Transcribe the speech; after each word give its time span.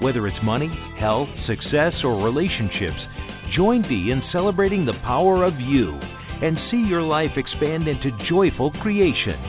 Whether 0.00 0.26
it's 0.26 0.42
money, 0.44 0.68
health, 0.98 1.28
success, 1.46 1.94
or 2.04 2.22
relationships, 2.22 3.00
join 3.54 3.82
Dee 3.82 4.10
in 4.10 4.22
celebrating 4.32 4.84
the 4.84 5.00
power 5.04 5.44
of 5.44 5.58
you 5.58 5.92
and 6.42 6.58
see 6.70 6.76
your 6.76 7.02
life 7.02 7.30
expand 7.36 7.88
into 7.88 8.10
joyful 8.28 8.70
creation. 8.82 9.40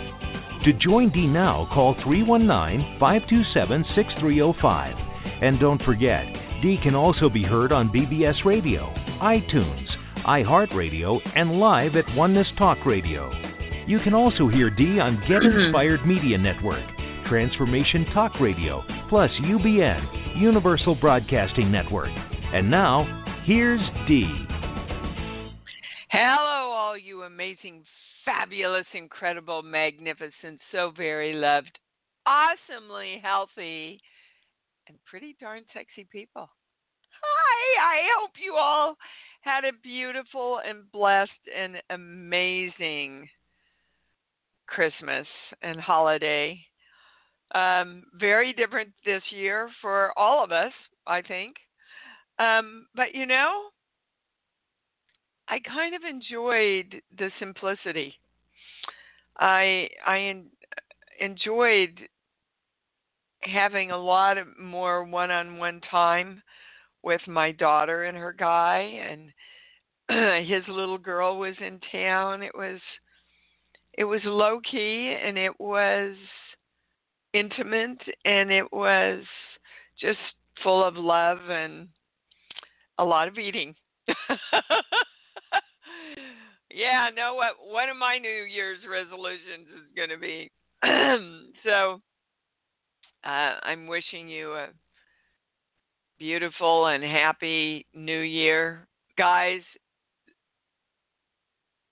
To 0.63 0.73
join 0.73 1.09
Dee 1.12 1.27
now, 1.27 1.67
call 1.73 1.95
319 2.03 2.99
527 2.99 3.86
6305. 3.95 4.95
And 5.41 5.59
don't 5.59 5.81
forget, 5.84 6.25
Dee 6.61 6.80
can 6.81 6.95
also 6.95 7.30
be 7.30 7.44
heard 7.44 7.72
on 7.72 7.89
BBS 7.89 8.44
Radio, 8.45 8.94
iTunes, 9.22 9.88
iHeartRadio, 10.25 11.20
and 11.36 11.59
live 11.59 11.95
at 11.95 12.16
Oneness 12.16 12.48
Talk 12.58 12.86
Radio. 12.86 13.31
You 13.86 14.00
can 14.00 14.14
also 14.14 14.48
hear 14.48 14.70
Dee 14.70 15.00
on 15.00 15.20
Get 15.27 15.41
mm-hmm. 15.41 15.59
Inspired 15.59 16.05
Media 16.05 16.38
Network, 16.38 16.86
Transformation 17.30 18.05
Talk 18.14 18.39
Radio, 18.39 18.84
plus 19.09 19.31
UBN, 19.41 20.27
Universal 20.38 20.96
Broadcasting 20.96 21.72
Network. 21.72 22.12
And 22.54 22.70
now, 22.70 23.26
here's 23.45 23.82
Dee. 24.08 24.45
Hello, 26.12 26.72
all 26.72 26.95
you 26.95 27.23
amazing, 27.23 27.84
fabulous, 28.23 28.86
incredible, 28.94 29.64
magnificent, 29.64 30.61
so 30.72 30.92
very 30.95 31.34
loved, 31.34 31.80
awesomely 32.28 33.20
healthy, 33.23 34.00
and 34.88 34.98
pretty 35.06 35.36
darn 35.42 35.64
sexy 35.73 36.08
people. 36.11 36.48
Hi, 37.23 37.95
I 37.95 38.08
hope 38.20 38.31
you 38.44 38.56
all 38.56 38.95
had 39.42 39.66
a 39.66 39.72
beautiful 39.81 40.59
and 40.64 40.89
blessed 40.92 41.31
and 41.58 41.78
amazing 41.89 43.28
Christmas 44.67 45.26
and 45.64 45.80
holiday. 45.80 46.59
Um, 47.56 48.03
very 48.14 48.52
different 48.53 48.90
this 49.06 49.23
year 49.30 49.70
for 49.81 50.17
all 50.17 50.44
of 50.44 50.52
us, 50.52 50.73
I 51.06 51.22
think. 51.22 51.56
Um, 52.39 52.88
but 52.95 53.14
you 53.14 53.26
know, 53.26 53.70
I 55.48 55.59
kind 55.59 55.95
of 55.95 56.02
enjoyed 56.04 57.02
the 57.17 57.31
simplicity. 57.39 58.14
I 59.39 59.89
I 60.06 60.20
en- 60.20 60.50
enjoyed 61.20 62.09
having 63.42 63.92
a 63.92 63.98
lot 63.98 64.38
of 64.38 64.48
more 64.59 65.04
one-on-one 65.04 65.82
time 65.89 66.42
with 67.04 67.22
my 67.28 67.52
daughter 67.52 68.04
and 68.04 68.17
her 68.17 68.34
guy 68.34 68.80
and 68.80 69.32
his 70.48 70.64
little 70.67 70.98
girl 70.98 71.38
was 71.38 71.56
in 71.59 71.80
town. 71.92 72.44
It 72.44 72.56
was 72.56 72.80
it 73.94 74.04
was 74.04 74.22
low 74.26 74.59
key 74.59 75.16
and 75.23 75.38
it 75.38 75.59
was 75.59 76.16
intimate 77.38 78.02
and 78.25 78.52
it 78.52 78.71
was 78.71 79.23
just 79.99 80.19
full 80.63 80.83
of 80.83 80.95
love 80.95 81.38
and 81.49 81.88
a 82.97 83.05
lot 83.05 83.27
of 83.27 83.38
eating. 83.38 83.75
yeah, 86.73 87.09
know 87.15 87.35
what 87.35 87.53
one 87.61 87.89
of 87.89 87.97
my 87.97 88.17
New 88.17 88.43
Year's 88.43 88.80
resolutions 88.89 89.67
is 89.75 89.83
going 89.95 90.09
to 90.09 90.17
be. 90.17 90.52
so 91.64 92.02
uh, 93.23 93.55
I'm 93.64 93.87
wishing 93.87 94.27
you 94.27 94.53
a 94.53 94.67
beautiful 96.17 96.87
and 96.87 97.03
happy 97.03 97.86
New 97.93 98.21
Year, 98.21 98.87
guys. 99.17 99.61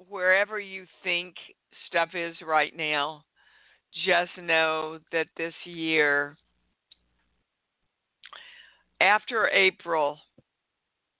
Wherever 0.07 0.59
you 0.59 0.85
think 1.03 1.35
stuff 1.87 2.09
is 2.13 2.35
right 2.45 2.75
now, 2.75 3.23
just 4.05 4.31
know 4.37 4.99
that 5.11 5.27
this 5.37 5.53
year, 5.63 6.35
after 8.99 9.49
April, 9.49 10.17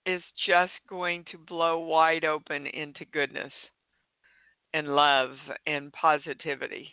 is 0.06 0.22
just 0.47 0.74
going 0.90 1.24
to 1.31 1.38
blow 1.38 1.80
wide 1.80 2.25
open 2.25 2.68
into 2.68 3.06
goodness 3.06 3.52
and 4.74 4.96
love 4.96 5.31
and 5.66 5.91
positivity. 5.94 6.90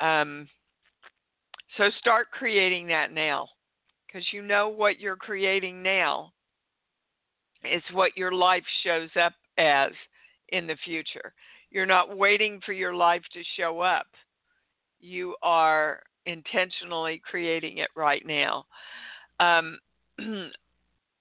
Um, 0.00 0.48
so 1.76 1.90
start 1.98 2.30
creating 2.30 2.86
that 2.88 3.12
now 3.12 3.48
because 4.06 4.26
you 4.32 4.42
know 4.42 4.68
what 4.68 5.00
you're 5.00 5.16
creating 5.16 5.82
now 5.82 6.32
is 7.64 7.82
what 7.92 8.16
your 8.16 8.32
life 8.32 8.64
shows 8.84 9.10
up 9.22 9.32
as 9.58 9.92
in 10.50 10.66
the 10.66 10.76
future. 10.84 11.32
You're 11.70 11.86
not 11.86 12.16
waiting 12.16 12.60
for 12.64 12.72
your 12.72 12.94
life 12.94 13.22
to 13.32 13.42
show 13.56 13.80
up. 13.80 14.06
You 15.00 15.36
are 15.42 16.00
intentionally 16.26 17.20
creating 17.28 17.78
it 17.78 17.88
right 17.96 18.24
now. 18.26 18.66
Um, 19.38 19.78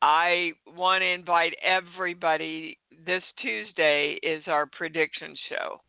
I 0.01 0.51
want 0.67 1.01
to 1.01 1.07
invite 1.07 1.53
everybody. 1.63 2.78
This 3.06 3.23
Tuesday 3.41 4.19
is 4.23 4.44
our 4.47 4.66
prediction 4.66 5.35
show. 5.50 5.81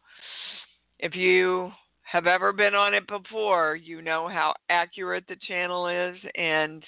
If 0.99 1.15
you 1.15 1.71
have 2.03 2.27
ever 2.27 2.53
been 2.53 2.75
on 2.75 2.95
it 2.95 3.07
before, 3.07 3.77
you 3.77 4.03
know 4.03 4.29
how 4.29 4.55
accurate 4.69 5.25
the 5.29 5.37
channel 5.47 5.87
is, 5.87 6.17
and 6.35 6.85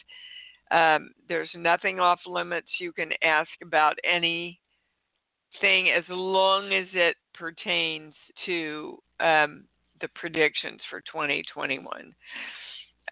um, 0.73 1.13
there's 1.29 1.51
nothing 1.55 2.01
off 2.01 2.19
limits. 2.27 2.67
You 2.79 2.93
can 2.93 3.11
ask 3.23 3.51
about 3.63 3.97
anything 4.05 4.57
as 5.63 6.05
long 6.09 6.73
as 6.73 6.87
it 6.93 7.17
pertains 7.35 8.15
to 8.47 8.99
um, 9.21 9.65
the 10.03 10.09
predictions 10.15 10.81
for 10.91 11.01
2021. 11.01 12.15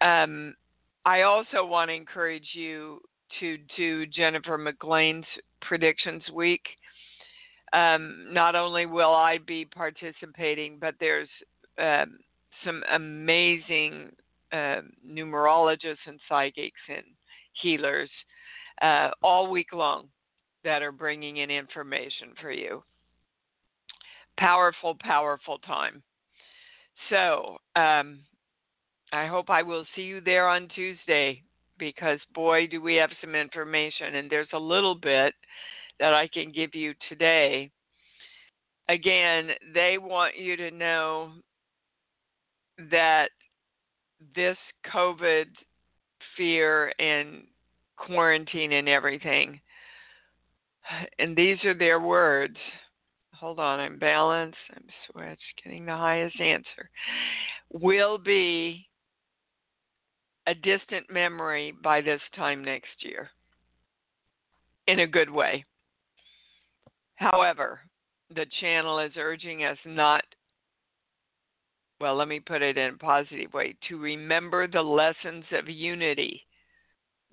Um, 0.01 0.55
I 1.07 1.23
also 1.23 1.65
want 1.65 1.89
to 1.89 1.95
encourage 1.95 2.49
you 2.53 3.01
to 3.39 3.57
do 3.77 4.07
Jennifer 4.07 4.59
McLean's 4.59 5.25
predictions 5.63 6.23
week. 6.35 6.63
Um, 7.73 8.27
not 8.31 8.57
only 8.57 8.87
will 8.87 9.15
I 9.15 9.39
be 9.39 9.65
participating, 9.65 10.79
but 10.81 10.97
there's 10.99 11.29
um, 11.79 12.19
some 12.65 12.83
amazing 12.93 14.11
uh, 14.53 14.81
numerologists 15.09 16.07
and 16.07 16.19
psychics 16.29 16.81
and 16.89 17.05
healers 17.63 18.11
uh, 18.83 19.11
all 19.23 19.51
week 19.51 19.73
long 19.73 20.09
that 20.65 20.83
are 20.83 20.93
bringing 20.93 21.39
in 21.39 21.51
information 21.51 22.31
for 22.41 22.51
you. 22.51 22.83
Powerful, 24.37 24.97
powerful 25.01 25.59
time. 25.59 26.03
So, 27.09 27.59
um, 27.77 28.21
I 29.13 29.27
hope 29.27 29.51
I 29.51 29.63
will 29.63 29.85
see 29.97 30.03
you 30.03 30.21
there 30.21 30.49
on 30.49 30.69
Tuesday 30.75 31.43
because, 31.79 32.21
boy, 32.35 32.67
do 32.67 32.81
we 32.81 32.95
have 32.97 33.11
some 33.21 33.35
information, 33.35 34.17
and 34.17 34.31
there's 34.31 34.53
a 34.53 34.59
little 34.59 34.95
bit 34.95 35.35
that 35.99 36.15
I 36.15 36.29
can 36.29 36.53
give 36.53 36.75
you 36.75 36.95
today. 37.09 37.71
Again, 38.89 39.51
they 39.75 39.99
want 39.99 40.37
you 40.37 40.57
to 40.57 40.71
know 40.71 41.33
that 42.91 43.31
this 44.35 44.57
COVID 44.93 45.47
fear 46.37 46.93
and 46.99 47.45
quarantine 47.97 48.73
and 48.73 48.89
everything, 48.89 49.61
and 51.19 51.37
these 51.37 51.63
are 51.65 51.75
their 51.75 52.01
words. 52.01 52.57
Hold 53.41 53.59
on, 53.59 53.81
I'm 53.81 53.99
balanced. 53.99 54.59
I'm 54.75 54.85
switched, 55.11 55.65
getting 55.65 55.87
the 55.87 55.97
highest 55.97 56.39
answer. 56.41 56.91
Will 57.73 58.19
be 58.19 58.87
a 60.47 60.55
distant 60.55 61.11
memory 61.11 61.73
by 61.83 62.03
this 62.03 62.21
time 62.37 62.63
next 62.63 62.89
year 63.01 63.31
in 64.87 65.01
a 65.01 65.07
good 65.07 65.31
way. 65.31 65.65
However, 67.15 67.81
the 68.35 68.47
channel 68.61 68.99
is 68.99 69.13
urging 69.17 69.65
us 69.65 69.79
not 69.87 70.25
well, 72.01 72.17
let 72.17 72.29
me 72.29 72.41
put 72.41 72.63
it 72.63 72.79
in 72.79 72.95
a 72.95 72.99
positive 72.99 73.53
way, 73.53 73.75
to 73.89 73.99
remember 73.99 74.67
the 74.67 74.81
lessons 74.81 75.45
of 75.53 75.69
unity 75.69 76.47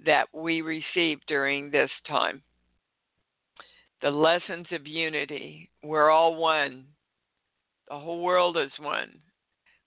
that 0.05 0.27
we 0.33 0.61
received 0.61 1.23
during 1.27 1.71
this 1.71 1.89
time. 2.05 2.41
The 4.01 4.11
lessons 4.11 4.67
of 4.71 4.85
unity. 4.85 5.69
We're 5.83 6.09
all 6.09 6.35
one. 6.35 6.85
The 7.89 7.97
whole 7.97 8.21
world 8.21 8.57
is 8.57 8.71
one. 8.79 9.19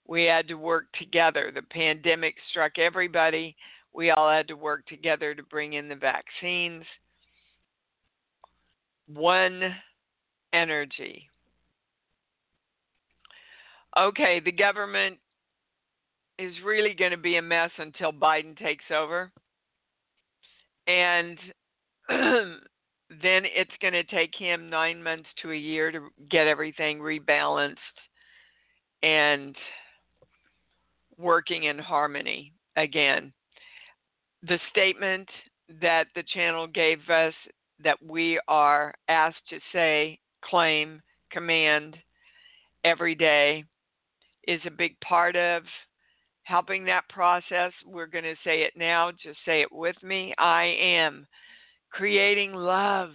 We 0.07 0.25
had 0.25 0.49
to 0.49 0.55
work 0.55 0.87
together. 0.99 1.53
The 1.55 1.63
pandemic 1.63 2.35
struck 2.51 2.79
everybody. 2.79 3.57
We 3.93 4.11
all 4.11 4.31
had 4.31 4.49
to 4.49 4.55
work 4.55 4.87
together 4.87 5.35
to 5.35 5.43
bring 5.45 5.75
in 5.75 5.89
the 5.89 5.95
vaccines. 5.95 6.85
one 9.07 9.75
energy. 10.53 11.29
Okay, 13.97 14.41
the 14.45 14.53
government 14.53 15.19
is 16.39 16.55
really 16.65 16.95
going 16.95 17.11
to 17.11 17.17
be 17.17 17.37
a 17.37 17.43
mess 17.43 17.71
until 17.79 18.13
Biden 18.13 18.57
takes 18.57 18.85
over. 18.91 19.31
And 20.87 21.39
then 23.23 23.43
it's 23.45 23.71
going 23.83 23.93
to 23.93 24.05
take 24.05 24.31
him 24.39 24.71
nine 24.71 25.03
months 25.03 25.29
to 25.43 25.51
a 25.51 25.57
year 25.57 25.91
to 25.91 26.09
get 26.31 26.47
everything 26.47 27.01
rebalanced 27.01 27.77
and 29.03 29.57
working 31.19 31.65
in 31.65 31.79
harmony 31.79 32.53
again. 32.77 33.33
The 34.45 34.61
statement 34.71 35.29
that 35.81 36.07
the 36.15 36.23
channel 36.35 36.67
gave 36.67 36.99
us 37.11 37.35
that 37.83 37.99
we 38.07 38.41
are 38.49 38.95
asked 39.09 39.49
to 39.51 39.59
say, 39.73 40.19
claim, 40.45 41.03
command 41.31 41.97
every 42.85 43.15
day 43.15 43.65
is 44.47 44.61
a 44.67 44.71
big 44.71 44.99
part 45.01 45.37
of 45.37 45.63
helping 46.45 46.85
that 46.85 47.09
process. 47.09 47.73
We're 47.87 48.07
going 48.07 48.25
to 48.25 48.35
say 48.45 48.63
it 48.63 48.73
now. 48.77 49.11
Just 49.11 49.39
say 49.45 49.63
it 49.63 49.73
with 49.73 49.97
me. 50.03 50.35
I 50.39 50.65
am 50.81 51.27
creating 51.91 52.55
love, 52.55 53.11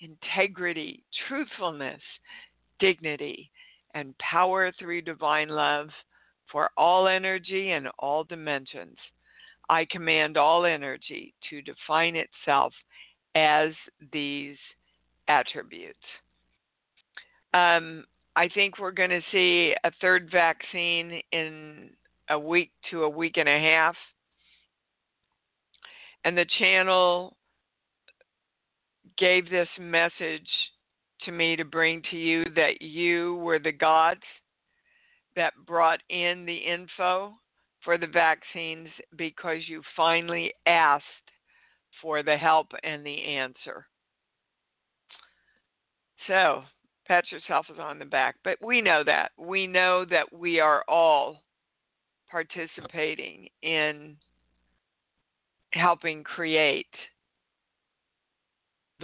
integrity, 0.00 1.02
truthfulness, 1.28 2.00
dignity, 2.78 3.50
and 3.94 4.16
power 4.18 4.72
through 4.78 5.02
divine 5.02 5.48
love 5.48 5.88
for 6.50 6.70
all 6.76 7.08
energy 7.08 7.72
and 7.72 7.88
all 7.98 8.24
dimensions. 8.24 8.96
I 9.70 9.86
command 9.90 10.36
all 10.36 10.66
energy 10.66 11.32
to 11.48 11.62
define 11.62 12.16
itself 12.16 12.72
as 13.34 13.70
these 14.12 14.56
attributes. 15.28 15.98
Um, 17.54 18.04
I 18.36 18.48
think 18.48 18.78
we're 18.78 18.90
going 18.90 19.10
to 19.10 19.22
see 19.32 19.74
a 19.84 19.90
third 20.00 20.28
vaccine 20.30 21.22
in 21.32 21.90
a 22.30 22.38
week 22.38 22.72
to 22.90 23.04
a 23.04 23.08
week 23.08 23.36
and 23.36 23.48
a 23.48 23.58
half. 23.58 23.96
And 26.24 26.36
the 26.36 26.46
channel 26.58 27.36
gave 29.18 29.48
this 29.48 29.68
message 29.78 30.48
to 31.22 31.32
me 31.32 31.56
to 31.56 31.64
bring 31.64 32.02
to 32.10 32.16
you 32.16 32.44
that 32.56 32.82
you 32.82 33.36
were 33.36 33.58
the 33.58 33.72
gods 33.72 34.20
that 35.36 35.52
brought 35.66 36.00
in 36.10 36.44
the 36.44 36.56
info 36.56 37.32
for 37.84 37.98
the 37.98 38.06
vaccines 38.06 38.88
because 39.16 39.58
you 39.66 39.82
finally 39.96 40.52
asked 40.66 41.04
for 42.00 42.22
the 42.22 42.36
help 42.36 42.68
and 42.82 43.04
the 43.04 43.22
answer. 43.24 43.86
So, 46.26 46.62
pat 47.06 47.30
yourself 47.30 47.66
on 47.78 47.98
the 47.98 48.04
back. 48.04 48.36
But 48.44 48.58
we 48.62 48.80
know 48.80 49.04
that. 49.04 49.32
We 49.38 49.66
know 49.66 50.04
that 50.06 50.32
we 50.32 50.60
are 50.60 50.84
all 50.88 51.42
participating 52.30 53.48
in 53.62 54.16
helping 55.72 56.24
create 56.24 56.86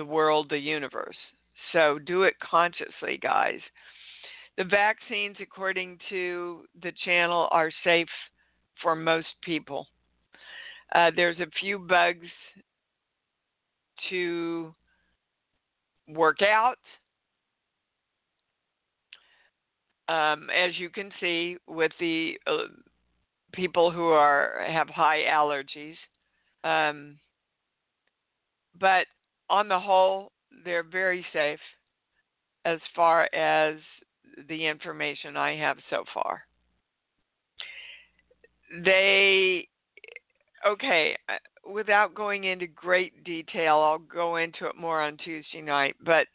the 0.01 0.05
world, 0.07 0.47
the 0.49 0.59
universe. 0.59 1.17
So 1.73 1.99
do 1.99 2.23
it 2.23 2.35
consciously, 2.41 3.19
guys. 3.23 3.61
The 4.57 4.65
vaccines, 4.65 5.37
according 5.43 5.99
to 6.09 6.63
the 6.83 6.93
channel, 7.05 7.49
are 7.51 7.71
safe 7.85 8.09
for 8.83 8.97
most 8.97 9.29
people. 9.43 9.87
Uh, 10.95 11.11
there's 11.15 11.39
a 11.39 11.47
few 11.61 11.79
bugs 11.79 12.27
to 14.09 14.75
work 16.09 16.39
out. 16.41 16.79
Um, 20.09 20.49
as 20.51 20.79
you 20.79 20.89
can 20.89 21.11
see, 21.21 21.59
with 21.69 21.93
the 22.01 22.39
uh, 22.47 22.73
people 23.53 23.91
who 23.91 24.09
are 24.09 24.65
have 24.67 24.89
high 24.89 25.25
allergies, 25.31 25.97
um, 26.65 27.19
but 28.81 29.05
on 29.51 29.69
the 29.69 29.79
whole, 29.79 30.33
they're 30.65 30.85
very 30.85 31.27
safe 31.33 31.59
as 32.65 32.79
far 32.95 33.29
as 33.35 33.77
the 34.49 34.67
information 34.67 35.37
I 35.37 35.57
have 35.57 35.77
so 35.91 36.05
far. 36.15 36.43
They, 38.85 39.67
okay, 40.67 41.17
uh, 41.29 41.71
without 41.71 42.15
going 42.15 42.45
into 42.45 42.69
great 42.69 43.25
detail, 43.25 43.79
I'll 43.79 43.99
go 43.99 44.37
into 44.37 44.67
it 44.67 44.77
more 44.77 45.03
on 45.03 45.17
Tuesday 45.17 45.61
night, 45.61 45.97
but 46.05 46.27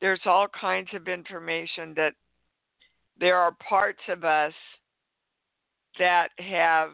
there's 0.00 0.20
all 0.24 0.46
kinds 0.58 0.88
of 0.94 1.08
information 1.08 1.92
that 1.96 2.14
there 3.20 3.36
are 3.36 3.52
parts 3.68 4.00
of 4.08 4.24
us 4.24 4.54
that 5.98 6.28
have 6.38 6.90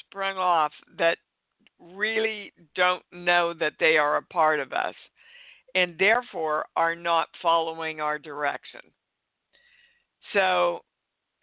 sprung 0.00 0.36
off 0.36 0.72
that 0.98 1.18
really 1.94 2.52
don't 2.74 3.04
know 3.12 3.54
that 3.54 3.74
they 3.80 3.96
are 3.96 4.16
a 4.16 4.22
part 4.22 4.60
of 4.60 4.72
us 4.72 4.94
and 5.74 5.96
therefore 5.98 6.66
are 6.76 6.94
not 6.94 7.28
following 7.40 8.00
our 8.00 8.18
direction. 8.18 8.80
So, 10.32 10.80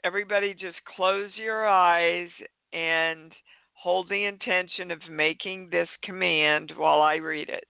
everybody 0.04 0.54
just 0.54 0.78
close 0.96 1.32
your 1.36 1.68
eyes 1.68 2.30
and 2.74 3.34
hold 3.74 4.10
the 4.10 4.26
intention 4.26 4.92
of 4.92 5.00
making 5.10 5.70
this 5.70 5.90
command 6.04 6.74
while 6.78 7.02
I 7.02 7.16
read 7.16 7.50
it. 7.50 7.66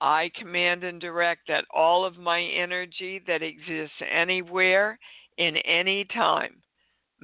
I 0.00 0.30
command 0.38 0.84
and 0.84 1.00
direct 1.00 1.42
that 1.48 1.64
all 1.74 2.04
of 2.04 2.18
my 2.18 2.42
energy 2.42 3.22
that 3.26 3.42
exists 3.42 3.96
anywhere 4.10 4.98
in 5.38 5.56
any 5.58 6.04
time 6.12 6.56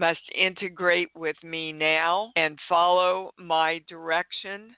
must 0.00 0.20
integrate 0.35 1.11
with 1.14 1.37
me 1.44 1.73
now 1.73 2.32
and 2.35 2.58
follow 2.67 3.32
my 3.38 3.82
direction 3.87 4.75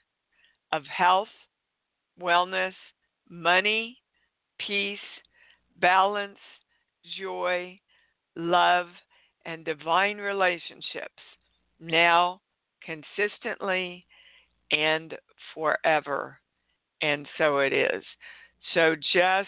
of 0.73 0.83
health, 0.85 1.29
wellness, 2.21 2.73
money, 3.29 3.97
peace, 4.67 4.99
balance, 5.79 6.37
joy, 7.17 7.79
love, 8.35 8.87
and 9.45 9.63
divine 9.63 10.17
relationships 10.17 11.23
now, 11.79 12.41
consistently, 12.83 14.05
and 14.71 15.15
forever. 15.53 16.37
And 17.01 17.25
so 17.37 17.59
it 17.59 17.71
is. 17.71 18.03
So 18.73 18.95
just 19.13 19.47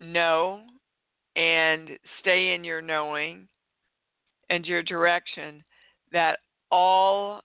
know 0.00 0.62
and 1.36 1.90
stay 2.20 2.54
in 2.54 2.64
your 2.64 2.82
knowing 2.82 3.48
and 4.50 4.64
your 4.66 4.82
direction 4.82 5.62
that 6.12 6.38
all 6.70 7.42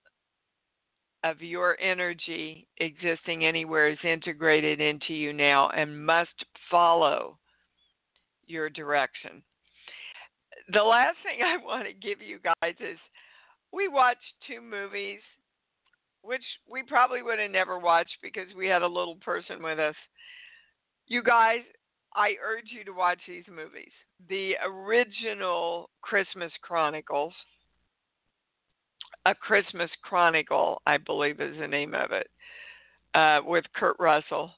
of 1.23 1.41
your 1.41 1.77
energy 1.81 2.67
existing 2.77 3.45
anywhere 3.45 3.89
is 3.89 3.97
integrated 4.03 4.79
into 4.79 5.13
you 5.13 5.33
now 5.33 5.69
and 5.69 6.05
must 6.05 6.45
follow 6.71 7.37
your 8.47 8.69
direction. 8.69 9.43
The 10.71 10.81
last 10.81 11.17
thing 11.23 11.39
I 11.43 11.63
want 11.63 11.85
to 11.87 11.93
give 11.93 12.21
you 12.21 12.39
guys 12.39 12.75
is 12.79 12.97
we 13.71 13.87
watched 13.87 14.19
two 14.47 14.61
movies, 14.61 15.19
which 16.21 16.43
we 16.69 16.83
probably 16.83 17.21
would 17.21 17.39
have 17.39 17.51
never 17.51 17.79
watched 17.79 18.17
because 18.23 18.47
we 18.57 18.67
had 18.67 18.81
a 18.81 18.87
little 18.87 19.15
person 19.15 19.61
with 19.61 19.79
us. 19.79 19.95
You 21.07 21.23
guys, 21.23 21.59
I 22.15 22.35
urge 22.43 22.69
you 22.69 22.83
to 22.85 22.91
watch 22.91 23.19
these 23.27 23.45
movies. 23.47 23.91
The 24.27 24.55
original 24.65 25.89
Christmas 26.01 26.51
Chronicles, 26.61 27.33
A 29.25 29.33
Christmas 29.33 29.89
Chronicle, 30.03 30.81
I 30.85 30.97
believe 30.97 31.39
is 31.39 31.57
the 31.57 31.67
name 31.67 31.93
of 31.93 32.11
it, 32.11 32.29
uh, 33.15 33.39
with 33.45 33.65
Kurt 33.73 33.95
Russell, 33.97 34.51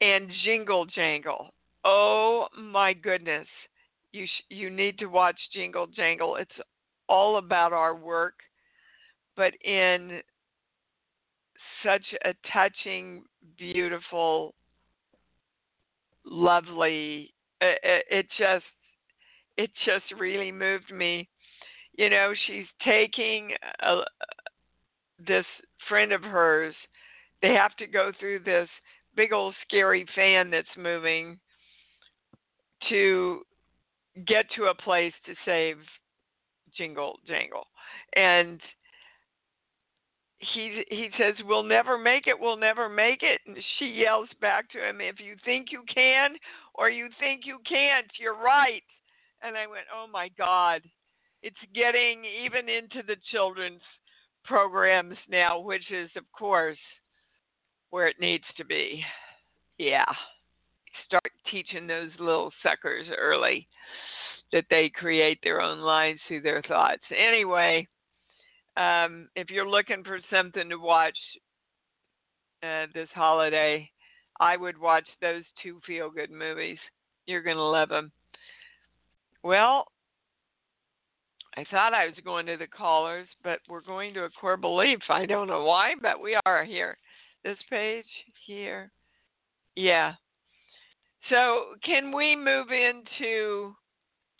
and 0.00 0.30
Jingle 0.44 0.86
Jangle. 0.86 1.52
Oh 1.84 2.46
my 2.56 2.92
goodness, 2.92 3.48
you 4.12 4.26
sh- 4.26 4.44
you 4.48 4.70
need 4.70 4.98
to 4.98 5.06
watch 5.06 5.36
Jingle 5.52 5.86
Jangle. 5.88 6.36
It's 6.36 6.60
all 7.08 7.36
about 7.36 7.72
our 7.72 7.94
work, 7.94 8.34
but 9.36 9.52
in 9.64 10.22
such 11.82 12.14
a 12.24 12.34
touching, 12.52 13.24
beautiful 13.58 14.54
lovely. 16.24 17.33
It, 17.82 18.26
just 18.38 18.64
it 19.56 19.70
just 19.84 20.04
really 20.18 20.52
moved 20.52 20.92
me. 20.92 21.28
You 21.96 22.10
know, 22.10 22.32
she's 22.46 22.66
taking 22.84 23.52
a, 23.80 24.00
this 25.26 25.46
friend 25.88 26.12
of 26.12 26.22
hers. 26.22 26.74
They 27.42 27.54
have 27.54 27.76
to 27.76 27.86
go 27.86 28.10
through 28.18 28.40
this 28.40 28.68
big 29.16 29.32
old 29.32 29.54
scary 29.66 30.06
fan 30.14 30.50
that's 30.50 30.66
moving 30.76 31.38
to 32.88 33.42
get 34.26 34.46
to 34.56 34.64
a 34.64 34.74
place 34.74 35.12
to 35.26 35.34
save 35.44 35.76
Jingle 36.76 37.18
Jangle. 37.26 37.66
And 38.16 38.60
he 40.52 40.84
he 40.88 41.08
says 41.18 41.34
we'll 41.44 41.62
never 41.62 41.98
make 41.98 42.26
it 42.26 42.38
we'll 42.38 42.56
never 42.56 42.88
make 42.88 43.22
it. 43.22 43.40
And 43.46 43.56
she 43.78 43.86
yells 43.86 44.28
back 44.40 44.70
to 44.70 44.78
him 44.78 45.00
if 45.00 45.20
you 45.20 45.36
think 45.44 45.68
you 45.70 45.82
can 45.92 46.36
or 46.74 46.90
you 46.90 47.08
think 47.20 47.42
you 47.44 47.58
can't 47.68 48.06
you're 48.18 48.36
right. 48.36 48.82
And 49.42 49.56
i 49.56 49.66
went 49.66 49.86
oh 49.94 50.06
my 50.10 50.28
god. 50.36 50.82
It's 51.42 51.56
getting 51.74 52.24
even 52.44 52.68
into 52.68 53.02
the 53.06 53.16
children's 53.30 53.82
programs 54.44 55.16
now 55.28 55.58
which 55.58 55.90
is 55.90 56.10
of 56.16 56.24
course 56.36 56.78
where 57.90 58.08
it 58.08 58.16
needs 58.20 58.44
to 58.56 58.64
be. 58.64 59.02
Yeah. 59.78 60.04
Start 61.06 61.32
teaching 61.50 61.86
those 61.86 62.10
little 62.18 62.52
suckers 62.62 63.06
early 63.16 63.68
that 64.52 64.64
they 64.70 64.90
create 64.94 65.38
their 65.42 65.60
own 65.60 65.80
lives 65.80 66.20
through 66.28 66.42
their 66.42 66.62
thoughts. 66.62 67.02
Anyway 67.10 67.86
um, 68.76 69.28
if 69.36 69.50
you're 69.50 69.68
looking 69.68 70.02
for 70.04 70.20
something 70.30 70.68
to 70.68 70.76
watch 70.76 71.16
uh, 72.62 72.86
this 72.94 73.08
holiday, 73.14 73.88
I 74.40 74.56
would 74.56 74.78
watch 74.78 75.06
those 75.20 75.44
two 75.62 75.80
feel 75.86 76.10
good 76.10 76.30
movies. 76.30 76.78
You're 77.26 77.42
going 77.42 77.56
to 77.56 77.62
love 77.62 77.88
them. 77.88 78.10
Well, 79.42 79.86
I 81.56 81.64
thought 81.70 81.94
I 81.94 82.06
was 82.06 82.14
going 82.24 82.46
to 82.46 82.56
the 82.56 82.66
callers, 82.66 83.28
but 83.44 83.60
we're 83.68 83.80
going 83.80 84.12
to 84.14 84.24
a 84.24 84.30
core 84.30 84.56
belief. 84.56 84.98
I 85.08 85.26
don't 85.26 85.46
know 85.46 85.64
why, 85.64 85.94
but 86.00 86.20
we 86.20 86.36
are 86.46 86.64
here. 86.64 86.96
This 87.44 87.58
page 87.70 88.06
here. 88.46 88.90
Yeah. 89.76 90.14
So, 91.30 91.76
can 91.84 92.14
we 92.14 92.36
move 92.36 92.68
into 92.70 93.74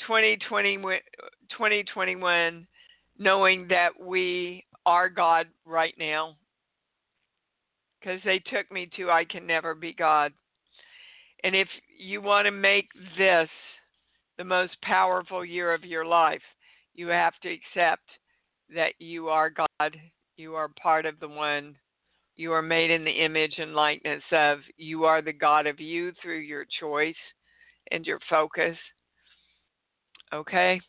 2020, 0.06 0.76
2021 0.76 2.66
knowing 3.18 3.68
that 3.68 3.90
we 4.00 4.64
are 4.86 5.08
God 5.08 5.46
right 5.64 5.94
now. 5.98 6.36
Because 8.00 8.20
they 8.24 8.38
took 8.38 8.70
me 8.70 8.88
to 8.96 9.10
I 9.10 9.24
can 9.24 9.46
never 9.46 9.74
be 9.74 9.92
God. 9.92 10.32
And 11.42 11.54
if 11.54 11.68
you 11.98 12.20
want 12.20 12.46
to 12.46 12.50
make 12.50 12.88
this 13.18 13.48
the 14.36 14.44
most 14.44 14.80
powerful 14.82 15.44
year 15.44 15.72
of 15.72 15.84
your 15.84 16.04
life, 16.04 16.42
you 16.94 17.08
have 17.08 17.34
to 17.42 17.52
accept 17.52 18.02
that 18.74 18.92
you 18.98 19.28
are 19.28 19.50
God. 19.50 19.96
You 20.36 20.54
are 20.54 20.68
part 20.82 21.06
of 21.06 21.20
the 21.20 21.28
one. 21.28 21.76
You 22.36 22.52
are 22.52 22.62
made 22.62 22.90
in 22.90 23.04
the 23.04 23.24
image 23.24 23.54
and 23.58 23.74
likeness 23.74 24.22
of. 24.32 24.58
You 24.76 25.04
are 25.04 25.22
the 25.22 25.32
God 25.32 25.66
of 25.66 25.80
you 25.80 26.12
through 26.20 26.40
your 26.40 26.66
choice 26.80 27.14
and 27.90 28.04
your 28.04 28.18
focus. 28.28 28.76
Okay? 30.32 30.80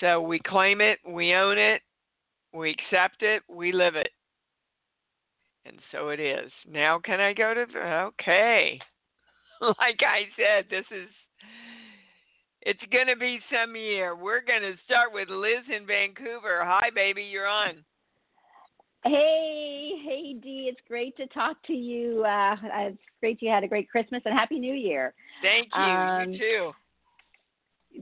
So 0.00 0.20
we 0.20 0.38
claim 0.38 0.80
it, 0.80 0.98
we 1.06 1.34
own 1.34 1.58
it, 1.58 1.82
we 2.52 2.70
accept 2.70 3.22
it, 3.22 3.42
we 3.48 3.72
live 3.72 3.96
it. 3.96 4.10
And 5.64 5.78
so 5.92 6.08
it 6.08 6.20
is. 6.20 6.50
Now, 6.68 6.98
can 6.98 7.20
I 7.20 7.32
go 7.32 7.54
to 7.54 7.66
the. 7.72 7.80
Okay. 7.80 8.80
Like 9.60 10.00
I 10.00 10.22
said, 10.36 10.64
this 10.68 10.84
is. 10.90 11.08
It's 12.62 12.82
going 12.90 13.06
to 13.06 13.14
be 13.14 13.38
some 13.48 13.76
year. 13.76 14.16
We're 14.16 14.40
going 14.40 14.62
to 14.62 14.74
start 14.84 15.12
with 15.12 15.28
Liz 15.28 15.62
in 15.72 15.86
Vancouver. 15.86 16.64
Hi, 16.64 16.90
baby, 16.92 17.22
you're 17.22 17.46
on. 17.46 17.84
Hey, 19.04 19.92
hey, 20.04 20.34
Dee. 20.34 20.68
It's 20.68 20.80
great 20.88 21.16
to 21.16 21.26
talk 21.28 21.56
to 21.68 21.72
you. 21.72 22.24
Uh, 22.24 22.56
it's 22.88 22.98
great 23.20 23.40
you 23.40 23.50
had 23.50 23.62
a 23.62 23.68
great 23.68 23.88
Christmas 23.88 24.22
and 24.24 24.36
Happy 24.36 24.58
New 24.58 24.74
Year. 24.74 25.14
Thank 25.42 25.68
you. 25.76 25.80
Um, 25.80 26.32
you 26.32 26.38
too. 26.38 26.72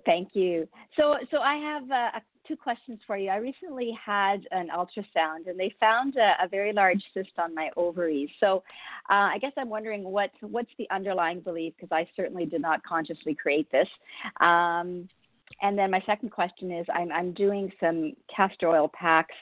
Thank 0.06 0.30
you. 0.34 0.68
So, 0.96 1.16
so 1.30 1.38
I 1.38 1.56
have 1.56 1.90
uh, 1.90 2.20
two 2.46 2.56
questions 2.56 3.00
for 3.06 3.16
you. 3.16 3.30
I 3.30 3.36
recently 3.36 3.96
had 4.04 4.46
an 4.50 4.68
ultrasound, 4.74 5.48
and 5.48 5.58
they 5.58 5.74
found 5.80 6.16
a, 6.16 6.44
a 6.44 6.48
very 6.48 6.72
large 6.72 7.02
cyst 7.14 7.30
on 7.38 7.54
my 7.54 7.70
ovaries. 7.76 8.28
So, 8.40 8.62
uh, 9.10 9.30
I 9.34 9.38
guess 9.40 9.52
I'm 9.56 9.68
wondering 9.68 10.04
what 10.04 10.30
what's 10.40 10.70
the 10.78 10.88
underlying 10.90 11.40
belief 11.40 11.74
because 11.76 11.92
I 11.92 12.08
certainly 12.16 12.46
did 12.46 12.60
not 12.60 12.82
consciously 12.84 13.34
create 13.34 13.70
this. 13.70 13.88
Um, 14.40 15.08
and 15.62 15.76
then 15.76 15.90
my 15.90 16.00
second 16.06 16.30
question 16.30 16.70
is 16.70 16.86
I'm, 16.92 17.12
I'm 17.12 17.32
doing 17.32 17.70
some 17.80 18.12
castor 18.34 18.68
oil 18.68 18.90
packs 18.94 19.34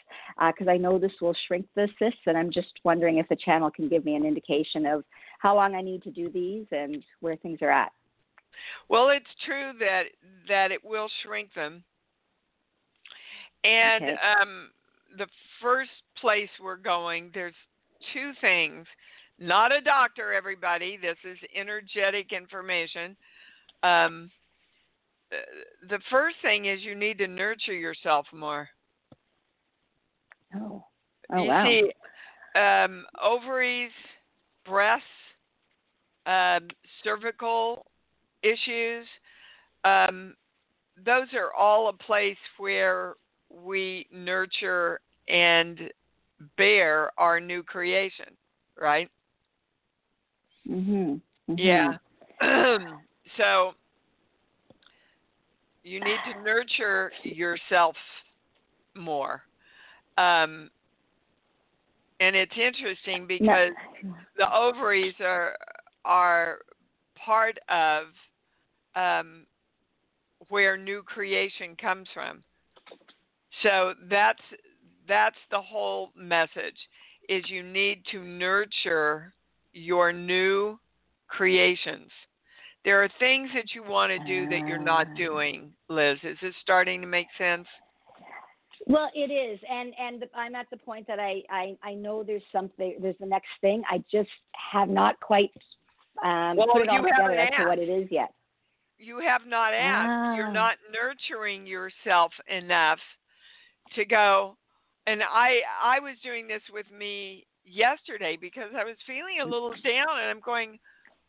because 0.48 0.66
uh, 0.66 0.72
I 0.72 0.76
know 0.76 0.98
this 0.98 1.12
will 1.20 1.36
shrink 1.46 1.66
the 1.76 1.88
cysts, 1.98 2.20
and 2.26 2.36
I'm 2.36 2.50
just 2.50 2.72
wondering 2.84 3.18
if 3.18 3.28
the 3.28 3.36
channel 3.36 3.70
can 3.70 3.88
give 3.88 4.04
me 4.04 4.14
an 4.16 4.24
indication 4.24 4.86
of 4.86 5.04
how 5.38 5.54
long 5.54 5.74
I 5.74 5.82
need 5.82 6.02
to 6.04 6.10
do 6.10 6.30
these 6.30 6.66
and 6.72 7.02
where 7.20 7.36
things 7.36 7.58
are 7.62 7.70
at. 7.70 7.92
Well, 8.88 9.10
it's 9.10 9.26
true 9.44 9.72
that 9.80 10.04
that 10.48 10.70
it 10.70 10.84
will 10.84 11.08
shrink 11.22 11.52
them. 11.54 11.82
And 13.64 14.04
okay. 14.04 14.16
um, 14.40 14.70
the 15.16 15.26
first 15.60 15.90
place 16.20 16.48
we're 16.62 16.76
going, 16.76 17.30
there's 17.34 17.54
two 18.12 18.32
things. 18.40 18.86
Not 19.38 19.72
a 19.72 19.80
doctor, 19.80 20.32
everybody. 20.32 20.98
This 21.00 21.16
is 21.24 21.38
energetic 21.54 22.32
information. 22.32 23.16
Um, 23.82 24.30
the 25.88 25.98
first 26.10 26.36
thing 26.42 26.66
is 26.66 26.80
you 26.82 26.94
need 26.94 27.18
to 27.18 27.26
nurture 27.26 27.74
yourself 27.74 28.26
more. 28.32 28.68
Oh, 30.56 30.84
oh 31.32 31.42
you 31.42 31.48
wow. 31.48 31.64
See, 31.64 31.92
um, 32.58 33.04
ovaries, 33.22 33.92
breasts, 34.64 35.04
um, 36.26 36.68
cervical 37.04 37.86
issues, 38.42 39.06
um, 39.84 40.34
those 41.04 41.28
are 41.34 41.52
all 41.54 41.88
a 41.88 41.92
place 41.92 42.36
where 42.58 43.14
we 43.50 44.06
nurture 44.12 45.00
and 45.28 45.80
bear 46.56 47.10
our 47.18 47.40
new 47.40 47.62
creation, 47.62 48.36
right? 48.80 49.10
Mhm. 50.68 51.20
Mm-hmm. 51.48 51.54
Yeah. 51.56 51.96
so 53.36 53.72
you 55.82 56.00
need 56.00 56.18
to 56.32 56.42
nurture 56.42 57.10
yourself 57.22 57.96
more. 58.94 59.42
Um, 60.18 60.70
and 62.20 62.34
it's 62.34 62.52
interesting 62.56 63.26
because 63.26 63.72
no. 64.02 64.14
the 64.36 64.52
ovaries 64.54 65.14
are 65.20 65.56
are 66.04 66.58
part 67.16 67.58
of 67.68 68.06
um, 68.94 69.46
where 70.48 70.76
new 70.76 71.02
creation 71.02 71.76
comes 71.80 72.08
from. 72.14 72.42
So 73.62 73.94
that's 74.08 74.42
that's 75.08 75.36
the 75.50 75.60
whole 75.60 76.10
message 76.16 76.76
is 77.28 77.44
you 77.48 77.62
need 77.62 78.02
to 78.12 78.22
nurture 78.22 79.32
your 79.72 80.12
new 80.12 80.78
creations. 81.28 82.10
There 82.84 83.02
are 83.02 83.08
things 83.18 83.50
that 83.54 83.74
you 83.74 83.82
want 83.82 84.10
to 84.10 84.18
do 84.26 84.48
that 84.48 84.66
you're 84.66 84.78
not 84.78 85.08
ah. 85.10 85.16
doing, 85.16 85.72
Liz. 85.88 86.18
Is 86.22 86.38
this 86.40 86.54
starting 86.62 87.00
to 87.00 87.06
make 87.06 87.26
sense? 87.36 87.66
Well, 88.86 89.10
it 89.14 89.32
is, 89.32 89.58
and 89.68 89.92
and 89.98 90.24
I'm 90.34 90.54
at 90.54 90.70
the 90.70 90.76
point 90.76 91.06
that 91.08 91.18
I 91.18 91.42
I, 91.50 91.76
I 91.82 91.94
know 91.94 92.22
there's 92.22 92.42
something. 92.52 92.96
There's 93.02 93.16
the 93.18 93.26
next 93.26 93.48
thing. 93.60 93.82
I 93.90 94.02
just 94.10 94.30
have 94.72 94.88
not 94.88 95.18
quite 95.20 95.50
um, 96.24 96.56
well, 96.56 96.68
put 96.72 96.82
it 96.82 96.88
all 96.88 97.02
together 97.02 97.32
as 97.32 97.50
to 97.58 97.68
what 97.68 97.78
it 97.78 97.88
is 97.88 98.08
yet 98.10 98.32
you 98.98 99.20
have 99.20 99.42
not 99.46 99.72
asked. 99.72 100.08
Ah. 100.10 100.36
You're 100.36 100.52
not 100.52 100.76
nurturing 100.92 101.66
yourself 101.66 102.32
enough 102.48 102.98
to 103.94 104.04
go. 104.04 104.56
And 105.06 105.22
I 105.22 105.60
I 105.82 106.00
was 106.00 106.16
doing 106.22 106.46
this 106.46 106.62
with 106.72 106.86
me 106.96 107.46
yesterday 107.64 108.36
because 108.40 108.70
I 108.76 108.84
was 108.84 108.96
feeling 109.06 109.40
a 109.40 109.44
little 109.44 109.70
down 109.84 110.20
and 110.20 110.28
I'm 110.28 110.40
going, 110.40 110.78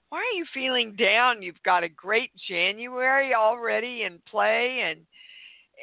why 0.09 0.19
are 0.19 0.37
you 0.37 0.45
feeling 0.53 0.95
down? 0.95 1.41
You've 1.41 1.61
got 1.63 1.83
a 1.83 1.89
great 1.89 2.31
January 2.47 3.33
already 3.33 4.03
in 4.03 4.19
play 4.29 4.81
and 4.85 4.99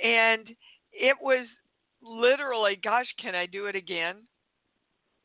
and 0.03 0.55
it 0.93 1.17
was 1.21 1.47
literally, 2.03 2.79
gosh, 2.83 3.07
can 3.21 3.35
I 3.35 3.47
do 3.47 3.67
it 3.67 3.77
again? 3.77 4.17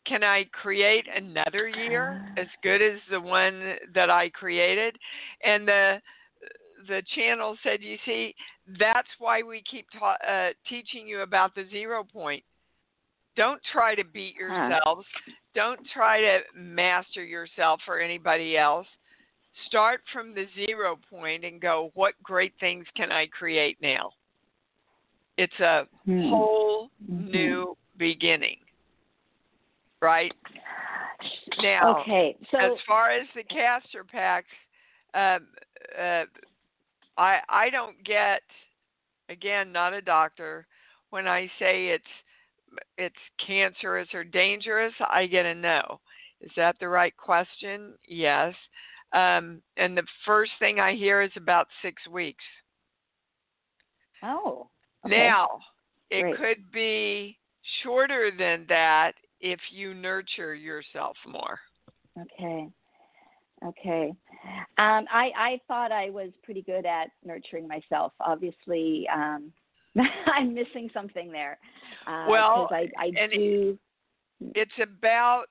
Can 0.07 0.23
I 0.23 0.45
create 0.51 1.05
another 1.13 1.67
year 1.67 2.23
ah. 2.25 2.41
as 2.41 2.47
good 2.63 2.81
as 2.81 2.99
the 3.09 3.19
one 3.19 3.75
that 3.93 4.09
I 4.09 4.29
created? 4.29 4.95
And 5.43 5.67
the 5.67 6.01
the 6.87 7.01
channel 7.15 7.57
said, 7.63 7.81
"You 7.81 7.97
see, 8.05 8.35
that's 8.79 9.09
why 9.19 9.41
we 9.41 9.63
keep 9.69 9.87
ta- 9.97 10.17
uh, 10.27 10.49
teaching 10.67 11.07
you 11.07 11.21
about 11.21 11.55
the 11.55 11.67
zero 11.69 12.03
point. 12.03 12.43
Don't 13.35 13.61
try 13.71 13.95
to 13.95 14.03
beat 14.03 14.35
yourselves. 14.35 15.07
Huh. 15.25 15.31
Don't 15.55 15.79
try 15.93 16.19
to 16.19 16.39
master 16.55 17.23
yourself 17.23 17.79
or 17.87 17.99
anybody 17.99 18.57
else. 18.57 18.87
Start 19.67 20.01
from 20.11 20.33
the 20.33 20.45
zero 20.55 20.97
point 21.09 21.43
and 21.43 21.61
go, 21.61 21.91
what 21.93 22.13
great 22.23 22.53
things 22.59 22.85
can 22.95 23.11
I 23.11 23.27
create 23.27 23.77
now? 23.81 24.11
It's 25.37 25.59
a 25.59 25.83
hmm. 26.05 26.29
whole 26.29 26.89
mm-hmm. 27.03 27.31
new 27.31 27.77
beginning, 27.97 28.57
right? 30.01 30.33
Now, 31.61 32.01
okay. 32.01 32.35
So 32.51 32.57
as 32.57 32.79
far 32.87 33.11
as 33.11 33.27
the 33.35 33.43
castor 33.43 34.03
packs, 34.03 34.47
uh, 35.13 35.39
uh, 35.99 36.23
I 37.17 37.39
I 37.49 37.69
don't 37.69 38.03
get 38.03 38.41
again 39.29 39.71
not 39.71 39.93
a 39.93 40.01
doctor 40.01 40.67
when 41.09 41.27
I 41.27 41.47
say 41.59 41.87
it's 41.87 42.03
it's 42.97 43.15
cancerous 43.45 44.07
or 44.13 44.23
dangerous, 44.23 44.93
I 44.99 45.27
get 45.27 45.45
a 45.45 45.53
no. 45.53 45.99
Is 46.39 46.51
that 46.55 46.77
the 46.79 46.87
right 46.87 47.15
question? 47.15 47.93
Yes. 48.07 48.53
Um, 49.13 49.61
and 49.77 49.97
the 49.97 50.05
first 50.25 50.51
thing 50.59 50.79
I 50.79 50.95
hear 50.95 51.21
is 51.21 51.31
about 51.35 51.67
six 51.81 52.01
weeks. 52.09 52.43
Oh. 54.23 54.69
Okay. 55.05 55.17
Now, 55.17 55.59
it 56.09 56.21
Great. 56.21 56.37
could 56.37 56.71
be 56.71 57.37
shorter 57.83 58.31
than 58.37 58.65
that 58.69 59.13
if 59.39 59.59
you 59.71 59.93
nurture 59.93 60.55
yourself 60.55 61.17
more. 61.27 61.59
Okay. 62.19 62.69
Okay. 63.65 64.13
Um, 64.77 65.05
I 65.11 65.31
I 65.37 65.61
thought 65.67 65.91
I 65.91 66.09
was 66.09 66.29
pretty 66.43 66.63
good 66.63 66.85
at 66.85 67.09
nurturing 67.23 67.67
myself. 67.67 68.13
Obviously, 68.19 69.07
um, 69.13 69.51
I'm 70.25 70.53
missing 70.53 70.89
something 70.93 71.31
there. 71.31 71.59
Uh, 72.07 72.25
Well, 72.29 72.69
I 72.71 72.87
I 72.97 73.11
and 73.17 73.31
do. 73.31 73.79
It's 74.55 74.71
about 74.81 75.45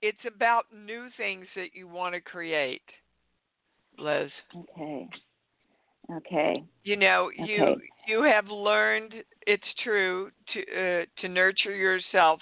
it's 0.00 0.24
about 0.26 0.64
new 0.72 1.08
things 1.16 1.46
that 1.56 1.74
you 1.74 1.88
want 1.88 2.14
to 2.14 2.20
create, 2.20 2.82
Liz. 3.98 4.30
Okay. 4.56 5.08
Okay. 6.14 6.64
You 6.84 6.96
know, 6.96 7.30
you 7.36 7.76
you 8.06 8.22
have 8.22 8.46
learned 8.46 9.12
it's 9.46 9.64
true 9.82 10.30
to 10.52 10.60
uh, 10.60 11.04
to 11.20 11.28
nurture 11.28 11.74
yourself 11.74 12.40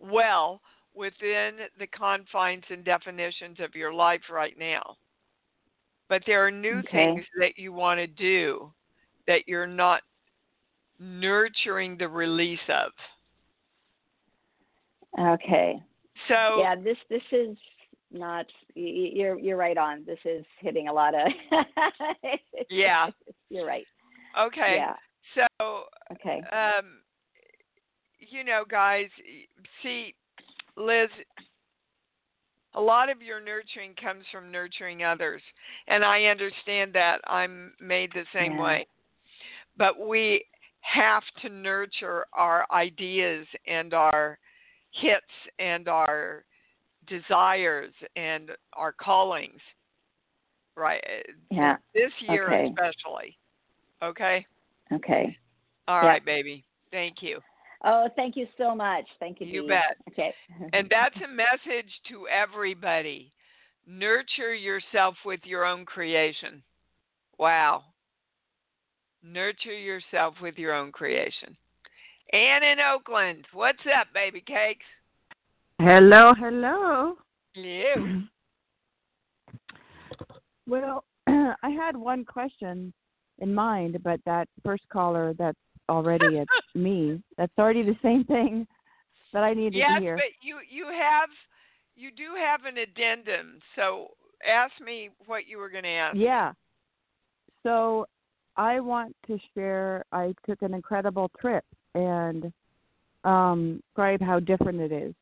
well 0.00 0.60
within 0.96 1.52
the 1.78 1.86
confines 1.88 2.64
and 2.70 2.84
definitions 2.84 3.58
of 3.60 3.74
your 3.74 3.92
life 3.92 4.22
right 4.30 4.58
now. 4.58 4.96
But 6.08 6.22
there 6.26 6.44
are 6.46 6.50
new 6.50 6.78
Okay. 6.78 6.90
things 7.14 7.26
that 7.38 7.58
you 7.58 7.72
want 7.72 7.98
to 7.98 8.06
do 8.06 8.72
that 9.26 9.46
you're 9.46 9.66
not 9.66 10.02
nurturing 10.98 11.96
the 11.98 12.08
release 12.08 12.58
of. 12.68 12.92
Okay. 15.18 15.80
So 16.28 16.58
Yeah. 16.60 16.76
This 16.76 16.96
this 17.08 17.22
is 17.32 17.56
not. 18.10 18.46
You're 18.74 19.38
you're 19.38 19.56
right 19.56 19.76
on. 19.76 20.04
This 20.04 20.18
is 20.24 20.44
hitting 20.60 20.88
a 20.88 20.92
lot 20.92 21.14
of. 21.14 21.32
Yeah. 22.70 23.10
You're 23.50 23.66
right. 23.66 23.86
okay. 24.38 24.76
Yeah. 24.76 24.94
So 25.58 25.84
Okay. 26.12 26.40
um 26.52 27.00
you 28.18 28.44
know 28.44 28.64
guys 28.68 29.08
see 29.82 30.14
liz 30.76 31.08
a 32.74 32.80
lot 32.80 33.08
of 33.08 33.22
your 33.22 33.40
nurturing 33.40 33.94
comes 34.00 34.24
from 34.30 34.50
nurturing 34.52 35.02
others 35.02 35.42
and 35.88 36.04
i 36.04 36.24
understand 36.24 36.92
that 36.92 37.18
i'm 37.26 37.72
made 37.80 38.10
the 38.12 38.24
same 38.32 38.56
Yeah. 38.56 38.62
way 38.62 38.86
but 39.76 39.98
we 40.06 40.44
have 40.80 41.22
to 41.42 41.48
nurture 41.48 42.26
our 42.32 42.66
ideas 42.70 43.46
and 43.66 43.92
our 43.94 44.38
hits 44.92 45.24
and 45.58 45.88
our 45.88 46.44
desires 47.08 47.92
and 48.16 48.50
our 48.74 48.92
callings 48.92 49.60
right 50.76 51.02
Yeah. 51.50 51.76
this 51.94 52.12
year 52.20 52.48
Okay. 52.48 52.68
especially 52.68 53.38
okay 54.02 54.46
Okay. 54.92 55.36
all 55.88 56.02
Yeah. 56.02 56.08
right 56.08 56.24
baby 56.24 56.64
thank 56.90 57.22
you 57.22 57.40
Oh, 57.88 58.08
thank 58.16 58.36
you 58.36 58.48
so 58.58 58.74
much. 58.74 59.04
Thank 59.20 59.40
you. 59.40 59.46
You 59.46 59.62
Dee. 59.62 59.68
bet. 59.68 59.96
Okay. 60.10 60.34
And 60.72 60.90
that's 60.90 61.14
a 61.24 61.28
message 61.32 61.90
to 62.08 62.26
everybody. 62.26 63.32
Nurture 63.86 64.54
yourself 64.54 65.14
with 65.24 65.40
your 65.44 65.64
own 65.64 65.84
creation. 65.84 66.62
Wow. 67.38 67.84
Nurture 69.22 69.78
yourself 69.78 70.34
with 70.42 70.58
your 70.58 70.74
own 70.74 70.90
creation. 70.90 71.56
Anne 72.32 72.64
in 72.64 72.78
Oakland, 72.80 73.44
what's 73.52 73.78
up, 73.98 74.08
baby 74.12 74.40
cakes? 74.40 74.84
Hello, 75.78 76.32
hello. 76.36 77.14
You. 77.54 78.24
Well, 80.66 81.04
I 81.28 81.70
had 81.70 81.96
one 81.96 82.24
question 82.24 82.92
in 83.38 83.54
mind, 83.54 83.98
but 84.02 84.18
that 84.26 84.48
first 84.64 84.82
caller 84.92 85.34
that's 85.38 85.58
already 85.88 86.38
it's 86.38 86.50
me. 86.74 87.22
That's 87.38 87.52
already 87.58 87.82
the 87.82 87.96
same 88.02 88.24
thing 88.24 88.66
that 89.32 89.42
I 89.42 89.54
needed 89.54 89.74
Yes, 89.74 89.90
to 89.96 90.00
hear. 90.00 90.16
Yes, 90.16 90.26
but 90.26 90.46
you 90.46 90.58
you 90.68 90.86
have 90.86 91.28
you 91.96 92.10
do 92.10 92.34
have 92.38 92.64
an 92.64 92.78
addendum. 92.78 93.58
So 93.74 94.08
ask 94.46 94.72
me 94.84 95.10
what 95.26 95.46
you 95.46 95.58
were 95.58 95.70
going 95.70 95.84
to 95.84 95.90
ask. 95.90 96.16
Yeah. 96.16 96.52
So 97.62 98.06
I 98.56 98.80
want 98.80 99.14
to 99.26 99.38
share 99.54 100.04
I 100.12 100.34
took 100.46 100.62
an 100.62 100.74
incredible 100.74 101.30
trip 101.40 101.64
and 101.94 102.52
um 103.24 103.82
describe 103.88 104.20
how 104.20 104.40
different 104.40 104.80
it 104.80 104.92
is 104.92 105.14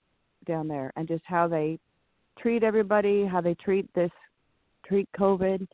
down 0.46 0.68
there 0.68 0.92
and 0.96 1.09
just 1.09 1.22
how 1.27 1.48
they 1.48 1.79
treat 2.38 2.62
everybody, 2.62 3.24
how 3.24 3.40
they 3.40 3.55
treat 3.55 3.92
this 3.94 4.11
treat 4.87 5.09
COVID. 5.18 5.66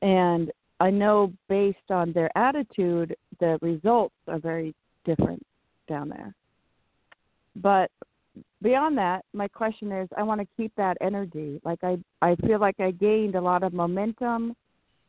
And 0.00 0.50
I 0.80 0.90
know 0.90 1.32
based 1.48 1.90
on 1.90 2.12
their 2.12 2.30
attitude 2.36 3.16
the 3.40 3.58
results 3.62 4.14
are 4.26 4.38
very 4.38 4.74
different 5.04 5.44
down 5.88 6.08
there. 6.08 6.34
But 7.56 7.90
beyond 8.62 8.96
that, 8.98 9.24
my 9.32 9.48
question 9.48 9.90
is 9.90 10.08
I 10.16 10.22
want 10.22 10.40
to 10.40 10.46
keep 10.56 10.72
that 10.76 10.96
energy. 11.00 11.60
Like 11.64 11.80
I 11.82 11.98
I 12.22 12.36
feel 12.46 12.60
like 12.60 12.78
I 12.78 12.92
gained 12.92 13.34
a 13.34 13.40
lot 13.40 13.62
of 13.62 13.72
momentum 13.72 14.54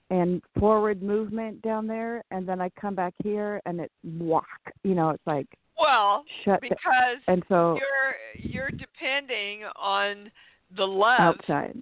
and 0.10 0.42
forward 0.60 1.04
movement 1.04 1.62
down 1.62 1.86
there 1.86 2.24
and 2.32 2.48
then 2.48 2.60
I 2.60 2.70
come 2.80 2.96
back 2.96 3.14
here 3.24 3.62
and 3.66 3.80
it's 3.80 3.94
whack. 4.04 4.74
You 4.84 4.96
know, 4.96 5.10
it's 5.12 5.28
like 5.28 5.48
Well, 5.80 6.24
shut 6.46 6.62
the, 6.62 6.70
because 6.70 7.18
and 7.28 7.44
so 7.48 7.78
you're 7.78 8.52
you're 8.52 8.72
depending 8.72 9.62
on 9.76 10.32
the 10.76 10.86
love 10.86 11.20
outside. 11.20 11.82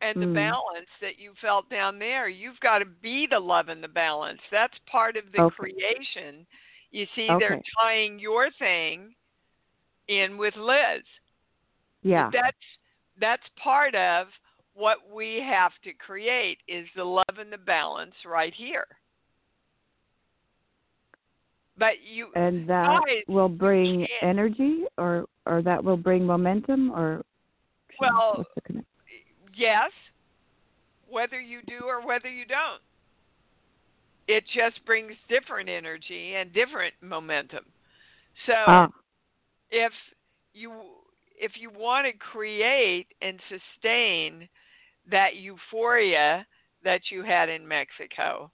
And 0.00 0.20
the 0.20 0.26
Mm. 0.26 0.34
balance 0.34 0.88
that 1.00 1.18
you 1.18 1.34
felt 1.40 1.68
down 1.68 1.98
there. 1.98 2.28
You've 2.28 2.60
got 2.60 2.78
to 2.78 2.84
be 2.86 3.26
the 3.26 3.38
love 3.38 3.68
and 3.68 3.82
the 3.82 3.88
balance. 3.88 4.40
That's 4.50 4.78
part 4.86 5.16
of 5.16 5.30
the 5.32 5.40
Okay. 5.40 5.56
creation. 5.56 6.46
You 6.90 7.06
see, 7.14 7.28
they're 7.38 7.60
tying 7.78 8.18
your 8.18 8.50
thing 8.52 9.14
in 10.08 10.36
with 10.36 10.56
Liz. 10.56 11.04
Yeah. 12.02 12.30
That's 12.32 12.56
that's 13.18 13.48
part 13.62 13.94
of 13.94 14.28
what 14.74 14.98
we 15.12 15.40
have 15.40 15.72
to 15.84 15.92
create 15.92 16.58
is 16.66 16.88
the 16.96 17.04
love 17.04 17.38
and 17.38 17.52
the 17.52 17.58
balance 17.58 18.14
right 18.24 18.54
here. 18.54 18.86
But 21.76 22.00
you 22.02 22.28
and 22.34 22.68
that 22.68 23.00
guys, 23.06 23.24
will 23.28 23.48
bring 23.48 24.06
energy 24.22 24.84
or 24.98 25.26
or 25.46 25.62
that 25.62 25.82
will 25.82 25.96
bring 25.96 26.24
momentum 26.24 26.90
or 26.90 27.24
Well, 27.98 28.46
the? 28.68 28.84
Yes, 29.60 29.92
whether 31.08 31.40
you 31.40 31.60
do 31.66 31.82
or 31.86 32.06
whether 32.06 32.28
you 32.30 32.46
don't. 32.46 32.82
It 34.28 34.44
just 34.54 34.84
brings 34.86 35.14
different 35.28 35.68
energy 35.68 36.34
and 36.36 36.52
different 36.52 36.94
momentum. 37.02 37.64
So 38.46 38.54
Ah, 38.66 38.88
if 39.70 39.92
you 40.52 40.72
if 41.40 41.52
you 41.56 41.70
want 41.70 42.06
to 42.06 42.12
create 42.12 43.06
and 43.22 43.40
sustain 43.48 44.48
that 45.10 45.36
euphoria 45.36 46.46
that 46.84 47.00
you 47.10 47.22
had 47.22 47.48
in 47.48 47.66
Mexico, 47.66 48.50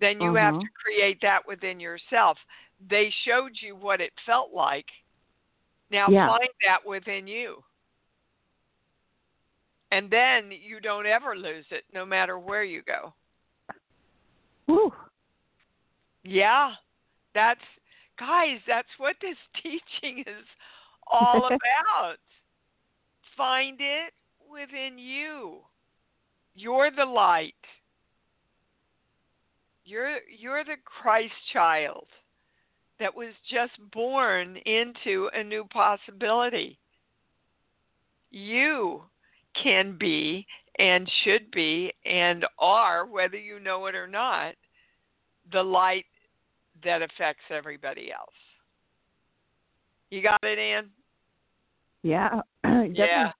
then 0.00 0.20
you 0.20 0.34
have 0.34 0.54
Uh-huh. 0.54 0.60
to 0.60 0.68
create 0.82 1.18
that 1.22 1.46
within 1.46 1.80
yourself. 1.80 2.38
They 2.88 3.12
showed 3.24 3.52
you 3.60 3.76
what 3.76 4.00
it 4.00 4.12
felt 4.26 4.52
like. 4.52 4.86
Now 5.90 6.10
Yeah. 6.10 6.26
find 6.26 6.48
that 6.66 6.86
within 6.86 7.26
you. 7.26 7.62
And 9.94 10.10
then 10.10 10.50
you 10.50 10.80
don't 10.80 11.06
ever 11.06 11.36
lose 11.36 11.66
it 11.70 11.84
no 11.94 12.04
matter 12.04 12.36
where 12.36 12.64
you 12.64 12.82
go. 12.82 13.14
whew. 14.66 14.92
Yeah. 16.24 16.72
That's 17.32 17.60
guys, 18.18 18.58
that's 18.66 18.88
what 18.98 19.14
this 19.22 19.36
teaching 19.62 20.24
is 20.26 20.46
all 21.06 21.46
about. 21.46 22.16
Find 23.36 23.78
it 23.80 24.12
within 24.50 24.98
you. 24.98 25.58
You're 26.56 26.90
the 26.90 27.04
light. 27.04 27.54
You're 29.84 30.18
you're 30.36 30.64
the 30.64 30.76
Christ 30.84 31.34
child 31.52 32.06
that 32.98 33.14
was 33.14 33.34
just 33.48 33.74
born 33.92 34.56
into 34.66 35.30
a 35.32 35.44
new 35.44 35.64
possibility. 35.72 36.80
You 38.32 39.02
can 39.62 39.96
be 39.98 40.46
and 40.78 41.08
should 41.22 41.50
be 41.50 41.92
and 42.04 42.44
are, 42.58 43.06
whether 43.06 43.36
you 43.36 43.60
know 43.60 43.86
it 43.86 43.94
or 43.94 44.06
not, 44.06 44.54
the 45.52 45.62
light 45.62 46.06
that 46.82 47.02
affects 47.02 47.44
everybody 47.50 48.10
else. 48.12 48.28
You 50.10 50.22
got 50.22 50.38
it, 50.42 50.58
Ann? 50.58 50.90
Yeah. 52.02 52.40
Yeah. 52.92 53.30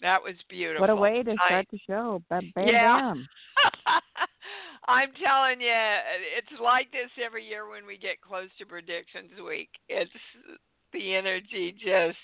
That 0.00 0.20
was 0.22 0.34
beautiful. 0.48 0.80
What 0.80 0.90
a 0.90 0.96
way 0.96 1.22
to 1.22 1.30
I- 1.30 1.46
start 1.46 1.66
the 1.70 1.78
show. 1.86 2.22
Bam, 2.28 2.50
bam, 2.56 2.66
Yeah. 2.66 3.12
bam. 3.14 3.28
I'm 4.88 5.10
telling 5.22 5.60
you, 5.60 5.70
it's 6.36 6.60
like 6.60 6.90
this 6.90 7.10
every 7.24 7.44
year 7.46 7.70
when 7.70 7.86
we 7.86 7.96
get 7.96 8.20
close 8.20 8.48
to 8.58 8.66
predictions 8.66 9.30
week. 9.46 9.68
It's 9.88 10.10
the 10.92 11.14
energy 11.14 11.72
just, 11.78 12.18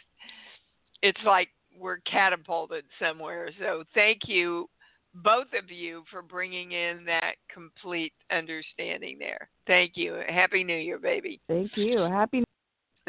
it's 1.03 1.21
like 1.25 1.49
we're 1.79 1.99
catapulted 1.99 2.85
somewhere. 3.01 3.51
So 3.61 3.85
thank 3.95 4.21
you, 4.27 4.69
both 5.15 5.49
of 5.59 5.71
you, 5.71 6.03
for 6.11 6.23
bringing 6.23 6.73
in 6.73 7.05
that 7.07 7.35
complete 7.53 8.13
understanding 8.31 9.17
there. 9.19 9.49
Thank 9.67 9.93
you. 9.95 10.21
Happy 10.29 10.65
New 10.65 10.77
Year, 10.77 10.99
baby. 10.99 11.41
Thank 11.49 11.77
you. 11.77 12.01
Happy. 12.01 12.45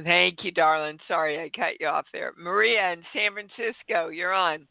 Thank 0.03 0.43
you, 0.43 0.51
darling. 0.51 0.97
Sorry 1.07 1.43
I 1.43 1.49
cut 1.49 1.79
you 1.79 1.87
off 1.87 2.05
there. 2.13 2.33
Maria 2.37 2.93
in 2.93 3.01
San 3.13 3.31
Francisco, 3.33 4.09
you're 4.09 4.33
on. 4.33 4.67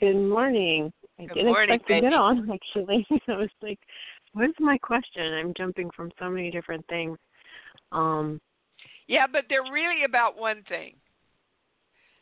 Good 0.00 0.16
morning. 0.16 0.92
I 1.18 1.26
Good 1.26 1.34
didn't 1.34 1.46
morning, 1.46 1.74
expect 1.74 1.88
to 1.88 1.94
baby. 1.94 2.06
get 2.06 2.12
on 2.14 2.50
actually. 2.52 3.06
I 3.28 3.32
was 3.36 3.50
like, 3.62 3.78
"What's 4.32 4.58
my 4.58 4.78
question?" 4.78 5.22
I'm 5.34 5.52
jumping 5.56 5.90
from 5.94 6.10
so 6.18 6.30
many 6.30 6.50
different 6.50 6.84
things. 6.88 7.18
Um, 7.92 8.40
Yeah, 9.08 9.26
but 9.30 9.44
they're 9.48 9.70
really 9.72 10.04
about 10.04 10.38
one 10.38 10.62
thing. 10.68 10.94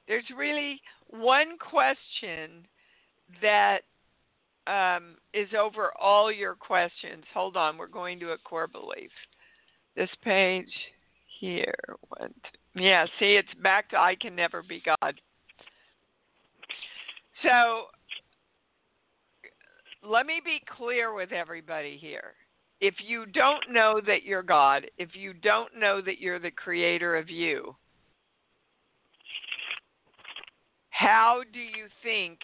There's 0.08 0.24
really 0.36 0.80
one 1.08 1.58
question 1.58 2.66
that 3.42 3.80
um, 4.66 5.16
is 5.34 5.48
over 5.58 5.92
all 6.00 6.32
your 6.32 6.54
questions. 6.54 7.24
Hold 7.34 7.56
on, 7.56 7.76
we're 7.76 7.86
going 7.86 8.18
to 8.20 8.32
a 8.32 8.38
core 8.38 8.66
belief. 8.66 9.10
This 9.94 10.10
page 10.24 10.72
here. 11.40 11.74
Two. 12.20 12.82
Yeah, 12.82 13.06
see, 13.18 13.36
it's 13.36 13.48
back 13.62 13.90
to 13.90 13.98
I 13.98 14.16
can 14.20 14.34
never 14.34 14.62
be 14.62 14.82
God. 14.84 15.20
So 17.42 17.86
let 20.02 20.26
me 20.26 20.40
be 20.44 20.60
clear 20.76 21.14
with 21.14 21.32
everybody 21.32 21.98
here. 22.00 22.34
If 22.80 22.94
you 23.04 23.26
don't 23.26 23.72
know 23.72 24.00
that 24.06 24.22
you're 24.22 24.42
God, 24.42 24.86
if 24.98 25.10
you 25.14 25.32
don't 25.34 25.76
know 25.78 26.00
that 26.00 26.20
you're 26.20 26.38
the 26.38 26.50
creator 26.50 27.16
of 27.16 27.28
you, 27.28 27.74
how 30.98 31.42
do 31.52 31.60
you 31.60 31.86
think 32.02 32.40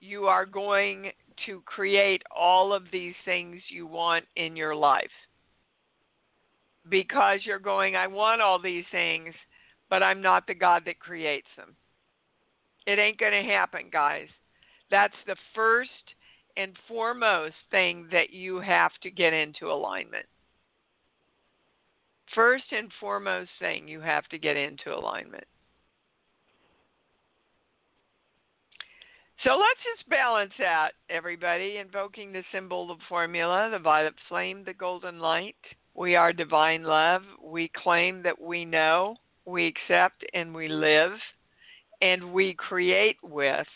you 0.00 0.26
are 0.26 0.44
going 0.44 1.12
to 1.46 1.62
create 1.64 2.22
all 2.30 2.74
of 2.74 2.82
these 2.92 3.14
things 3.24 3.62
you 3.70 3.86
want 3.86 4.26
in 4.36 4.54
your 4.54 4.76
life? 4.76 5.10
Because 6.90 7.40
you're 7.44 7.58
going, 7.58 7.96
I 7.96 8.06
want 8.06 8.42
all 8.42 8.60
these 8.60 8.84
things, 8.92 9.32
but 9.88 10.02
I'm 10.02 10.20
not 10.20 10.46
the 10.46 10.54
God 10.54 10.82
that 10.84 10.98
creates 10.98 11.46
them. 11.56 11.74
It 12.86 12.98
ain't 12.98 13.18
going 13.18 13.32
to 13.32 13.50
happen, 13.50 13.86
guys. 13.90 14.28
That's 14.90 15.14
the 15.26 15.36
first 15.54 15.88
and 16.58 16.76
foremost 16.86 17.54
thing 17.70 18.08
that 18.12 18.28
you 18.30 18.60
have 18.60 18.92
to 19.04 19.10
get 19.10 19.32
into 19.32 19.72
alignment. 19.72 20.26
First 22.34 22.64
and 22.72 22.90
foremost 23.00 23.50
thing 23.58 23.88
you 23.88 24.02
have 24.02 24.26
to 24.28 24.38
get 24.38 24.58
into 24.58 24.92
alignment. 24.92 25.44
So 29.44 29.52
let's 29.52 29.80
just 29.96 30.06
balance 30.10 30.52
out, 30.60 30.90
everybody, 31.08 31.78
invoking 31.78 32.30
the 32.30 32.42
symbol, 32.52 32.88
the 32.88 32.96
formula, 33.08 33.70
the 33.72 33.78
violet 33.78 34.12
flame, 34.28 34.64
the 34.66 34.74
golden 34.74 35.18
light. 35.18 35.56
We 35.94 36.14
are 36.14 36.32
divine 36.32 36.82
love. 36.82 37.22
We 37.42 37.70
claim 37.74 38.22
that 38.22 38.38
we 38.38 38.66
know, 38.66 39.16
we 39.46 39.66
accept, 39.66 40.26
and 40.34 40.54
we 40.54 40.68
live, 40.68 41.12
and 42.02 42.34
we 42.34 42.52
create 42.52 43.16
with 43.22 43.66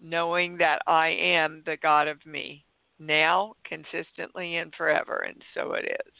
knowing 0.00 0.56
that 0.58 0.82
I 0.86 1.08
am 1.08 1.64
the 1.66 1.76
God 1.82 2.06
of 2.06 2.24
me, 2.24 2.64
now, 3.00 3.54
consistently, 3.64 4.58
and 4.58 4.72
forever, 4.76 5.26
and 5.26 5.42
so 5.54 5.72
it 5.72 5.84
is. 5.86 6.12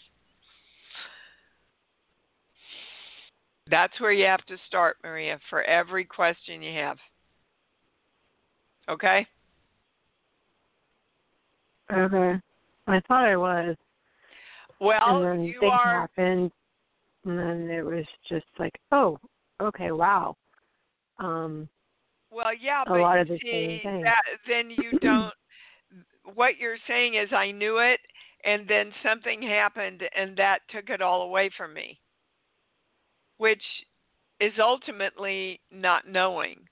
That's 3.71 3.99
where 4.01 4.13
you 4.13 4.27
have 4.27 4.45
to 4.47 4.57
start, 4.67 4.97
Maria, 5.05 5.39
for 5.51 5.63
every 5.63 6.05
question 6.05 6.63
you 6.63 6.77
have. 6.81 6.97
Okay? 8.89 9.27
okay. 11.93 12.41
I 12.87 13.01
thought 13.09 13.25
I 13.25 13.37
was, 13.37 13.77
Well, 14.81 14.99
and 15.03 15.25
then 15.25 15.45
you 15.45 15.59
things 15.61 15.73
are 15.73 16.01
happened, 16.01 16.51
and 17.25 17.39
then 17.39 17.71
it 17.71 17.85
was 17.85 18.05
just 18.29 18.47
like, 18.59 18.79
"Oh, 18.93 19.19
okay, 19.61 19.91
wow." 19.91 20.37
Um, 21.19 21.69
well, 22.31 22.53
yeah, 22.55 22.83
a 22.87 22.91
but 22.91 23.01
lot 23.01 23.19
of 23.19 23.29
the 23.29 23.39
same 23.43 23.79
see, 23.79 23.81
things. 23.83 24.05
that 24.05 24.23
then 24.47 24.71
you 24.71 24.99
don't. 24.99 25.33
what 26.35 26.59
you're 26.59 26.79
saying 26.87 27.15
is, 27.15 27.29
I 27.33 27.51
knew 27.51 27.79
it, 27.79 28.01
and 28.45 28.69
then 28.69 28.93
something 29.03 29.41
happened, 29.41 30.03
and 30.15 30.37
that 30.37 30.61
took 30.69 30.91
it 30.91 31.01
all 31.01 31.23
away 31.23 31.51
from 31.57 31.73
me, 31.73 31.99
which 33.39 33.63
is 34.41 34.53
ultimately 34.59 35.61
not 35.71 36.07
knowing 36.07 36.69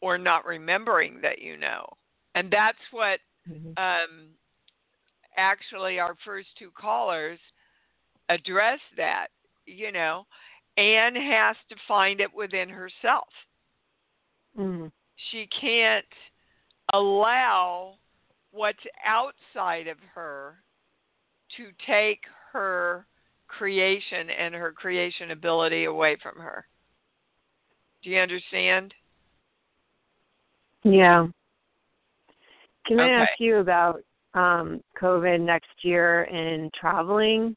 or 0.00 0.18
not 0.18 0.44
remembering 0.44 1.20
that 1.22 1.40
you 1.40 1.56
know, 1.56 1.86
and 2.34 2.50
that's 2.50 2.78
what 2.90 3.20
mhm. 3.48 3.76
um, 3.78 4.28
actually 5.36 5.98
our 5.98 6.16
first 6.24 6.48
two 6.58 6.70
callers 6.78 7.38
address 8.28 8.80
that. 8.96 9.28
You 9.66 9.92
know, 9.92 10.26
Anne 10.76 11.16
has 11.16 11.56
to 11.68 11.76
find 11.88 12.20
it 12.20 12.32
within 12.34 12.68
herself. 12.68 13.28
Mhm. 14.58 14.92
She 15.30 15.46
can't 15.46 16.04
allow 16.92 17.98
what's 18.50 18.86
outside 19.04 19.86
of 19.88 19.98
her 20.14 20.62
to 21.56 21.72
take 21.86 22.24
her 22.52 23.06
creation 23.48 24.30
and 24.30 24.54
her 24.54 24.72
creation 24.72 25.30
ability 25.30 25.84
away 25.84 26.16
from 26.16 26.36
her. 26.36 26.66
Do 28.02 28.10
you 28.10 28.20
understand? 28.20 28.94
Yeah. 30.84 31.26
Can 32.86 33.00
I 33.00 33.08
ask 33.08 33.32
you 33.38 33.56
about 33.56 34.02
um, 34.34 34.82
COVID 35.00 35.40
next 35.40 35.70
year 35.82 36.24
and 36.24 36.72
traveling? 36.74 37.56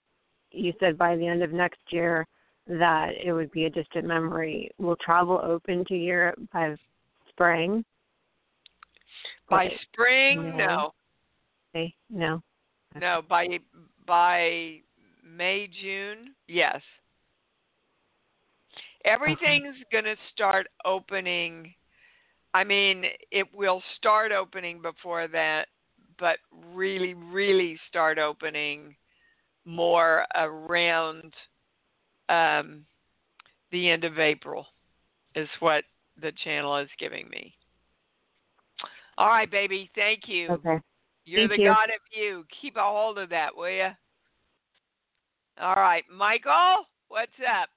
You 0.52 0.74
said 0.80 0.98
by 0.98 1.18
the 1.18 1.28
end 1.28 1.44
of 1.44 1.52
next 1.52 1.82
year 1.90 2.26
that 2.68 3.10
it 3.24 3.34
would 3.34 3.52
be 3.52 3.66
a 3.66 3.70
distant 3.70 4.06
memory. 4.06 4.72
Will 4.78 4.96
travel 4.98 5.40
open 5.44 5.84
to 5.86 5.96
Europe 5.96 6.40
by 6.54 6.76
spring? 7.30 7.84
By 9.50 9.66
Okay. 9.66 9.78
spring, 9.92 10.58
No. 10.58 10.58
no. 10.58 10.94
Okay. 11.76 11.94
No. 12.10 12.42
No, 13.00 13.22
by 13.28 13.60
by 14.06 14.82
May, 15.24 15.68
June, 15.82 16.34
yes. 16.48 16.82
Everything's 19.06 19.76
going 19.92 20.06
to 20.06 20.16
start 20.34 20.68
opening. 20.86 21.74
I 22.54 22.64
mean, 22.64 23.04
it 23.32 23.48
will 23.54 23.84
start 23.98 24.32
opening 24.32 24.82
before 24.82 25.28
that, 25.28 25.68
but 26.20 26.38
really, 26.74 27.14
really 27.14 27.78
start 27.88 28.18
opening 28.18 28.96
more 29.66 30.26
around 30.36 31.34
um, 32.30 32.86
the 33.72 33.90
end 33.90 34.04
of 34.04 34.18
April, 34.18 34.66
is 35.36 35.50
what 35.60 35.84
the 36.22 36.32
channel 36.44 36.78
is 36.78 36.90
giving 37.00 37.30
me. 37.30 37.54
All 39.18 39.28
right, 39.28 39.50
baby. 39.50 39.90
Thank 39.96 40.22
you. 40.28 40.50
Okay. 40.50 40.80
You're 41.26 41.48
Thank 41.48 41.60
the 41.60 41.64
you. 41.64 41.70
God 41.70 41.90
of 41.90 42.02
you. 42.12 42.46
Keep 42.62 42.78
a 42.78 42.82
hold 42.82 43.18
of 43.18 43.30
that, 43.30 43.56
will 43.56 43.70
you? 43.70 43.90
All 45.60 45.76
right, 45.76 46.04
Michael, 46.16 46.86
what's 47.08 47.32
up? 47.62 47.70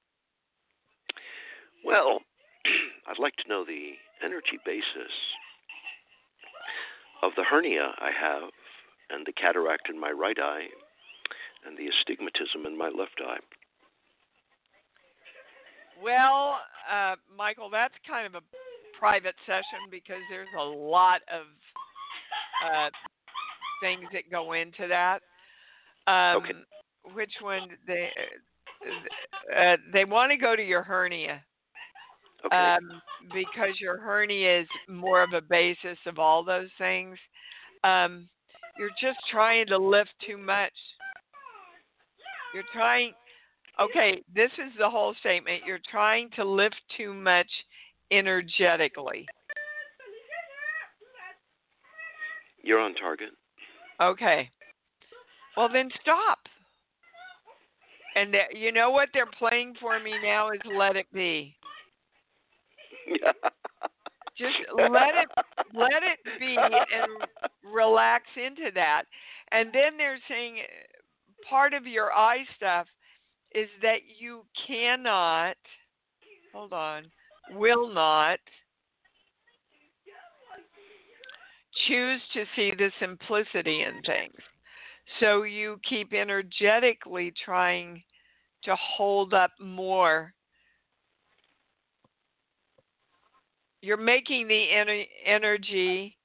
Well, 1.85 2.21
I'd 3.09 3.19
like 3.19 3.35
to 3.37 3.49
know 3.49 3.65
the 3.65 3.93
energy 4.25 4.59
basis 4.65 5.13
of 7.23 7.33
the 7.37 7.45
hernia 7.45 7.93
I 7.99 8.11
have, 8.19 8.51
and 9.11 9.27
the 9.27 9.33
cataract 9.33 9.89
in 9.89 10.01
my 10.01 10.11
right 10.11 10.39
eye, 10.39 10.67
and 11.67 11.77
the 11.77 11.89
astigmatism 11.89 12.67
in 12.67 12.77
my 12.77 12.89
left 12.89 13.21
eye. 13.21 13.39
Well, 16.03 16.59
uh, 16.91 17.17
Michael, 17.37 17.69
that's 17.71 17.95
kind 18.09 18.27
of 18.27 18.35
a 18.35 18.41
private 18.99 19.35
session 19.47 19.89
because 19.91 20.21
there's 20.31 20.49
a 20.59 20.63
lot 20.63 21.21
of 21.33 21.47
uh, 22.67 22.91
things 23.83 24.05
that 24.13 24.31
go 24.31 24.53
into 24.53 24.89
that. 24.89 25.21
Um, 26.07 26.43
Okay. 26.43 26.53
Which 27.15 27.33
one? 27.41 27.71
They 27.87 28.11
uh, 29.57 29.77
they 29.91 30.05
want 30.05 30.31
to 30.31 30.37
go 30.37 30.55
to 30.55 30.63
your 30.63 30.83
hernia. 30.83 31.43
Okay. 32.47 32.57
um, 32.57 33.03
because 33.33 33.79
your 33.81 33.99
hernia 33.99 34.61
is 34.61 34.69
more 34.89 35.23
of 35.23 35.33
a 35.33 35.41
basis 35.41 35.99
of 36.07 36.19
all 36.19 36.45
those 36.45 36.71
things. 36.79 37.17
Um, 37.85 38.29
you're 38.79 38.91
just 39.01 39.19
trying 39.31 39.67
to 39.67 39.79
lift 39.79 40.11
too 40.27 40.39
much. 40.39 40.73
You're 42.55 42.65
trying. 42.73 43.13
Okay, 43.81 44.23
this 44.35 44.51
is 44.55 44.73
the 44.79 44.89
whole 44.89 45.15
statement. 45.21 45.63
You're 45.67 45.81
trying 45.91 46.31
to 46.37 46.45
lift 46.45 46.77
too 46.97 47.15
much 47.15 47.49
energetically. 48.11 49.27
You're 52.63 52.81
on 52.81 52.95
target. 52.95 53.31
Okay. 54.01 54.51
Well, 55.57 55.69
then 55.73 55.89
stop. 56.01 56.39
And 58.17 58.33
th- 58.33 58.45
you 58.55 58.73
know 58.73 58.91
what 58.91 59.09
they're 59.15 59.31
playing 59.39 59.75
for 59.81 60.01
me 60.01 60.15
now 60.23 60.51
is 60.51 60.61
Let 60.77 60.97
It 60.97 61.07
Be. 61.13 61.55
Just 64.39 64.57
let 64.77 65.15
it 65.15 65.29
let 65.75 66.03
it 66.03 66.19
be 66.39 66.57
and 66.57 67.73
relax 67.75 68.25
into 68.37 68.71
that. 68.75 69.03
And 69.53 69.69
then 69.73 69.97
they're 69.97 70.19
saying 70.29 70.59
part 71.49 71.75
of 71.75 71.87
your 71.87 72.13
eye 72.13 72.45
stuff 72.57 72.87
is 73.55 73.69
that 73.83 73.99
you 74.19 74.45
cannot 74.67 75.57
hold 76.53 76.73
on, 76.73 77.05
will 77.53 77.93
not 77.93 78.39
choose 81.87 82.21
to 82.35 82.45
see 82.57 82.73
the 82.77 82.91
simplicity 83.01 83.83
in 83.83 84.03
things. 84.03 84.35
So 85.19 85.43
you 85.43 85.81
keep 85.89 86.13
energetically 86.13 87.33
trying 87.45 88.03
to 88.65 88.77
hold 88.77 89.35
up 89.35 89.53
more. 89.61 90.33
You're 93.83 93.97
making 93.97 94.49
the 94.49 94.67
ener- 94.73 95.09
energy 95.25 96.17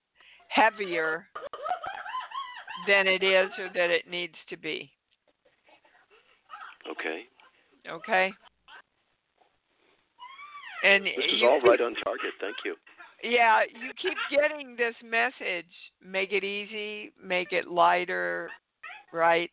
heavier 0.49 1.27
than 2.87 3.07
it 3.07 3.23
is 3.23 3.49
or 3.57 3.69
that 3.73 3.89
it 3.89 4.09
needs 4.09 4.35
to 4.49 4.57
be. 4.57 4.91
Okay. 6.89 7.23
Okay. 7.89 8.31
And 10.83 11.05
This 11.05 11.13
is 11.17 11.43
all 11.43 11.59
keep- 11.59 11.69
right 11.69 11.81
on 11.81 11.95
target. 12.03 12.33
Thank 12.39 12.57
you. 12.63 12.75
Yeah, 13.23 13.63
you 13.63 13.91
keep 13.99 14.17
getting 14.29 14.75
this 14.75 14.93
message. 15.03 15.65
Make 16.03 16.31
it 16.31 16.43
easy, 16.43 17.11
make 17.19 17.53
it 17.53 17.67
lighter, 17.67 18.51
right? 19.11 19.49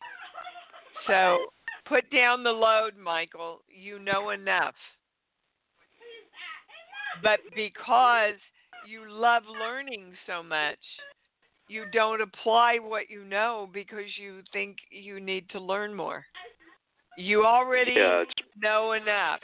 So 1.07 1.47
put 1.85 2.07
down 2.11 2.43
the 2.43 2.51
load, 2.51 2.95
Michael. 2.97 3.63
You 3.69 3.97
know 3.97 4.29
enough. 4.29 4.75
But 7.21 7.39
because 7.55 8.39
you 8.87 9.09
love 9.09 9.43
learning 9.59 10.13
so 10.27 10.43
much, 10.43 10.79
you 11.67 11.85
don't 11.93 12.21
apply 12.21 12.77
what 12.81 13.09
you 13.09 13.23
know 13.23 13.69
because 13.73 14.17
you 14.19 14.41
think 14.51 14.77
you 14.91 15.19
need 15.19 15.49
to 15.49 15.59
learn 15.59 15.93
more. 15.93 16.25
You 17.17 17.45
already 17.45 17.95
Yeah, 17.95 18.23
know 18.57 18.93
enough. 18.93 19.39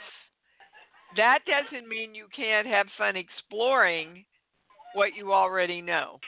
That 1.16 1.40
doesn't 1.46 1.88
mean 1.88 2.14
you 2.14 2.26
can't 2.34 2.66
have 2.66 2.86
fun 2.96 3.16
exploring 3.16 4.24
what 4.94 5.14
you 5.16 5.32
already 5.32 5.80
know. 5.80 6.18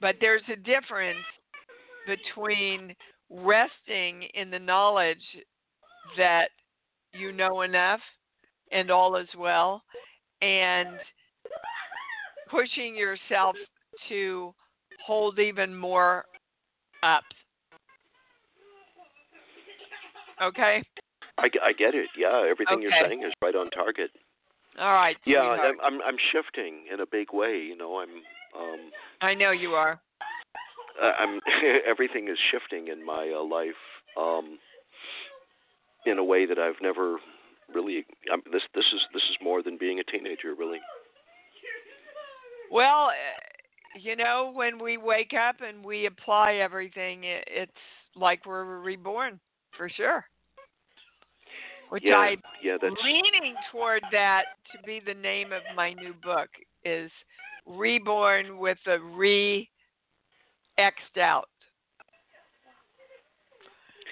But 0.00 0.16
there's 0.20 0.42
a 0.52 0.56
difference 0.56 1.24
between 2.06 2.94
resting 3.30 4.24
in 4.34 4.50
the 4.50 4.58
knowledge 4.58 5.18
that 6.16 6.48
you 7.12 7.32
know 7.32 7.62
enough 7.62 8.00
and 8.72 8.90
all 8.90 9.16
is 9.16 9.28
well 9.38 9.82
and 10.42 10.88
pushing 12.50 12.96
yourself 12.96 13.56
to 14.08 14.54
hold 15.04 15.38
even 15.38 15.74
more 15.74 16.24
up. 17.02 17.24
Okay? 20.42 20.82
I, 21.38 21.48
I 21.62 21.72
get 21.72 21.94
it. 21.94 22.08
Yeah, 22.16 22.46
everything 22.48 22.82
you're 22.82 22.92
saying 23.02 23.22
is 23.22 23.32
right 23.42 23.54
on 23.54 23.70
target. 23.70 24.10
All 24.78 24.92
right. 24.92 25.16
Yeah. 25.24 25.40
I'm, 25.40 25.80
I'm 25.82 26.02
I'm 26.02 26.16
shifting 26.32 26.84
in 26.92 27.00
a 27.00 27.06
big 27.06 27.28
way. 27.32 27.56
You 27.56 27.76
know, 27.76 27.98
I'm 27.98 28.10
um 28.58 28.90
I 29.22 29.34
know 29.34 29.50
you 29.50 29.70
are. 29.70 30.00
I'm 31.02 31.40
everything 31.88 32.28
is 32.28 32.38
shifting 32.50 32.88
in 32.88 33.04
my 33.04 33.32
uh, 33.34 33.42
life 33.42 33.74
um 34.18 34.58
in 36.04 36.18
a 36.18 36.24
way 36.24 36.46
that 36.46 36.58
I've 36.58 36.80
never 36.82 37.18
really 37.74 38.04
I'm, 38.32 38.42
this 38.52 38.62
this 38.74 38.84
is 38.92 39.00
this 39.12 39.22
is 39.22 39.36
more 39.42 39.62
than 39.62 39.76
being 39.78 40.00
a 40.00 40.04
teenager 40.04 40.54
really. 40.54 40.78
Well, 42.70 43.06
uh, 43.06 44.00
you 44.00 44.16
know, 44.16 44.50
when 44.54 44.82
we 44.82 44.96
wake 44.96 45.32
up 45.32 45.56
and 45.60 45.84
we 45.84 46.06
apply 46.06 46.54
everything, 46.54 47.24
it, 47.24 47.44
it's 47.46 47.72
like 48.14 48.44
we're 48.44 48.80
reborn 48.80 49.38
for 49.76 49.88
sure. 49.88 50.24
Which 51.90 52.02
yeah, 52.04 52.16
I'm 52.16 52.42
yeah, 52.62 52.76
that's 52.80 52.94
leaning 53.04 53.54
toward 53.70 54.02
that 54.10 54.42
to 54.72 54.82
be 54.84 55.00
the 55.04 55.14
name 55.14 55.52
of 55.52 55.62
my 55.76 55.92
new 55.92 56.14
book 56.22 56.48
is 56.84 57.10
Reborn 57.64 58.58
with 58.58 58.78
a 58.86 58.98
re 58.98 59.68
X'd 60.78 61.18
out. 61.18 61.48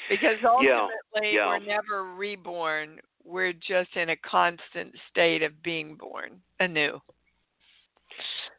Because 0.09 0.37
ultimately 0.45 1.35
yeah. 1.35 1.49
we're 1.49 1.59
never 1.61 2.15
reborn. 2.15 3.01
We're 3.25 3.53
just 3.53 3.91
in 3.97 4.11
a 4.11 4.17
constant 4.17 4.93
state 5.11 5.43
of 5.43 5.63
being 5.63 5.97
born 5.97 6.41
anew. 6.61 7.01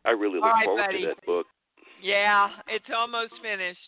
I 0.06 0.12
really 0.12 0.36
look 0.36 0.43
All 0.43 0.51
right, 0.51 0.65
forward 0.65 0.86
buddy. 0.88 1.01
to 1.01 1.08
that 1.08 1.25
book. 1.25 1.45
Yeah, 2.01 2.49
it's 2.67 2.86
almost 2.95 3.34
finished. 3.41 3.80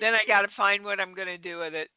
Then 0.00 0.14
I 0.14 0.20
got 0.26 0.42
to 0.42 0.48
find 0.56 0.84
what 0.84 1.00
I'm 1.00 1.14
going 1.14 1.28
to 1.28 1.38
do 1.38 1.58
with 1.58 1.74
it. 1.74 1.88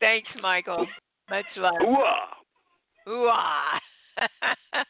Thanks, 0.00 0.28
Michael. 0.42 0.86
Much 1.30 1.44
love. 1.56 1.74
Ooh-ah. 1.82 3.10
Ooh 3.10 3.28
ah. 3.30 3.80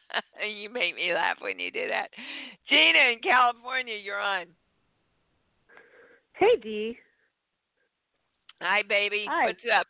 you 0.47 0.69
make 0.69 0.95
me 0.95 1.13
laugh 1.13 1.37
when 1.41 1.59
you 1.59 1.71
do 1.71 1.87
that. 1.87 2.07
Gina 2.69 3.11
in 3.11 3.19
California, 3.21 3.95
you're 3.95 4.19
on. 4.19 4.45
Hey, 6.33 6.55
Dee. 6.61 6.97
Hi, 8.61 8.81
baby. 8.87 9.25
Hi. 9.29 9.45
What's 9.45 9.59
up? 9.75 9.87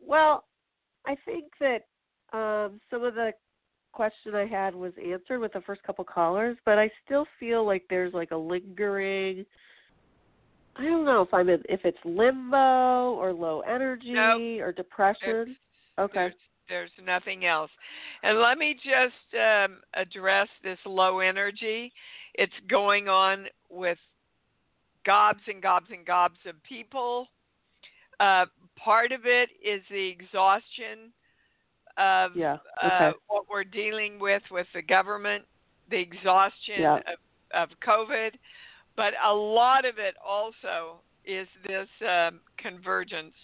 Well, 0.00 0.44
I 1.06 1.16
think 1.24 1.44
that 1.60 1.86
um, 2.32 2.80
some 2.90 3.04
of 3.04 3.14
the 3.14 3.32
question 3.92 4.34
I 4.34 4.46
had 4.46 4.74
was 4.74 4.92
answered 5.04 5.40
with 5.40 5.52
the 5.52 5.60
first 5.62 5.82
couple 5.82 6.04
callers, 6.04 6.56
but 6.64 6.78
I 6.78 6.90
still 7.04 7.26
feel 7.38 7.66
like 7.66 7.84
there's 7.90 8.14
like 8.14 8.30
a 8.30 8.36
lingering. 8.36 9.44
I 10.76 10.84
don't 10.84 11.04
know 11.04 11.22
if 11.22 11.34
I'm 11.34 11.48
in, 11.48 11.62
if 11.68 11.80
it's 11.84 11.98
limbo 12.04 13.14
or 13.14 13.32
low 13.32 13.60
energy 13.60 14.12
Nope. 14.12 14.60
or 14.62 14.72
depression. 14.72 15.56
Okay. 15.98 16.14
There's, 16.14 16.34
there's 16.68 16.90
nothing 17.04 17.44
else. 17.46 17.70
And 18.22 18.38
let 18.38 18.56
me 18.56 18.74
just 18.74 19.42
um, 19.42 19.78
address 19.94 20.48
this 20.62 20.78
low 20.86 21.18
energy. 21.18 21.92
It's 22.34 22.52
going 22.68 23.08
on 23.08 23.46
with 23.68 23.98
gobs 25.04 25.40
and 25.48 25.60
gobs 25.60 25.86
and 25.90 26.06
gobs 26.06 26.38
of 26.46 26.54
people. 26.62 27.26
Uh, 28.20 28.44
part 28.76 29.12
of 29.12 29.22
it 29.24 29.48
is 29.64 29.82
the 29.90 30.08
exhaustion 30.08 31.12
of 31.96 32.36
Yeah. 32.36 32.58
uh, 32.82 33.12
what 33.26 33.48
we're 33.50 33.64
dealing 33.64 34.18
with 34.18 34.42
with 34.50 34.66
the 34.74 34.82
government, 34.82 35.44
the 35.88 35.98
exhaustion 35.98 36.80
Yeah. 36.80 36.96
of, 37.54 37.70
of 37.70 37.80
COVID, 37.80 38.32
but 38.96 39.14
a 39.24 39.32
lot 39.32 39.84
of 39.86 39.98
it 39.98 40.14
also 40.24 41.00
is 41.24 41.48
this 41.66 41.88
um, 42.06 42.40
convergence 42.58 43.34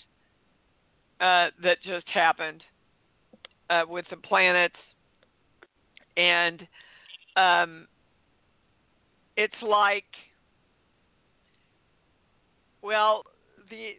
uh, 1.21 1.49
that 1.63 1.79
just 1.83 2.09
happened 2.09 2.63
uh, 3.71 3.85
with 3.89 4.05
the 4.11 4.17
planets, 4.19 4.77
and 6.17 6.67
um, 7.37 7.89
it's 9.37 9.63
like, 9.63 10.05
well, 12.83 13.23
the 13.71 13.95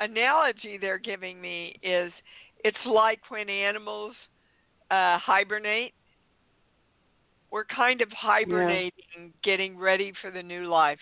analogy 0.00 0.78
they're 0.78 0.98
giving 0.98 1.40
me 1.40 1.74
is 1.82 2.12
it's 2.64 2.76
like 2.86 3.20
when 3.28 3.48
animals 3.48 4.14
uh, 4.90 5.18
hibernate. 5.18 5.92
We're 7.50 7.64
kind 7.64 8.02
of 8.02 8.08
hibernating, 8.12 8.92
getting 9.42 9.78
ready 9.78 10.12
for 10.20 10.30
the 10.30 10.42
new 10.42 10.66
life. 10.66 10.98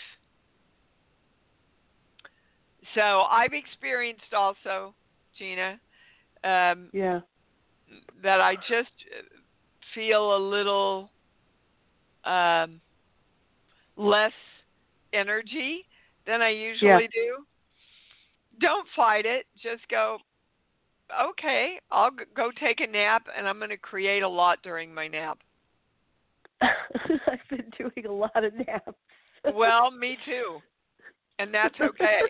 So 2.94 3.22
I've 3.30 3.52
experienced 3.52 4.32
also, 4.32 4.94
Gina, 5.36 5.80
um, 6.44 6.88
Yeah. 6.92 7.20
that 8.22 8.40
I 8.40 8.54
just 8.68 8.92
feel 9.94 10.36
a 10.36 10.38
little 10.38 11.10
um, 12.24 12.80
less 13.96 14.32
energy 15.12 15.84
than 16.26 16.42
I 16.42 16.50
usually 16.50 17.08
do. 17.12 17.44
Don't 18.60 18.86
fight 18.94 19.26
it. 19.26 19.46
Just 19.62 19.86
go, 19.88 20.18
okay, 21.30 21.78
I'll 21.90 22.10
go 22.34 22.50
take 22.58 22.80
a 22.80 22.86
nap 22.86 23.26
and 23.36 23.46
I'm 23.46 23.58
going 23.58 23.70
to 23.70 23.76
create 23.76 24.22
a 24.22 24.28
lot 24.28 24.58
during 24.62 24.92
my 24.92 25.08
nap. 25.08 25.38
I've 26.62 27.48
been 27.50 27.70
doing 27.76 28.06
a 28.06 28.12
lot 28.12 28.44
of 28.44 28.54
naps. 28.54 28.96
Well, 29.54 29.90
me 29.90 30.16
too. 30.24 30.58
And 31.38 31.52
that's 31.52 31.74
okay. 31.80 32.20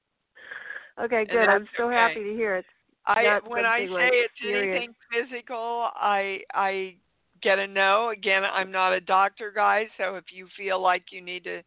okay, 1.02 1.26
good. 1.30 1.48
I'm 1.48 1.66
so 1.76 1.86
okay. 1.86 1.94
happy 1.94 2.22
to 2.22 2.34
hear 2.34 2.56
it. 2.56 2.64
I 3.06 3.40
when 3.46 3.64
I 3.64 3.86
say 3.86 3.90
like, 3.90 4.10
it's 4.12 4.34
serious. 4.40 4.76
anything 4.76 4.94
physical, 5.10 5.88
I 5.94 6.40
I 6.52 6.96
get 7.42 7.58
a 7.58 7.66
no. 7.66 8.10
Again, 8.10 8.42
I'm 8.44 8.70
not 8.70 8.92
a 8.92 9.00
doctor, 9.00 9.50
guys. 9.54 9.86
So 9.96 10.16
if 10.16 10.24
you 10.32 10.46
feel 10.56 10.80
like 10.80 11.04
you 11.10 11.22
need 11.22 11.44
to 11.44 11.62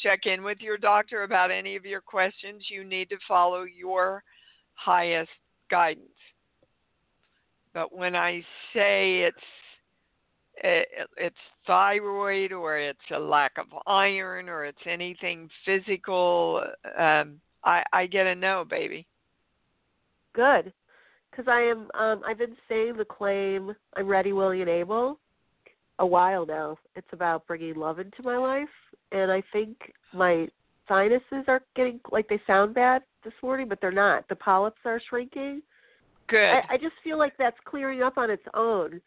check 0.00 0.26
in 0.26 0.42
with 0.42 0.58
your 0.60 0.78
doctor 0.78 1.22
about 1.22 1.50
any 1.50 1.76
of 1.76 1.84
your 1.84 2.00
questions. 2.00 2.64
You 2.68 2.84
need 2.84 3.08
to 3.10 3.16
follow 3.26 3.62
your 3.62 4.22
highest 4.74 5.30
guidance. 5.70 6.08
But 7.74 7.94
when 7.94 8.14
I 8.14 8.42
say 8.74 9.20
it's 9.20 9.36
it's 11.16 11.36
thyroid 11.66 12.52
or 12.52 12.78
it's 12.78 12.98
a 13.14 13.18
lack 13.18 13.52
of 13.58 13.66
iron 13.86 14.48
or 14.48 14.66
it's 14.66 14.86
anything 14.86 15.48
physical, 15.64 16.62
um, 16.98 17.40
I, 17.64 17.82
I 17.92 18.06
get 18.06 18.26
a 18.26 18.34
no, 18.34 18.64
baby. 18.68 19.06
Good, 20.34 20.72
because 21.30 21.46
I 21.48 21.62
am. 21.62 21.88
Um, 21.94 22.22
I've 22.26 22.38
been 22.38 22.56
saying 22.68 22.96
the 22.96 23.04
claim 23.04 23.74
"I'm 23.96 24.06
ready, 24.06 24.32
willing, 24.32 24.60
and 24.60 24.70
able" 24.70 25.18
a 25.98 26.06
while 26.06 26.46
now. 26.46 26.78
It's 26.96 27.12
about 27.12 27.46
bringing 27.46 27.76
love 27.76 27.98
into 27.98 28.22
my 28.22 28.36
life, 28.36 28.68
and 29.12 29.30
I 29.30 29.42
think 29.52 29.76
my 30.12 30.48
sinuses 30.88 31.44
are 31.48 31.62
getting 31.76 32.00
like 32.10 32.28
they 32.28 32.40
sound 32.46 32.74
bad 32.74 33.02
this 33.24 33.32
morning, 33.42 33.68
but 33.68 33.80
they're 33.80 33.92
not. 33.92 34.28
The 34.28 34.36
polyps 34.36 34.80
are 34.84 35.00
shrinking. 35.08 35.62
Good. 36.28 36.50
I, 36.50 36.62
I 36.70 36.76
just 36.78 36.94
feel 37.04 37.18
like 37.18 37.34
that's 37.38 37.56
clearing 37.64 38.02
up 38.02 38.18
on 38.18 38.30
its 38.30 38.44
own. 38.54 39.00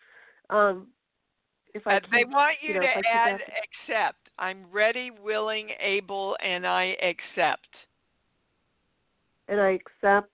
Um, 0.50 0.88
if 1.74 1.86
I 1.88 1.98
uh, 1.98 2.00
they 2.12 2.24
want 2.26 2.56
you, 2.62 2.74
you 2.74 2.80
know, 2.80 2.82
to 2.82 3.08
add 3.12 3.42
accept. 3.90 4.18
I'm 4.38 4.66
ready, 4.72 5.12
willing, 5.12 5.70
able, 5.82 6.36
and 6.44 6.68
I 6.68 6.96
accept. 7.02 7.68
And 9.48 9.62
I 9.62 9.80
accept 9.80 10.32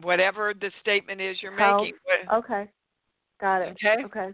whatever 0.00 0.54
the 0.54 0.70
statement 0.80 1.20
is 1.20 1.36
you're 1.42 1.52
making. 1.52 1.94
Okay, 2.32 2.68
got 3.40 3.62
it. 3.62 3.76
Okay. 3.84 4.04
Okay. 4.04 4.30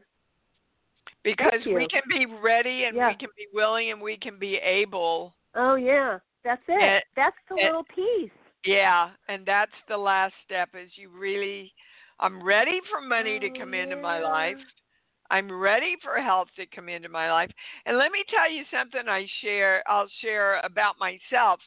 Because 1.27 1.61
we 1.67 1.89
can 1.89 2.03
be 2.09 2.25
ready 2.25 2.85
and 2.85 2.97
yeah. 2.97 3.09
we 3.09 3.17
can 3.17 3.31
be 3.37 3.49
willing 3.53 3.91
and 3.91 4.01
we 4.01 4.17
can 4.17 4.39
be 4.39 4.61
able. 4.63 5.35
Oh 5.57 5.75
yeah, 5.75 6.19
that's 6.45 6.63
it. 6.69 6.81
And, 6.81 7.03
that's 7.17 7.37
the 7.49 7.57
and, 7.57 7.65
little 7.65 7.85
piece. 7.93 8.31
Yeah, 8.65 9.11
and 9.29 9.45
that's 9.45 9.73
the 9.89 9.97
last 9.97 10.35
step 10.45 10.69
is 10.81 10.89
you 10.95 11.11
really 11.11 11.73
I'm 12.21 12.41
ready 12.41 12.79
for 12.89 13.01
money 13.01 13.41
oh, 13.43 13.49
to 13.49 13.59
come 13.59 13.75
yeah. 13.75 13.83
into 13.83 13.97
my 13.97 14.21
life. 14.21 14.55
Oh, 14.57 15.35
I'm 15.35 15.51
ready 15.51 15.97
for 16.01 16.23
health 16.23 16.47
to 16.55 16.67
come 16.67 16.89
into 16.89 17.09
my 17.09 17.33
life. 17.33 17.51
And 17.87 17.99
let 17.99 18.13
me 18.13 18.21
tell 18.31 18.49
you 18.49 18.63
something 18.71 19.09
I 19.09 19.27
share 19.43 19.83
I'll 19.89 20.09
share 20.23 20.61
about 20.61 20.95
myself 21.01 21.59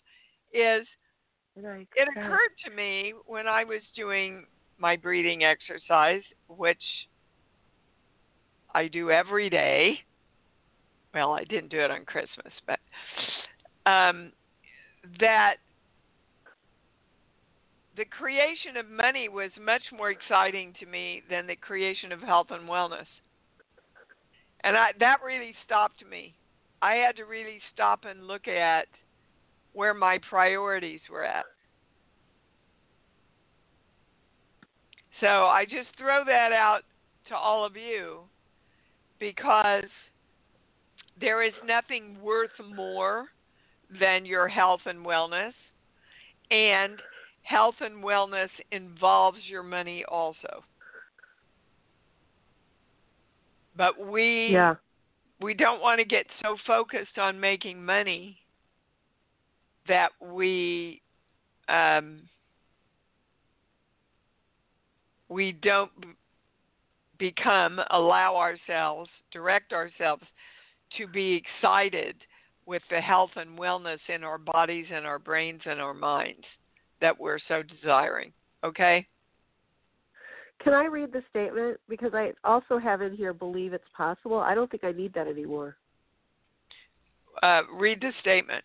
is 0.53 0.87
it 1.57 2.07
occurred 2.15 2.55
to 2.63 2.71
me 2.71 3.13
when 3.25 3.45
I 3.45 3.65
was 3.65 3.81
doing 3.93 4.45
my 4.77 4.95
breathing 4.95 5.43
exercise, 5.43 6.23
which 6.47 6.81
I 8.73 8.87
do 8.87 9.11
every 9.11 9.49
day. 9.49 9.99
Well, 11.13 11.33
I 11.33 11.43
didn't 11.43 11.69
do 11.69 11.79
it 11.79 11.91
on 11.91 12.05
Christmas, 12.05 12.53
but 12.67 12.79
um, 13.89 14.31
that 15.19 15.55
the 17.97 18.05
creation 18.05 18.77
of 18.77 18.87
money 18.89 19.27
was 19.27 19.51
much 19.59 19.81
more 19.95 20.11
exciting 20.11 20.73
to 20.79 20.85
me 20.85 21.23
than 21.29 21.47
the 21.47 21.55
creation 21.55 22.11
of 22.11 22.21
health 22.21 22.47
and 22.51 22.69
wellness. 22.69 23.07
And 24.63 24.77
I, 24.77 24.91
that 24.99 25.17
really 25.25 25.53
stopped 25.65 26.03
me. 26.09 26.35
I 26.81 26.95
had 26.95 27.15
to 27.17 27.25
really 27.25 27.59
stop 27.73 28.05
and 28.05 28.27
look 28.27 28.47
at 28.47 28.85
where 29.73 29.93
my 29.93 30.19
priorities 30.29 31.01
were 31.11 31.25
at. 31.25 31.45
So 35.19 35.27
I 35.27 35.65
just 35.65 35.89
throw 35.97 36.23
that 36.25 36.53
out 36.53 36.81
to 37.27 37.35
all 37.35 37.65
of 37.65 37.75
you 37.75 38.21
because 39.19 39.83
there 41.19 41.43
is 41.43 41.53
nothing 41.65 42.17
worth 42.21 42.51
more 42.75 43.25
than 43.99 44.25
your 44.25 44.47
health 44.47 44.81
and 44.85 45.05
wellness. 45.05 45.53
And 46.51 47.01
health 47.43 47.75
and 47.81 48.03
wellness 48.03 48.49
involves 48.71 49.39
your 49.47 49.63
money 49.63 50.03
also. 50.07 50.63
But 53.75 54.07
we 54.07 54.49
yeah. 54.51 54.75
we 55.39 55.53
don't 55.53 55.81
want 55.81 55.99
to 55.99 56.05
get 56.05 56.25
so 56.41 56.57
focused 56.67 57.17
on 57.17 57.39
making 57.39 57.83
money 57.83 58.37
that 59.87 60.09
we 60.21 61.01
um, 61.69 62.21
we 65.29 65.53
don't 65.53 65.91
become 67.19 67.79
allow 67.91 68.35
ourselves 68.35 69.09
direct 69.31 69.73
ourselves 69.73 70.23
to 70.97 71.05
be 71.07 71.41
excited 71.61 72.15
with 72.65 72.81
the 72.89 72.99
health 72.99 73.31
and 73.35 73.57
wellness 73.57 73.99
in 74.13 74.23
our 74.23 74.37
bodies 74.37 74.85
and 74.91 75.05
our 75.05 75.19
brains 75.19 75.61
and 75.65 75.79
our 75.79 75.93
minds 75.93 76.45
that 77.01 77.19
we're 77.19 77.39
so 77.47 77.61
desiring 77.61 78.31
okay? 78.63 79.07
Can 80.63 80.73
i 80.73 80.85
read 80.85 81.11
the 81.11 81.23
statement? 81.29 81.79
Because 81.87 82.13
i 82.13 82.31
also 82.43 82.77
have 82.77 83.01
in 83.01 83.15
here 83.15 83.33
believe 83.33 83.73
it's 83.73 83.83
possible. 83.95 84.37
I 84.37 84.55
don't 84.55 84.69
think 84.69 84.83
i 84.83 84.91
need 84.91 85.13
that 85.13 85.27
anymore. 85.27 85.77
Uh, 87.41 87.61
read 87.73 88.01
the 88.01 88.11
statement. 88.19 88.63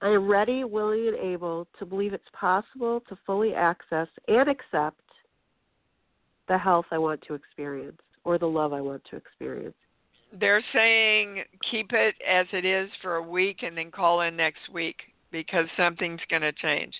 I 0.00 0.10
am 0.10 0.28
ready, 0.28 0.62
willing, 0.62 1.08
and 1.08 1.16
able 1.16 1.66
to 1.80 1.84
believe 1.84 2.12
it's 2.12 2.22
possible 2.32 3.02
to 3.08 3.18
fully 3.26 3.52
access 3.52 4.06
and 4.28 4.48
accept 4.48 5.00
the 6.48 6.58
health 6.58 6.86
I 6.90 6.98
want 6.98 7.22
to 7.28 7.34
experience 7.34 8.00
or 8.24 8.38
the 8.38 8.46
love 8.46 8.72
I 8.72 8.80
want 8.80 9.02
to 9.10 9.16
experience. 9.16 9.74
They're 10.38 10.62
saying 10.74 11.44
keep 11.70 11.92
it 11.92 12.14
as 12.28 12.46
it 12.52 12.64
is 12.64 12.90
for 13.00 13.16
a 13.16 13.22
week 13.22 13.62
and 13.62 13.76
then 13.76 13.90
call 13.90 14.20
in 14.22 14.36
next 14.36 14.70
week 14.72 14.96
because 15.30 15.66
something's 15.76 16.20
going 16.28 16.42
to 16.42 16.52
change. 16.52 16.94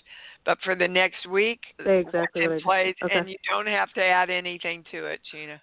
But 0.45 0.57
for 0.63 0.75
the 0.75 0.87
next 0.87 1.27
week, 1.29 1.59
exactly 1.79 2.43
in 2.43 2.61
place, 2.61 2.95
okay. 3.03 3.17
and 3.17 3.29
you 3.29 3.37
don't 3.49 3.67
have 3.67 3.91
to 3.93 4.01
add 4.01 4.29
anything 4.29 4.83
to 4.91 5.05
it, 5.05 5.19
Gina. 5.31 5.61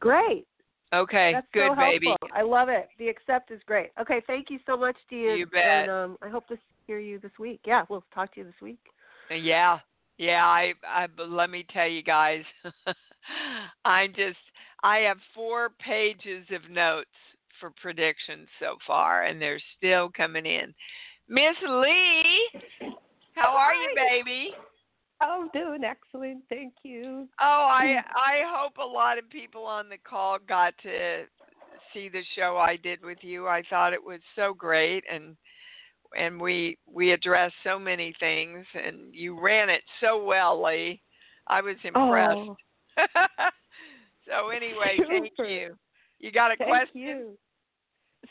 Great. 0.00 0.46
Okay, 0.92 1.32
That's 1.34 1.46
good 1.54 1.70
so 1.70 1.76
baby. 1.76 2.12
I 2.34 2.42
love 2.42 2.68
it. 2.68 2.88
The 2.98 3.08
accept 3.08 3.52
is 3.52 3.60
great. 3.64 3.90
Okay, 4.00 4.20
thank 4.26 4.50
you 4.50 4.58
so 4.66 4.76
much, 4.76 4.96
Dean. 5.08 5.38
You 5.38 5.46
bet. 5.46 5.62
And 5.62 5.90
um, 5.90 6.16
I 6.20 6.28
hope 6.28 6.48
to 6.48 6.58
hear 6.86 6.98
you 6.98 7.20
this 7.20 7.30
week. 7.38 7.60
Yeah, 7.64 7.84
we'll 7.88 8.02
talk 8.12 8.34
to 8.34 8.40
you 8.40 8.46
this 8.46 8.60
week. 8.60 8.80
Yeah, 9.30 9.78
yeah. 10.20 10.44
I, 10.44 10.74
I 10.86 11.06
let 11.18 11.50
me 11.50 11.64
tell 11.72 11.88
you 11.88 12.02
guys, 12.02 12.42
I 13.84 14.06
just 14.08 14.38
I 14.82 14.98
have 14.98 15.16
four 15.34 15.70
pages 15.84 16.46
of 16.52 16.70
notes 16.70 17.08
for 17.58 17.72
predictions 17.80 18.46
so 18.58 18.76
far, 18.86 19.24
and 19.24 19.40
they're 19.40 19.60
still 19.76 20.10
coming 20.16 20.46
in. 20.46 20.74
Miss 21.28 21.56
Lee, 21.68 22.94
how 23.34 23.56
are 23.56 23.74
you, 23.74 23.90
baby? 23.96 24.50
Oh, 25.22 25.48
doing 25.52 25.84
excellent. 25.84 26.42
Thank 26.48 26.74
you. 26.82 27.28
Oh, 27.40 27.68
I 27.70 27.96
I 28.14 28.42
hope 28.46 28.78
a 28.78 28.86
lot 28.86 29.18
of 29.18 29.28
people 29.30 29.64
on 29.64 29.88
the 29.88 29.98
call 29.98 30.38
got 30.46 30.74
to 30.82 31.24
see 31.92 32.08
the 32.08 32.22
show 32.36 32.56
I 32.56 32.76
did 32.76 33.02
with 33.02 33.18
you. 33.22 33.46
I 33.46 33.62
thought 33.68 33.92
it 33.92 34.02
was 34.02 34.20
so 34.36 34.54
great 34.54 35.04
and 35.12 35.36
and 36.18 36.40
we 36.40 36.78
we 36.92 37.12
addressed 37.12 37.54
so 37.64 37.78
many 37.78 38.14
things 38.20 38.64
and 38.74 39.14
you 39.14 39.40
ran 39.40 39.70
it 39.70 39.82
so 40.00 40.22
well, 40.24 40.62
Lee. 40.62 41.00
I 41.46 41.60
was 41.60 41.76
impressed. 41.84 42.38
Oh. 42.38 42.56
so 44.28 44.48
anyway, 44.48 44.98
thank 45.08 45.32
you. 45.38 45.76
You 46.18 46.32
got 46.32 46.52
a 46.52 46.56
Thank 46.56 46.70
question? 46.70 47.00
you. 47.00 47.38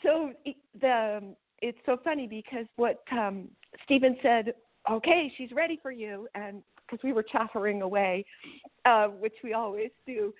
So 0.02 0.32
the 0.80 1.34
it's 1.62 1.78
so 1.84 1.98
funny 2.02 2.26
because 2.26 2.66
what 2.76 3.02
um 3.12 3.48
Stephen 3.84 4.16
said, 4.22 4.54
okay, 4.90 5.32
she's 5.36 5.50
ready 5.52 5.78
for 5.82 5.90
you, 5.90 6.28
and 6.34 6.62
because 6.90 7.02
we 7.04 7.12
were 7.12 7.22
chattering 7.22 7.82
away, 7.82 8.24
uh, 8.84 9.08
which 9.08 9.34
we 9.44 9.52
always 9.52 9.90
do. 10.06 10.34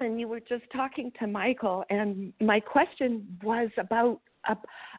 And 0.00 0.18
you 0.18 0.26
were 0.26 0.40
just 0.40 0.64
talking 0.74 1.12
to 1.20 1.26
Michael, 1.26 1.84
and 1.90 2.32
my 2.40 2.58
question 2.58 3.26
was 3.42 3.70
about 3.78 4.20
uh, 4.48 4.54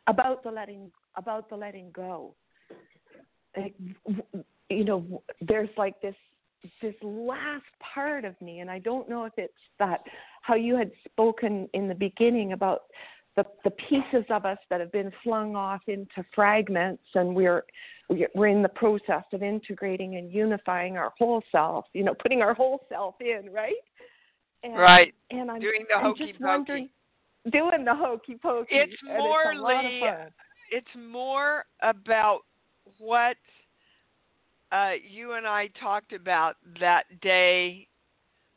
about 0.07 0.43
the 0.43 0.51
letting 0.51 0.91
about 1.15 1.49
the 1.49 1.55
letting 1.55 1.91
go. 1.91 2.35
Like, 3.55 3.75
you 4.69 4.83
know, 4.83 5.23
there's 5.41 5.69
like 5.77 6.01
this 6.01 6.15
this 6.81 6.95
last 7.01 7.65
part 7.93 8.23
of 8.23 8.39
me, 8.41 8.59
and 8.59 8.71
I 8.71 8.79
don't 8.79 9.09
know 9.09 9.25
if 9.25 9.33
it's 9.37 9.53
that 9.79 10.01
how 10.41 10.55
you 10.55 10.75
had 10.75 10.91
spoken 11.05 11.67
in 11.73 11.87
the 11.87 11.95
beginning 11.95 12.53
about 12.53 12.83
the 13.35 13.45
the 13.63 13.71
pieces 13.71 14.25
of 14.29 14.45
us 14.45 14.57
that 14.69 14.79
have 14.79 14.91
been 14.91 15.11
flung 15.23 15.55
off 15.55 15.81
into 15.87 16.23
fragments, 16.33 17.03
and 17.15 17.35
we're 17.35 17.63
we're 18.09 18.47
in 18.47 18.61
the 18.61 18.69
process 18.69 19.23
of 19.33 19.43
integrating 19.43 20.15
and 20.15 20.31
unifying 20.31 20.97
our 20.97 21.13
whole 21.17 21.43
self. 21.51 21.85
You 21.93 22.03
know, 22.03 22.13
putting 22.13 22.41
our 22.41 22.53
whole 22.53 22.85
self 22.89 23.15
in, 23.19 23.49
right? 23.51 23.73
And, 24.63 24.75
right. 24.75 25.13
And 25.29 25.51
I'm 25.51 25.59
doing 25.59 25.85
the 25.89 25.97
I'm 25.97 26.05
hokey 26.05 26.31
just 26.31 26.41
wondering, 26.41 26.89
doing 27.51 27.83
the 27.83 27.93
hokey 27.93 28.37
pokey. 28.41 28.75
It's 28.75 28.93
more, 29.03 29.51
it's 29.51 30.33
a 30.73 30.81
lot 30.81 30.95
Lee, 30.95 31.09
of 31.09 31.11
fun. 31.11 31.11
it's 31.11 31.11
more 31.11 31.65
about 31.81 32.39
what 32.99 33.37
uh, 34.71 34.91
you 35.09 35.33
and 35.33 35.47
I 35.47 35.69
talked 35.79 36.13
about 36.13 36.55
that 36.79 37.03
day 37.21 37.87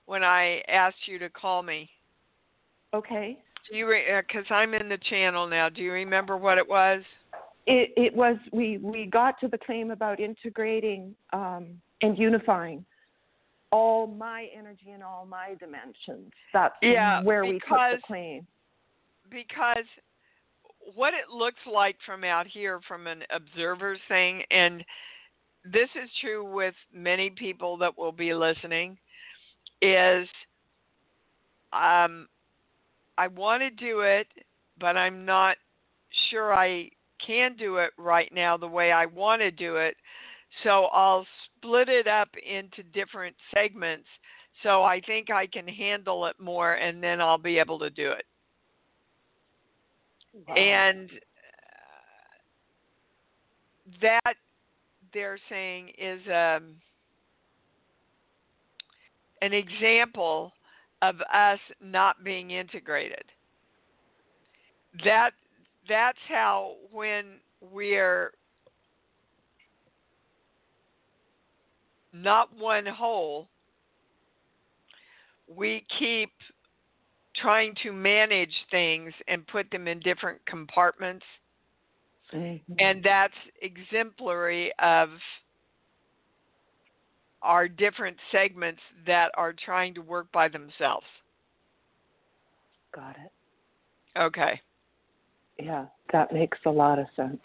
when 0.06 0.24
I 0.24 0.62
asked 0.68 1.06
you 1.06 1.18
to 1.18 1.28
call 1.28 1.62
me. 1.62 1.90
Okay. 2.94 3.38
Do 3.70 3.76
you 3.76 3.86
because 3.86 4.50
re- 4.50 4.50
uh, 4.50 4.54
I'm 4.54 4.74
in 4.74 4.88
the 4.88 4.98
channel 5.10 5.46
now? 5.48 5.68
Do 5.68 5.82
you 5.82 5.92
remember 5.92 6.36
what 6.36 6.58
it 6.58 6.68
was? 6.68 7.02
It 7.66 7.92
it 7.96 8.14
was 8.14 8.36
we 8.52 8.78
we 8.78 9.06
got 9.06 9.40
to 9.40 9.48
the 9.48 9.58
claim 9.58 9.90
about 9.90 10.20
integrating 10.20 11.14
um, 11.32 11.66
and 12.02 12.16
unifying 12.16 12.84
all 13.72 14.06
my 14.06 14.48
energy 14.56 14.90
and 14.92 15.02
all 15.02 15.26
my 15.26 15.54
dimensions. 15.58 16.32
That's 16.52 16.74
yeah, 16.80 17.22
where 17.22 17.42
because, 17.42 17.54
we 17.54 17.68
put 17.68 17.96
the 17.96 18.06
claim. 18.06 18.46
Because 19.30 19.84
what 20.94 21.14
it 21.14 21.34
looks 21.34 21.60
like 21.70 21.96
from 22.04 22.24
out 22.24 22.46
here, 22.46 22.80
from 22.86 23.06
an 23.06 23.22
observer's 23.30 23.98
thing, 24.08 24.42
and 24.50 24.84
this 25.64 25.88
is 26.00 26.08
true 26.20 26.44
with 26.44 26.74
many 26.92 27.30
people 27.30 27.76
that 27.78 27.96
will 27.96 28.12
be 28.12 28.32
listening, 28.34 28.96
is 29.82 30.28
um, 31.72 32.28
I 33.18 33.26
want 33.28 33.62
to 33.62 33.70
do 33.70 34.00
it, 34.00 34.28
but 34.78 34.96
I'm 34.96 35.24
not 35.24 35.56
sure 36.30 36.54
I 36.54 36.90
can 37.24 37.56
do 37.56 37.78
it 37.78 37.90
right 37.98 38.30
now 38.32 38.56
the 38.56 38.68
way 38.68 38.92
I 38.92 39.06
want 39.06 39.42
to 39.42 39.50
do 39.50 39.76
it. 39.76 39.96
So 40.62 40.86
I'll 40.86 41.26
split 41.56 41.88
it 41.88 42.06
up 42.06 42.28
into 42.46 42.82
different 42.94 43.34
segments 43.52 44.06
so 44.62 44.82
I 44.82 45.00
think 45.00 45.30
I 45.30 45.46
can 45.46 45.68
handle 45.68 46.26
it 46.26 46.36
more 46.40 46.74
and 46.74 47.02
then 47.02 47.20
I'll 47.20 47.38
be 47.38 47.58
able 47.58 47.78
to 47.80 47.90
do 47.90 48.12
it. 48.12 48.24
Wow. 50.46 50.54
And 50.54 51.10
uh, 51.10 51.14
that 54.02 54.34
they're 55.14 55.38
saying 55.48 55.90
is 55.98 56.20
um, 56.28 56.74
an 59.42 59.52
example 59.52 60.52
of 61.02 61.16
us 61.32 61.58
not 61.80 62.22
being 62.24 62.50
integrated. 62.50 63.24
That 65.04 65.30
that's 65.88 66.18
how 66.28 66.74
when 66.90 67.24
we're 67.60 68.32
not 72.12 72.48
one 72.56 72.86
whole, 72.86 73.48
we 75.54 75.84
keep 75.98 76.30
trying 77.40 77.74
to 77.82 77.92
manage 77.92 78.54
things 78.70 79.12
and 79.28 79.46
put 79.46 79.70
them 79.70 79.88
in 79.88 80.00
different 80.00 80.44
compartments. 80.46 81.24
Mm-hmm. 82.34 82.72
And 82.78 83.02
that's 83.04 83.34
exemplary 83.62 84.72
of 84.80 85.10
our 87.42 87.68
different 87.68 88.16
segments 88.32 88.80
that 89.06 89.30
are 89.36 89.54
trying 89.64 89.94
to 89.94 90.02
work 90.02 90.30
by 90.32 90.48
themselves. 90.48 91.06
Got 92.94 93.16
it. 93.24 94.18
Okay. 94.18 94.60
Yeah, 95.58 95.86
that 96.12 96.32
makes 96.32 96.58
a 96.66 96.70
lot 96.70 96.98
of 96.98 97.06
sense. 97.14 97.38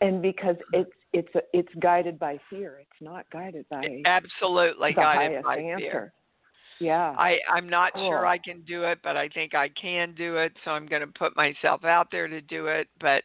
And 0.00 0.22
because 0.22 0.56
it's 0.72 0.90
it's 1.12 1.34
a, 1.34 1.40
it's 1.52 1.72
guided 1.80 2.18
by 2.18 2.38
fear, 2.50 2.78
it's 2.80 3.00
not 3.00 3.24
guided 3.30 3.66
by 3.68 4.02
absolutely 4.04 4.90
the 4.90 5.00
guided 5.00 5.42
by 5.42 5.56
answer. 5.56 5.78
fear. 5.78 6.12
Yeah. 6.80 7.14
I 7.18 7.38
I'm 7.52 7.68
not 7.68 7.94
cool. 7.94 8.08
sure 8.08 8.26
I 8.26 8.38
can 8.38 8.62
do 8.62 8.84
it, 8.84 8.98
but 9.02 9.16
I 9.16 9.28
think 9.28 9.54
I 9.54 9.68
can 9.68 10.14
do 10.16 10.36
it, 10.36 10.52
so 10.64 10.70
I'm 10.70 10.86
going 10.86 11.00
to 11.02 11.08
put 11.08 11.36
myself 11.36 11.84
out 11.84 12.08
there 12.10 12.28
to 12.28 12.40
do 12.40 12.66
it, 12.66 12.88
but 13.00 13.22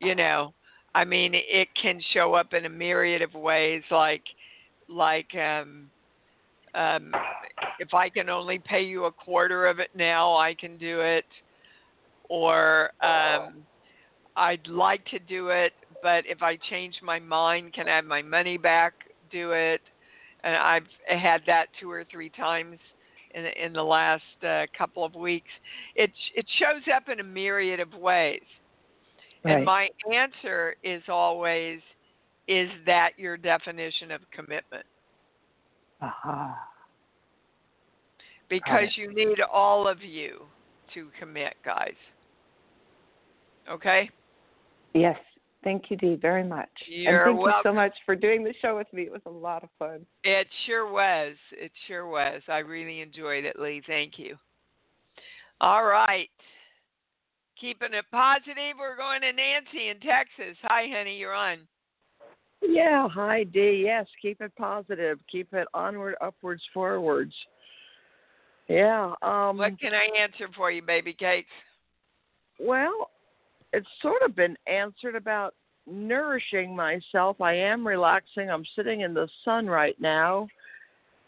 you 0.00 0.14
know, 0.14 0.52
I 0.94 1.04
mean, 1.04 1.32
it 1.34 1.68
can 1.80 2.00
show 2.12 2.34
up 2.34 2.54
in 2.54 2.66
a 2.66 2.68
myriad 2.68 3.22
of 3.22 3.34
ways, 3.34 3.82
like 3.90 4.24
like 4.88 5.34
um, 5.34 5.88
um, 6.74 7.12
if 7.78 7.94
I 7.94 8.08
can 8.08 8.28
only 8.28 8.58
pay 8.58 8.82
you 8.82 9.04
a 9.04 9.12
quarter 9.12 9.66
of 9.66 9.78
it 9.78 9.90
now, 9.94 10.36
I 10.36 10.54
can 10.54 10.76
do 10.76 11.00
it. 11.00 11.24
Or 12.28 12.90
um, 13.02 13.64
I'd 14.36 14.66
like 14.66 15.04
to 15.06 15.18
do 15.18 15.48
it, 15.48 15.72
but 16.02 16.24
if 16.26 16.42
I 16.42 16.56
change 16.70 16.94
my 17.02 17.18
mind, 17.18 17.74
can 17.74 17.88
I 17.88 17.96
have 17.96 18.04
my 18.06 18.22
money 18.22 18.56
back? 18.56 18.94
Do 19.30 19.52
it. 19.52 19.82
And 20.44 20.56
I've 20.56 20.86
had 21.08 21.42
that 21.46 21.66
two 21.80 21.90
or 21.90 22.04
three 22.10 22.30
times 22.30 22.78
in 23.34 23.46
in 23.46 23.72
the 23.72 23.82
last 23.82 24.22
uh, 24.46 24.66
couple 24.76 25.04
of 25.04 25.14
weeks. 25.14 25.50
It 25.94 26.10
it 26.34 26.46
shows 26.58 26.82
up 26.94 27.08
in 27.08 27.20
a 27.20 27.24
myriad 27.24 27.80
of 27.80 27.94
ways. 27.94 28.42
Right. 29.44 29.56
And 29.56 29.64
my 29.64 29.88
answer 30.14 30.76
is 30.84 31.02
always, 31.08 31.80
is 32.46 32.68
that 32.86 33.10
your 33.16 33.36
definition 33.36 34.12
of 34.12 34.20
commitment? 34.32 34.86
Uh-huh. 36.00 36.48
Because 38.48 38.88
you 38.96 39.12
need 39.12 39.40
all 39.40 39.88
of 39.88 40.02
you 40.02 40.42
to 40.94 41.08
commit, 41.18 41.54
guys. 41.64 41.94
Okay? 43.70 44.10
Yes. 44.94 45.16
Thank 45.64 45.90
you, 45.90 45.96
Dee, 45.96 46.16
very 46.16 46.42
much. 46.42 46.68
You're 46.88 47.28
and 47.28 47.36
thank 47.36 47.46
welcome. 47.46 47.60
you 47.64 47.70
so 47.70 47.74
much 47.74 47.92
for 48.04 48.16
doing 48.16 48.42
the 48.42 48.54
show 48.60 48.76
with 48.76 48.92
me. 48.92 49.02
It 49.02 49.12
was 49.12 49.22
a 49.26 49.30
lot 49.30 49.62
of 49.62 49.68
fun. 49.78 50.04
It 50.24 50.48
sure 50.66 50.90
was. 50.90 51.36
It 51.52 51.70
sure 51.86 52.08
was. 52.08 52.42
I 52.48 52.58
really 52.58 53.00
enjoyed 53.00 53.44
it, 53.44 53.58
Lee. 53.58 53.82
Thank 53.86 54.18
you. 54.18 54.36
All 55.60 55.84
right. 55.84 56.28
Keeping 57.60 57.94
it 57.94 58.04
positive, 58.10 58.76
we're 58.76 58.96
going 58.96 59.20
to 59.20 59.32
Nancy 59.32 59.90
in 59.90 60.00
Texas. 60.00 60.58
Hi, 60.62 60.86
honey, 60.92 61.16
you're 61.16 61.34
on. 61.34 61.58
Yeah, 62.60 63.08
hi, 63.08 63.44
Dee. 63.44 63.82
Yes, 63.84 64.06
keep 64.20 64.40
it 64.40 64.52
positive. 64.56 65.18
Keep 65.30 65.54
it 65.54 65.68
onward, 65.72 66.16
upwards, 66.20 66.62
forwards. 66.74 67.34
Yeah. 68.68 69.12
Um, 69.22 69.58
what 69.58 69.78
can 69.78 69.92
I 69.94 70.22
answer 70.22 70.48
for 70.56 70.72
you, 70.72 70.82
baby 70.82 71.12
cakes? 71.12 71.48
Well, 72.58 73.10
it's 73.72 73.86
sort 74.00 74.22
of 74.22 74.36
been 74.36 74.56
answered 74.66 75.16
about 75.16 75.54
nourishing 75.86 76.74
myself. 76.74 77.40
I 77.40 77.54
am 77.54 77.86
relaxing. 77.86 78.50
I'm 78.50 78.64
sitting 78.76 79.00
in 79.00 79.14
the 79.14 79.28
sun 79.44 79.66
right 79.66 79.98
now, 80.00 80.48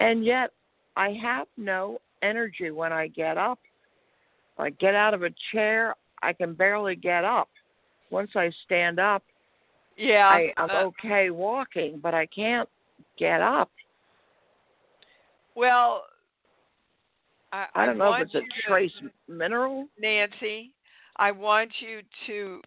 and 0.01 0.25
yet 0.25 0.51
I 0.97 1.17
have 1.23 1.47
no 1.57 1.99
energy 2.23 2.71
when 2.71 2.93
I 2.93 3.09
get 3.09 3.37
up. 3.37 3.59
I 4.59 4.71
get 4.71 4.95
out 4.95 5.15
of 5.15 5.23
a 5.23 5.31
chair, 5.53 5.97
I 6.23 6.33
can 6.33 6.55
barely 6.55 6.95
get 6.95 7.25
up. 7.25 7.49
Once 8.11 8.31
I 8.37 8.51
stand 8.65 9.01
up, 9.01 9.23
yeah, 9.97 10.27
I, 10.27 10.53
I'm 10.57 10.71
uh, 10.71 10.89
okay 10.89 11.31
walking, 11.31 11.99
but 12.03 12.15
I 12.15 12.27
can't 12.27 12.69
get 13.19 13.41
up. 13.41 13.71
Well, 15.57 16.05
I, 17.53 17.67
I 17.75 17.87
don't 17.87 17.99
know 17.99 18.13
if 18.15 18.23
it's 18.23 18.35
a 18.35 18.69
trace 18.69 18.93
mineral. 19.29 19.87
Nancy, 20.01 20.73
I 21.17 21.31
want 21.31 21.71
you 21.81 22.01
to 22.27 22.61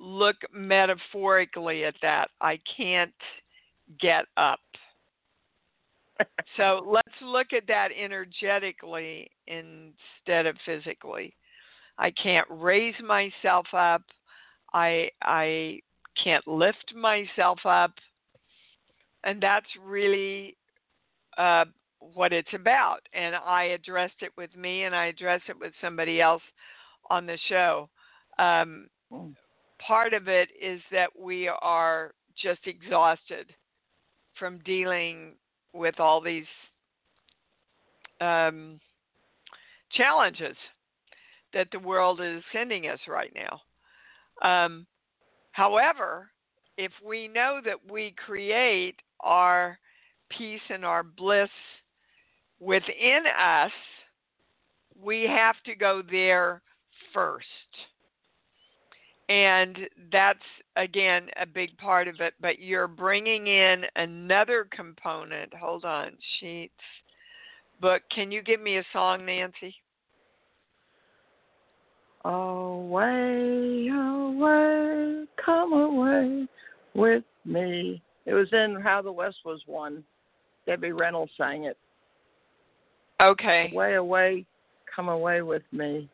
look 0.00 0.36
metaphorically 0.52 1.84
at 1.84 1.94
that. 2.02 2.28
I 2.40 2.58
can't 2.76 3.12
get 4.00 4.24
up. 4.36 4.60
so 6.56 6.84
let's 6.86 7.08
look 7.22 7.48
at 7.56 7.66
that 7.68 7.88
energetically 7.98 9.30
instead 9.46 10.46
of 10.46 10.56
physically. 10.66 11.34
I 11.98 12.10
can't 12.10 12.46
raise 12.50 12.94
myself 13.04 13.66
up. 13.72 14.02
I 14.72 15.10
I 15.22 15.80
can't 16.22 16.46
lift 16.46 16.94
myself 16.94 17.58
up, 17.64 17.92
and 19.24 19.40
that's 19.40 19.66
really 19.84 20.56
uh, 21.36 21.64
what 22.00 22.32
it's 22.32 22.52
about. 22.54 23.00
And 23.12 23.34
I 23.34 23.64
addressed 23.64 24.20
it 24.20 24.32
with 24.36 24.54
me, 24.56 24.84
and 24.84 24.94
I 24.94 25.06
addressed 25.06 25.48
it 25.48 25.58
with 25.58 25.72
somebody 25.80 26.20
else 26.20 26.42
on 27.10 27.26
the 27.26 27.38
show. 27.48 27.88
Um, 28.38 28.88
part 29.84 30.14
of 30.14 30.28
it 30.28 30.48
is 30.60 30.80
that 30.92 31.08
we 31.18 31.48
are 31.48 32.12
just 32.40 32.60
exhausted 32.66 33.52
from 34.38 34.58
dealing 34.64 35.34
with 35.72 35.98
all 35.98 36.20
these 36.20 36.46
um, 38.20 38.80
challenges 39.92 40.56
that 41.54 41.68
the 41.72 41.78
world 41.78 42.20
is 42.20 42.42
sending 42.52 42.88
us 42.88 43.00
right 43.08 43.32
now. 43.34 43.60
Um, 44.42 44.86
however, 45.52 46.30
if 46.76 46.92
we 47.04 47.26
know 47.26 47.60
that 47.64 47.90
we 47.90 48.14
create 48.24 48.96
our 49.20 49.78
peace 50.30 50.60
and 50.70 50.84
our 50.84 51.02
bliss 51.02 51.50
within 52.60 53.24
us, 53.26 53.72
we 55.00 55.22
have 55.22 55.56
to 55.64 55.74
go 55.74 56.02
there 56.08 56.62
first. 57.12 57.46
And 59.28 59.78
that's, 60.10 60.38
again, 60.76 61.28
a 61.40 61.46
big 61.46 61.76
part 61.76 62.08
of 62.08 62.20
it. 62.20 62.34
But 62.40 62.60
you're 62.60 62.88
bringing 62.88 63.46
in 63.46 63.82
another 63.96 64.66
component. 64.74 65.52
Hold 65.54 65.84
on, 65.84 66.12
sheets. 66.40 66.72
But 67.80 68.02
can 68.14 68.32
you 68.32 68.42
give 68.42 68.60
me 68.60 68.78
a 68.78 68.84
song, 68.92 69.26
Nancy? 69.26 69.74
Away, 72.24 73.88
away, 73.88 75.24
come 75.44 75.72
away 75.72 76.48
with 76.94 77.24
me. 77.44 78.02
It 78.26 78.34
was 78.34 78.48
in 78.52 78.80
How 78.82 79.00
the 79.02 79.12
West 79.12 79.36
Was 79.44 79.62
Won. 79.66 80.02
Debbie 80.66 80.92
Reynolds 80.92 81.32
sang 81.38 81.64
it. 81.64 81.78
Okay. 83.22 83.70
Away, 83.72 83.94
away, 83.94 84.44
come 84.94 85.08
away 85.08 85.42
with 85.42 85.62
me. 85.72 86.08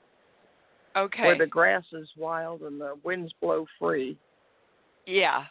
Okay. 0.96 1.22
Where 1.22 1.38
the 1.38 1.46
grass 1.46 1.84
is 1.92 2.08
wild 2.16 2.62
and 2.62 2.80
the 2.80 2.94
winds 3.02 3.32
blow 3.40 3.66
free. 3.78 4.16
Yeah. 5.06 5.44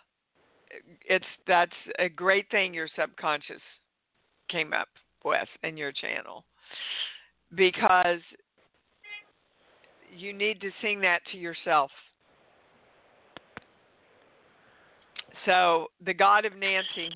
It's 1.05 1.25
that's 1.47 1.71
a 1.99 2.09
great 2.09 2.49
thing 2.49 2.73
your 2.73 2.87
subconscious 2.97 3.61
came 4.49 4.73
up 4.73 4.87
with 5.23 5.47
in 5.63 5.77
your 5.77 5.91
channel. 5.91 6.45
Because 7.55 8.21
you 10.15 10.33
need 10.33 10.61
to 10.61 10.69
sing 10.81 11.01
that 11.01 11.19
to 11.31 11.37
yourself. 11.37 11.91
So, 15.45 15.87
the 16.05 16.13
God 16.13 16.45
of 16.45 16.53
Nancy 16.53 17.09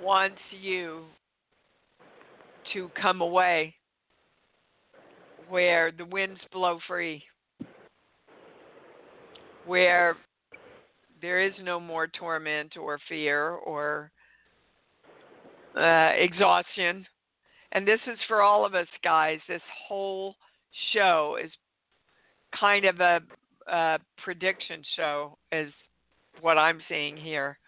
wants 0.00 0.38
you 0.60 1.04
to 2.72 2.90
come 3.00 3.20
away 3.20 3.74
where 5.48 5.92
the 5.92 6.04
winds 6.04 6.40
blow 6.52 6.78
free, 6.86 7.22
where 9.66 10.16
there 11.20 11.40
is 11.40 11.52
no 11.62 11.80
more 11.80 12.06
torment 12.06 12.76
or 12.76 12.98
fear 13.08 13.50
or 13.50 14.10
uh, 15.76 16.10
exhaustion. 16.16 17.06
And 17.72 17.86
this 17.86 18.00
is 18.06 18.18
for 18.26 18.42
all 18.42 18.64
of 18.64 18.74
us, 18.74 18.86
guys. 19.02 19.40
This 19.48 19.62
whole 19.86 20.34
show 20.92 21.36
is 21.42 21.50
kind 22.58 22.84
of 22.84 23.00
a, 23.00 23.20
a 23.70 23.98
prediction 24.22 24.82
show, 24.96 25.36
is 25.52 25.72
what 26.40 26.56
I'm 26.56 26.80
seeing 26.88 27.16
here, 27.16 27.58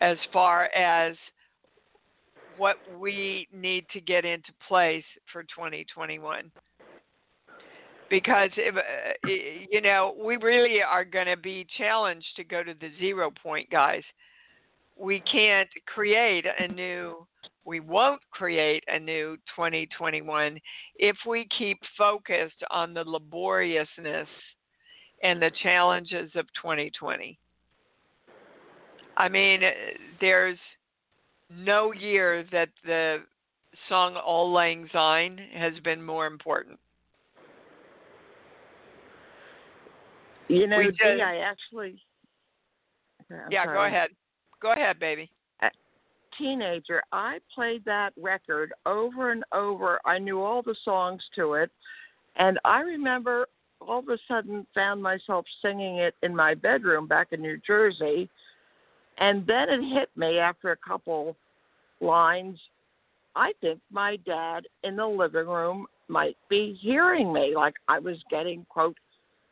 as 0.00 0.16
far 0.32 0.64
as 0.74 1.16
what 2.56 2.76
we 2.98 3.48
need 3.52 3.86
to 3.92 4.00
get 4.00 4.24
into 4.24 4.52
place 4.68 5.04
for 5.32 5.42
2021 5.42 6.50
because 8.12 8.50
if, 8.58 8.76
uh, 8.76 9.28
you 9.70 9.80
know 9.80 10.14
we 10.22 10.36
really 10.36 10.82
are 10.82 11.04
going 11.04 11.26
to 11.26 11.36
be 11.36 11.66
challenged 11.78 12.26
to 12.36 12.44
go 12.44 12.62
to 12.62 12.74
the 12.74 12.90
zero 13.00 13.32
point 13.42 13.68
guys 13.70 14.02
we 14.98 15.20
can't 15.20 15.68
create 15.86 16.44
a 16.58 16.68
new 16.68 17.26
we 17.64 17.80
won't 17.80 18.20
create 18.30 18.84
a 18.88 18.98
new 18.98 19.34
2021 19.56 20.58
if 20.96 21.16
we 21.26 21.48
keep 21.56 21.78
focused 21.96 22.62
on 22.70 22.92
the 22.92 23.02
laboriousness 23.02 24.28
and 25.22 25.40
the 25.40 25.50
challenges 25.62 26.30
of 26.34 26.44
2020 26.60 27.38
i 29.16 29.26
mean 29.26 29.62
there's 30.20 30.58
no 31.50 31.94
year 31.94 32.44
that 32.52 32.68
the 32.84 33.20
song 33.88 34.16
Auld 34.16 34.52
Lang 34.52 34.88
Syne 34.92 35.38
has 35.54 35.72
been 35.82 36.02
more 36.02 36.26
important. 36.26 36.78
You 40.52 40.66
know, 40.66 40.82
Dee, 40.82 41.22
I 41.22 41.38
actually. 41.38 42.02
Uh, 43.30 43.36
I'm 43.46 43.50
yeah, 43.50 43.66
go 43.66 43.84
ahead. 43.84 44.10
Go 44.60 44.72
ahead, 44.72 44.98
baby. 44.98 45.30
Teenager, 46.38 47.02
I 47.12 47.38
played 47.54 47.84
that 47.84 48.12
record 48.20 48.72
over 48.86 49.32
and 49.32 49.44
over. 49.52 50.00
I 50.06 50.18
knew 50.18 50.40
all 50.40 50.62
the 50.62 50.74
songs 50.82 51.22
to 51.36 51.54
it, 51.54 51.70
and 52.36 52.58
I 52.64 52.80
remember 52.80 53.48
all 53.80 53.98
of 53.98 54.08
a 54.08 54.18
sudden 54.26 54.66
found 54.74 55.02
myself 55.02 55.44
singing 55.60 55.98
it 55.98 56.14
in 56.22 56.34
my 56.34 56.54
bedroom 56.54 57.06
back 57.06 57.28
in 57.32 57.42
New 57.42 57.60
Jersey, 57.66 58.30
and 59.18 59.46
then 59.46 59.68
it 59.68 59.94
hit 59.94 60.08
me 60.16 60.38
after 60.38 60.70
a 60.72 60.76
couple 60.76 61.36
lines. 62.00 62.58
I 63.36 63.52
think 63.60 63.80
my 63.90 64.16
dad 64.24 64.64
in 64.84 64.96
the 64.96 65.06
living 65.06 65.46
room 65.46 65.86
might 66.08 66.36
be 66.48 66.78
hearing 66.80 67.32
me, 67.32 67.54
like 67.54 67.74
I 67.88 67.98
was 67.98 68.16
getting 68.30 68.64
quote 68.70 68.96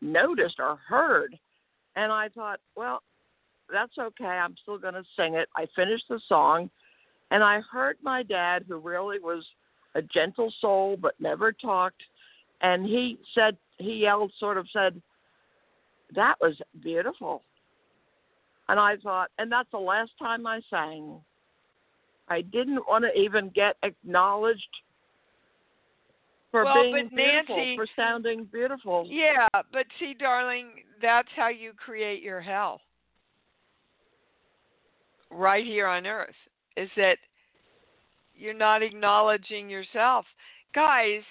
noticed 0.01 0.57
or 0.59 0.77
heard. 0.87 1.39
And 1.97 2.13
I 2.13 2.29
thought, 2.29 2.61
well, 2.77 3.03
that's 3.73 3.99
okay. 3.99 4.25
I'm 4.25 4.57
still 4.63 4.79
going 4.79 4.95
to 4.95 5.05
sing 5.17 5.35
it. 5.35 5.49
I 5.57 5.67
finished 5.77 6.05
the 6.09 6.21
song, 6.29 6.71
and 7.31 7.43
I 7.43 7.61
heard 7.71 7.97
my 8.03 8.23
dad, 8.23 8.65
who 8.69 8.79
really 8.79 9.19
was 9.19 9.45
a 9.95 10.03
gentle 10.03 10.53
soul 10.61 10.97
but 11.01 11.15
never 11.21 11.53
talked, 11.53 12.03
and 12.63 12.85
he 12.85 13.19
said, 13.35 13.57
he 13.79 13.95
yelled, 13.95 14.33
sort 14.39 14.59
of 14.59 14.67
said, 14.73 15.01
that 16.15 16.35
was 16.41 16.55
beautiful. 16.83 17.43
And 18.69 18.79
I 18.79 18.97
thought, 18.99 19.31
and 19.39 19.51
that's 19.51 19.71
the 19.73 19.79
last 19.79 20.13
time 20.19 20.47
I 20.47 20.61
sang. 20.71 21.21
I 22.29 22.43
didn't 22.43 22.87
want 22.89 23.05
to 23.05 23.21
even 23.21 23.51
get 23.55 23.77
acknowledged 23.83 24.69
for 26.51 26.65
Well, 26.65 26.83
being 26.83 27.09
but 27.09 27.17
beautiful, 27.17 27.57
Nancy- 27.57 27.77
for 27.77 27.87
sounding 27.97 28.45
beautiful. 28.45 29.07
Yeah, 29.07 29.49
but 29.73 29.87
see, 29.99 30.15
darling, 30.15 30.85
that's 31.01 31.29
how 31.37 31.49
you 31.49 31.73
create 31.73 32.23
your 32.23 32.41
hell. 32.41 32.81
Right 35.31 35.65
here 35.65 35.87
on 35.87 36.07
earth 36.07 36.35
is 36.77 36.91
that 36.97 37.19
you're 38.35 38.55
not 38.55 38.83
acknowledging 38.83 39.71
yourself. 39.71 40.27
Guys, 40.75 41.23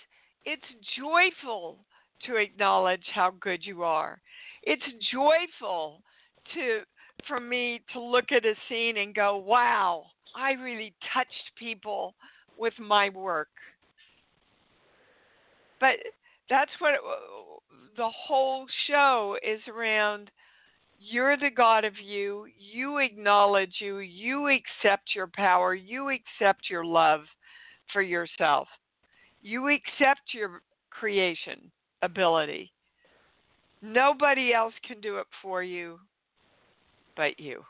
it's 0.46 0.64
joyful 0.98 1.86
to 2.26 2.38
acknowledge 2.38 3.06
how 3.14 3.32
good 3.32 3.66
you 3.66 3.84
are. 3.84 4.22
It's 4.64 4.84
joyful 5.12 6.02
to 6.54 6.86
for 7.28 7.40
me 7.42 7.82
to 7.92 8.00
look 8.00 8.32
at 8.32 8.46
a 8.46 8.56
scene 8.70 8.98
and 8.98 9.14
go, 9.14 9.38
"Wow, 9.38 10.12
I 10.34 10.54
really 10.54 10.94
touched 11.14 11.56
people 11.56 12.16
with 12.56 12.78
my 12.80 13.10
work." 13.10 13.50
But 15.80 15.96
that's 16.50 16.72
what 16.80 16.94
it, 16.96 17.00
the 17.98 18.10
whole 18.10 18.66
show 18.88 19.38
is 19.44 19.60
around 19.68 20.32
you're 21.02 21.38
the 21.38 21.50
god 21.56 21.86
of 21.86 21.94
you 22.04 22.46
you 22.58 22.98
acknowledge 22.98 23.76
you 23.80 24.00
you 24.00 24.48
accept 24.48 25.16
your 25.16 25.28
power 25.28 25.74
you 25.74 26.10
accept 26.10 26.70
your 26.70 26.84
love 26.84 27.22
for 27.92 28.02
yourself. 28.02 28.68
You 29.42 29.70
accept 29.70 30.22
your 30.34 30.62
creation 30.90 31.72
ability. 32.02 32.72
Nobody 33.82 34.54
else 34.54 34.74
can 34.86 35.00
do 35.02 35.18
it 35.18 35.28
for 35.42 35.64
you 35.64 36.00
but 37.16 37.40
you. 37.40 37.64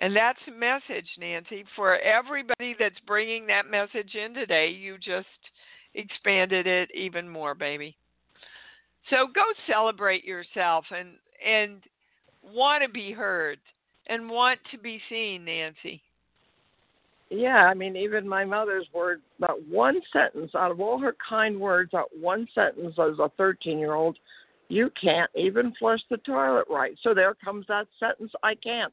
And 0.00 0.14
that's 0.14 0.38
a 0.46 0.52
message 0.52 1.08
nancy. 1.18 1.64
For 1.74 1.98
everybody 1.98 2.76
that's 2.78 2.98
bringing 3.06 3.46
that 3.48 3.70
message 3.70 4.14
in 4.14 4.34
today 4.34 4.68
you 4.68 4.96
just 4.96 5.26
expanded 5.98 6.66
it 6.66 6.90
even 6.94 7.28
more, 7.28 7.54
baby. 7.54 7.96
So 9.10 9.26
go 9.34 9.42
celebrate 9.66 10.24
yourself 10.24 10.84
and 10.90 11.10
and 11.44 11.82
want 12.42 12.82
to 12.82 12.88
be 12.88 13.12
heard 13.12 13.58
and 14.06 14.28
want 14.28 14.58
to 14.70 14.78
be 14.78 15.00
seen, 15.08 15.44
Nancy. 15.44 16.02
Yeah, 17.30 17.66
I 17.66 17.74
mean, 17.74 17.94
even 17.94 18.26
my 18.26 18.44
mother's 18.44 18.86
word, 18.94 19.20
that 19.40 19.56
one 19.68 20.00
sentence 20.12 20.52
out 20.54 20.70
of 20.70 20.80
all 20.80 20.98
her 20.98 21.14
kind 21.28 21.60
words, 21.60 21.90
that 21.92 22.06
one 22.18 22.48
sentence 22.54 22.94
as 22.98 23.18
a 23.18 23.30
13 23.36 23.78
year 23.78 23.92
old, 23.92 24.18
you 24.68 24.90
can't 25.00 25.30
even 25.34 25.74
flush 25.78 26.00
the 26.10 26.16
toilet 26.18 26.66
right. 26.70 26.96
So 27.02 27.12
there 27.12 27.34
comes 27.34 27.66
that 27.68 27.86
sentence, 28.00 28.32
I 28.42 28.54
can't. 28.54 28.92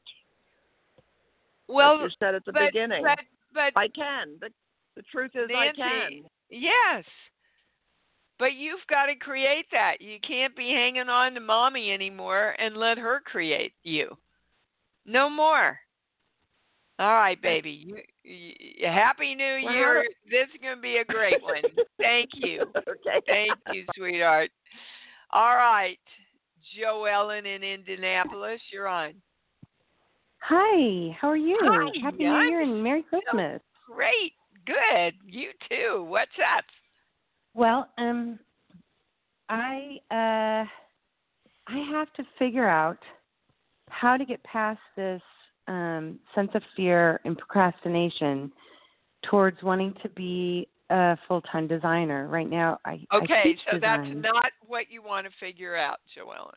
Well, 1.68 2.00
you 2.00 2.08
said 2.18 2.34
at 2.34 2.44
the 2.44 2.52
but, 2.52 2.72
beginning. 2.72 3.02
but 3.02 3.18
but 3.52 3.72
I 3.78 3.88
can. 3.88 4.36
The, 4.40 4.50
the 4.96 5.02
truth 5.10 5.32
is, 5.34 5.48
Nancy, 5.50 5.82
I 5.82 6.08
can. 6.10 6.24
Yes. 6.50 7.04
But 8.38 8.54
you've 8.54 8.86
got 8.90 9.06
to 9.06 9.14
create 9.14 9.66
that. 9.72 10.00
You 10.00 10.18
can't 10.26 10.54
be 10.54 10.70
hanging 10.70 11.08
on 11.08 11.34
to 11.34 11.40
mommy 11.40 11.90
anymore 11.90 12.54
and 12.58 12.76
let 12.76 12.98
her 12.98 13.20
create 13.24 13.72
you. 13.82 14.16
No 15.06 15.30
more. 15.30 15.78
All 16.98 17.12
right, 17.14 17.40
baby. 17.40 17.70
You, 17.70 17.98
you, 18.24 18.86
happy 18.86 19.34
New 19.34 19.60
Well, 19.64 19.74
Year. 19.74 20.02
do- 20.02 20.30
This 20.30 20.48
is 20.54 20.60
going 20.62 20.76
to 20.76 20.82
be 20.82 20.98
a 20.98 21.04
great 21.04 21.42
one. 21.42 21.62
Thank 21.98 22.30
you. 22.34 22.62
okay. 22.76 23.20
Thank 23.26 23.52
you, 23.72 23.84
sweetheart. 23.94 24.50
All 25.32 25.54
right. 25.56 25.98
Joe 26.78 27.04
Ellen 27.04 27.46
in 27.46 27.62
Indianapolis, 27.62 28.60
you're 28.72 28.88
on. 28.88 29.14
Hi, 30.40 31.16
how 31.20 31.28
are 31.28 31.36
you? 31.36 31.58
Hi, 31.62 31.90
Happy 32.02 32.24
New 32.24 32.38
Year 32.48 32.60
and 32.62 32.82
Merry 32.82 33.02
Christmas. 33.02 33.60
Great. 33.86 34.32
Good. 34.66 35.14
You 35.24 35.50
too. 35.68 36.04
What's 36.08 36.30
up? 36.56 36.64
Well, 37.54 37.88
um 37.98 38.38
I 39.48 39.98
uh 40.10 40.66
I 41.68 41.78
have 41.90 42.12
to 42.14 42.24
figure 42.38 42.68
out 42.68 42.98
how 43.88 44.16
to 44.16 44.24
get 44.24 44.42
past 44.44 44.80
this 44.96 45.22
um 45.68 46.18
sense 46.34 46.50
of 46.54 46.62
fear 46.74 47.20
and 47.24 47.38
procrastination 47.38 48.52
towards 49.30 49.62
wanting 49.62 49.94
to 50.02 50.08
be 50.10 50.68
a 50.90 51.16
full-time 51.26 51.66
designer. 51.66 52.28
Right 52.28 52.48
now 52.50 52.78
I 52.84 53.00
I 53.10 53.16
Okay, 53.18 53.42
teach 53.44 53.60
so 53.70 53.78
that's 53.80 54.08
not 54.14 54.50
what 54.66 54.90
you 54.90 55.02
want 55.02 55.26
to 55.26 55.32
figure 55.38 55.76
out, 55.76 55.98
Joellen. 56.16 56.52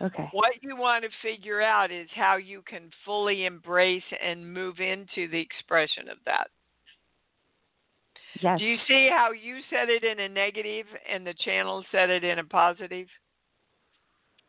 Okay. 0.00 0.28
What 0.30 0.52
you 0.62 0.76
want 0.76 1.04
to 1.04 1.10
figure 1.22 1.60
out 1.60 1.90
is 1.90 2.08
how 2.14 2.36
you 2.36 2.62
can 2.62 2.90
fully 3.04 3.46
embrace 3.46 4.04
and 4.22 4.52
move 4.52 4.78
into 4.78 5.28
the 5.28 5.40
expression 5.40 6.08
of 6.08 6.18
that. 6.24 6.48
Do 8.40 8.64
you 8.64 8.76
see 8.86 9.08
how 9.10 9.32
you 9.32 9.58
said 9.70 9.88
it 9.88 10.04
in 10.04 10.20
a 10.20 10.28
negative 10.28 10.86
and 11.10 11.26
the 11.26 11.34
channel 11.44 11.84
said 11.90 12.10
it 12.10 12.24
in 12.24 12.38
a 12.38 12.44
positive? 12.44 13.06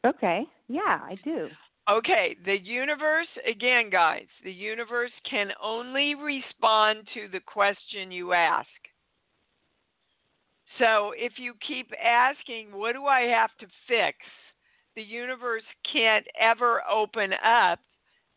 Okay. 0.06 0.46
Yeah, 0.68 1.00
I 1.04 1.18
do. 1.24 1.50
Okay, 1.90 2.36
the 2.46 2.58
universe, 2.60 3.28
again, 3.50 3.90
guys, 3.90 4.28
the 4.44 4.52
universe 4.52 5.12
can 5.28 5.50
only 5.62 6.14
respond 6.14 7.08
to 7.16 7.28
the 7.32 7.40
question 7.40 8.12
you 8.12 8.34
ask. 8.34 8.68
So 10.78 11.14
if 11.18 11.34
you 11.38 11.56
keep 11.68 11.92
asking, 12.00 12.68
what 12.72 12.94
do 12.94 13.06
I 13.06 13.22
have 13.22 13.50
to 13.60 13.68
fix? 13.88 14.18
The 14.96 15.02
universe 15.02 15.64
can't 15.92 16.26
ever 16.40 16.84
open 16.88 17.34
up 17.44 17.80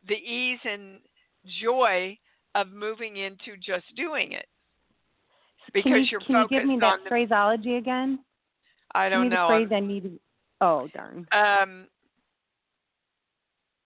the 0.09 0.15
ease 0.15 0.61
and 0.65 1.01
joy 1.63 2.17
of 2.55 2.73
moving 2.73 3.19
into 3.19 3.59
just 3.63 3.85
doing 3.97 4.33
it. 4.33 4.47
Because 5.73 5.91
can 5.91 6.01
you, 6.01 6.07
you're 6.11 6.21
can 6.21 6.37
you 6.37 6.49
give 6.49 6.67
me 6.67 6.79
that 6.81 6.99
the, 7.05 7.09
phraseology 7.09 7.77
again? 7.77 8.19
I 8.95 9.09
don't 9.09 9.29
know. 9.29 9.49
The 9.49 9.67
phrase 9.67 9.69
I 9.75 9.81
need. 9.81 10.19
Oh 10.61 10.89
darn. 10.95 11.27
Um, 11.33 11.87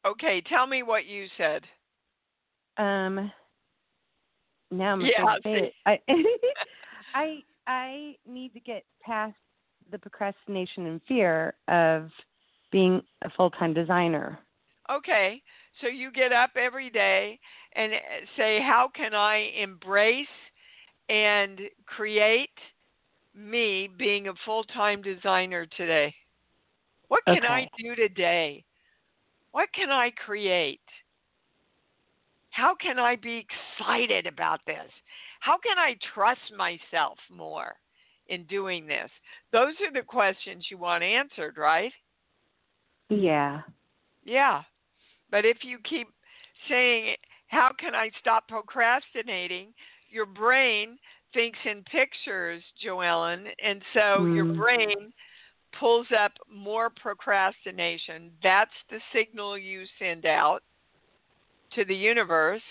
okay, 0.07 0.43
tell 0.49 0.67
me 0.67 0.83
what 0.83 1.07
you 1.07 1.27
said. 1.37 1.63
Um. 2.77 3.31
Now 4.71 4.95
I'm 4.95 5.01
Yeah, 5.01 5.25
to 5.25 5.41
say 5.45 5.53
it. 5.55 5.75
I, 5.87 6.01
I 7.15 7.39
I 7.67 8.17
need 8.27 8.53
to 8.55 8.61
get 8.61 8.85
past 9.03 9.37
the 9.91 9.99
procrastination 9.99 10.87
and 10.87 11.01
fear 11.07 11.55
of 11.69 12.11
being 12.73 13.01
a 13.23 13.31
full 13.31 13.51
time 13.51 13.73
designer. 13.73 14.39
Okay, 14.91 15.43
so 15.81 15.89
you 15.89 16.13
get 16.13 16.33
up 16.33 16.51
every 16.57 16.91
day 16.91 17.41
and 17.75 17.93
uh, 17.93 17.97
say, 18.37 18.61
How 18.61 18.89
can 18.95 19.15
I 19.15 19.51
embrace 19.61 20.27
and 21.09 21.61
create 21.87 22.51
me 23.35 23.89
being 23.99 24.29
a 24.29 24.35
full 24.45 24.65
time 24.65 25.03
designer 25.03 25.67
today? 25.77 26.15
What 27.09 27.25
can 27.27 27.45
I 27.45 27.69
do 27.79 27.95
today? 27.95 28.65
What 29.53 29.69
can 29.73 29.91
I 29.91 30.11
create? 30.25 30.81
How 32.51 32.75
can 32.75 32.99
I 32.99 33.17
be 33.17 33.47
excited 33.79 34.27
about 34.27 34.61
this? 34.67 34.91
How 35.41 35.59
can 35.59 35.79
I 35.79 35.97
trust 36.15 36.41
myself 36.57 37.19
more 37.31 37.75
in 38.29 38.45
doing 38.45 38.87
this? 38.87 39.11
Those 39.53 39.75
are 39.87 39.93
the 39.93 40.05
questions 40.05 40.67
you 40.71 40.79
want 40.79 41.05
answered, 41.05 41.57
right? 41.59 41.93
Yeah. 43.09 43.61
Yeah. 44.25 44.63
But 45.31 45.45
if 45.45 45.59
you 45.63 45.79
keep 45.89 46.09
saying, 46.69 47.17
How 47.49 47.71
can 47.79 47.95
I 47.95 48.11
stop 48.21 48.49
procrastinating? 48.49 49.69
Your 50.11 50.27
brain 50.27 50.99
thinks 51.33 51.59
in 51.65 51.83
pictures, 51.85 52.63
Joellen, 52.85 53.53
and 53.63 53.83
so 53.93 54.25
your 54.25 54.45
Mm. 54.47 54.57
brain 54.57 55.13
pulls 55.73 56.11
up 56.13 56.33
more 56.49 56.91
procrastination. 56.91 58.37
That's 58.43 58.75
the 58.89 59.01
signal 59.13 59.59
you 59.59 59.87
send 59.99 60.25
out 60.27 60.63
to 61.73 61.85
the 61.85 61.95
universe. 61.95 62.63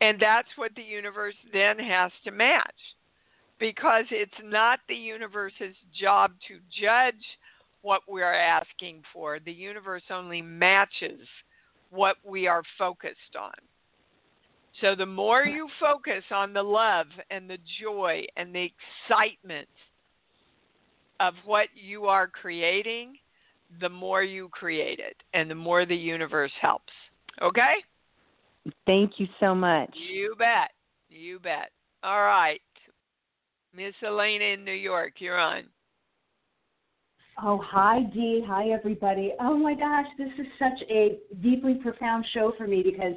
And 0.00 0.18
that's 0.18 0.56
what 0.56 0.74
the 0.74 0.82
universe 0.82 1.36
then 1.52 1.78
has 1.78 2.10
to 2.24 2.32
match. 2.32 2.96
Because 3.58 4.06
it's 4.10 4.32
not 4.42 4.80
the 4.88 4.96
universe's 4.96 5.76
job 5.92 6.32
to 6.48 6.58
judge 6.70 7.38
what 7.82 8.02
we're 8.08 8.32
asking 8.32 9.02
for. 9.12 9.38
The 9.38 9.52
universe 9.52 10.02
only 10.10 10.42
matches 10.42 11.28
what 11.90 12.16
we 12.24 12.48
are 12.48 12.64
focused 12.76 13.36
on. 13.38 13.52
So 14.80 14.94
the 14.96 15.06
more 15.06 15.44
you 15.44 15.68
focus 15.78 16.24
on 16.30 16.52
the 16.52 16.62
love 16.62 17.06
and 17.30 17.48
the 17.48 17.58
joy 17.80 18.24
and 18.36 18.54
the 18.54 18.68
excitement 19.08 19.68
of 21.20 21.34
what 21.44 21.68
you 21.74 22.06
are 22.06 22.26
creating, 22.26 23.14
the 23.80 23.88
more 23.88 24.22
you 24.22 24.48
create 24.48 24.98
it 24.98 25.16
and 25.34 25.50
the 25.50 25.54
more 25.54 25.86
the 25.86 25.96
universe 25.96 26.52
helps. 26.60 26.92
Okay? 27.40 27.74
Thank 28.86 29.18
you 29.18 29.28
so 29.40 29.54
much. 29.54 29.90
You 29.94 30.34
bet. 30.38 30.70
You 31.10 31.38
bet. 31.38 31.70
All 32.02 32.22
right. 32.22 32.60
Miss 33.74 33.94
Elena 34.04 34.44
in 34.44 34.64
New 34.64 34.72
York, 34.72 35.14
you're 35.18 35.38
on. 35.38 35.64
Oh, 37.42 37.58
hi, 37.64 38.00
Dee. 38.12 38.44
Hi, 38.46 38.68
everybody. 38.68 39.32
Oh, 39.40 39.56
my 39.56 39.74
gosh, 39.74 40.06
this 40.18 40.28
is 40.38 40.46
such 40.58 40.86
a 40.90 41.18
deeply 41.42 41.74
profound 41.74 42.26
show 42.34 42.52
for 42.58 42.66
me 42.66 42.82
because 42.82 43.14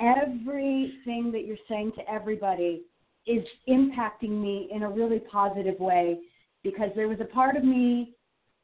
everything 0.00 1.30
that 1.32 1.44
you're 1.46 1.56
saying 1.68 1.92
to 1.96 2.10
everybody 2.10 2.82
is 3.26 3.44
impacting 3.68 4.30
me 4.30 4.68
in 4.72 4.82
a 4.82 4.90
really 4.90 5.20
positive 5.30 5.78
way 5.80 6.18
because 6.62 6.90
there 6.94 7.08
was 7.08 7.18
a 7.20 7.24
part 7.26 7.56
of 7.56 7.64
me, 7.64 8.14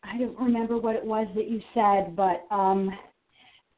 I 0.03 0.19
don't 0.19 0.39
remember 0.39 0.79
what 0.79 0.97
it 0.97 1.05
was 1.05 1.27
that 1.35 1.49
you 1.49 1.61
said, 1.75 2.17
but 2.17 2.47
um, 2.55 2.91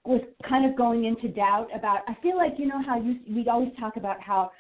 was 0.05 0.21
kind 0.49 0.69
of 0.69 0.77
going 0.77 1.05
into 1.05 1.29
doubt 1.29 1.69
about, 1.75 2.01
I 2.09 2.17
feel 2.23 2.37
like, 2.37 2.55
you 2.59 2.67
know, 2.67 2.83
how 2.85 3.01
you, 3.01 3.17
we 3.29 3.49
always 3.49 3.73
talk 3.79 3.97
about 3.97 4.21
how 4.21 4.51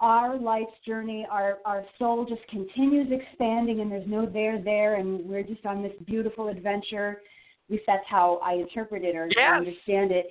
our 0.00 0.36
life's 0.36 0.78
journey, 0.86 1.26
our 1.30 1.58
our 1.64 1.84
soul 1.98 2.26
just 2.28 2.46
continues 2.48 3.08
expanding, 3.10 3.80
and 3.80 3.90
there's 3.90 4.06
no 4.06 4.26
there 4.26 4.62
there, 4.62 4.96
and 4.96 5.24
we're 5.26 5.42
just 5.42 5.64
on 5.64 5.82
this 5.82 5.92
beautiful 6.06 6.48
adventure. 6.48 7.22
At 7.68 7.72
least 7.72 7.84
that's 7.86 8.04
how 8.06 8.38
I 8.44 8.54
interpret 8.54 9.04
it 9.04 9.16
or 9.16 9.28
Yes. 9.34 9.54
understand 9.56 10.12
it. 10.12 10.26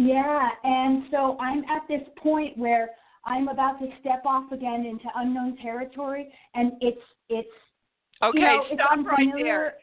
Yeah, 0.00 0.48
and 0.64 1.04
so 1.10 1.36
I'm 1.38 1.58
at 1.64 1.86
this 1.86 2.00
point 2.22 2.56
where 2.56 2.88
I'm 3.26 3.48
about 3.48 3.78
to 3.80 3.88
step 4.00 4.22
off 4.24 4.50
again 4.50 4.86
into 4.86 5.04
unknown 5.14 5.58
territory, 5.58 6.32
and 6.54 6.72
it's 6.80 7.00
it's 7.28 7.48
Okay, 8.22 8.38
you 8.38 8.46
know, 8.46 8.64
it's 8.70 8.80
stop 8.80 9.04
right 9.04 9.28
there. 9.36 9.74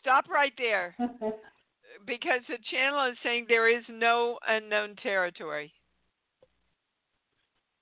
Stop 0.00 0.28
right 0.28 0.52
there. 0.58 0.94
because 2.06 2.40
the 2.48 2.58
channel 2.70 3.10
is 3.10 3.16
saying 3.22 3.46
there 3.48 3.74
is 3.74 3.84
no 3.88 4.38
unknown 4.46 4.94
territory. 5.02 5.72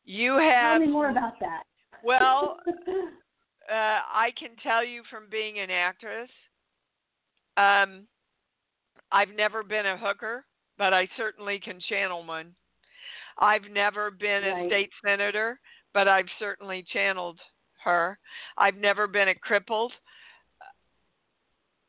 You 0.05 0.39
have 0.39 0.79
Tell 0.79 0.87
me 0.87 0.93
more 0.93 1.11
about 1.11 1.41
that. 1.41 1.65
Well, 2.05 2.59
uh, 2.69 3.73
I 3.73 4.31
can 4.39 4.51
tell 4.63 4.85
you 4.85 5.03
from 5.11 5.25
being 5.29 5.59
an 5.59 5.71
actress, 5.71 6.31
um, 7.57 8.07
I've 9.11 9.35
never 9.37 9.65
been 9.65 9.87
a 9.87 9.99
hooker, 9.99 10.45
but 10.81 10.95
I 10.95 11.07
certainly 11.19 11.61
can 11.61 11.79
channel 11.91 12.25
one. 12.25 12.55
I've 13.39 13.71
never 13.71 14.11
been 14.11 14.43
a 14.43 14.67
state 14.67 14.89
senator, 15.05 15.61
but 15.93 16.09
I've 16.09 16.25
certainly 16.39 16.87
channeled 16.91 17.39
her. 17.85 18.19
I've 18.57 18.77
never 18.77 19.07
been 19.07 19.29
a 19.29 19.35
crippled. 19.35 19.93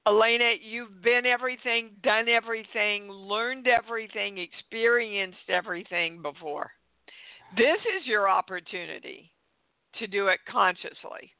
Elena, 0.06 0.56
you've 0.62 1.02
been 1.02 1.26
everything, 1.26 1.92
done 2.04 2.28
everything, 2.28 3.10
learned 3.10 3.66
everything, 3.66 4.38
experienced 4.38 5.48
everything 5.48 6.22
before. 6.22 6.70
This 7.56 7.78
is 7.98 8.06
your 8.06 8.28
opportunity 8.28 9.32
to 10.00 10.08
do 10.08 10.28
it 10.28 10.40
consciously. 10.50 11.32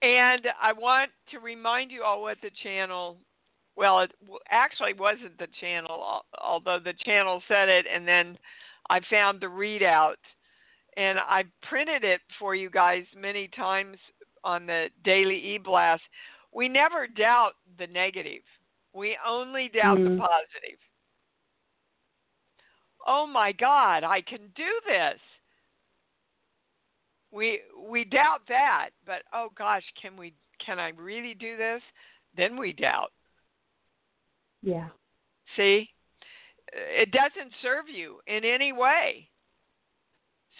And 0.00 0.46
I 0.62 0.72
want 0.74 1.10
to 1.32 1.40
remind 1.40 1.90
you 1.90 2.04
all 2.04 2.22
what 2.22 2.38
the 2.40 2.50
channel, 2.62 3.18
well, 3.78 4.00
it 4.00 4.12
actually 4.50 4.92
wasn't 4.92 5.38
the 5.38 5.46
channel, 5.60 6.22
although 6.42 6.80
the 6.82 6.94
channel 7.04 7.40
said 7.46 7.68
it, 7.68 7.86
and 7.92 8.06
then 8.06 8.36
I 8.90 9.00
found 9.08 9.40
the 9.40 9.46
readout. 9.46 10.16
And 10.96 11.20
I 11.20 11.44
printed 11.68 12.02
it 12.02 12.20
for 12.40 12.56
you 12.56 12.70
guys 12.70 13.04
many 13.16 13.48
times 13.54 13.96
on 14.42 14.66
the 14.66 14.88
daily 15.04 15.36
e 15.54 15.58
blast. 15.58 16.02
We 16.52 16.68
never 16.68 17.06
doubt 17.06 17.52
the 17.78 17.86
negative, 17.86 18.42
we 18.92 19.16
only 19.24 19.68
doubt 19.68 19.98
the 19.98 20.10
Mm. 20.10 20.18
positive. 20.18 20.80
Oh 23.06 23.26
my 23.26 23.52
God, 23.52 24.02
I 24.02 24.20
can 24.22 24.48
do 24.56 24.80
this 24.86 25.20
we 27.30 27.60
we 27.88 28.04
doubt 28.04 28.40
that 28.48 28.90
but 29.04 29.22
oh 29.32 29.48
gosh 29.56 29.84
can 30.00 30.16
we 30.16 30.32
can 30.64 30.78
i 30.78 30.88
really 30.90 31.34
do 31.34 31.56
this 31.56 31.82
then 32.36 32.56
we 32.56 32.72
doubt 32.72 33.12
yeah. 34.62 34.88
see 35.56 35.88
it 36.72 37.10
doesn't 37.10 37.52
serve 37.62 37.88
you 37.88 38.18
in 38.26 38.44
any 38.44 38.72
way 38.72 39.28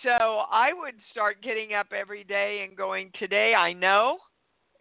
so 0.02 0.42
i 0.50 0.70
would 0.72 0.94
start 1.12 1.42
getting 1.42 1.74
up 1.74 1.88
every 1.92 2.24
day 2.24 2.64
and 2.66 2.76
going 2.76 3.10
today 3.18 3.54
i 3.54 3.72
know 3.72 4.18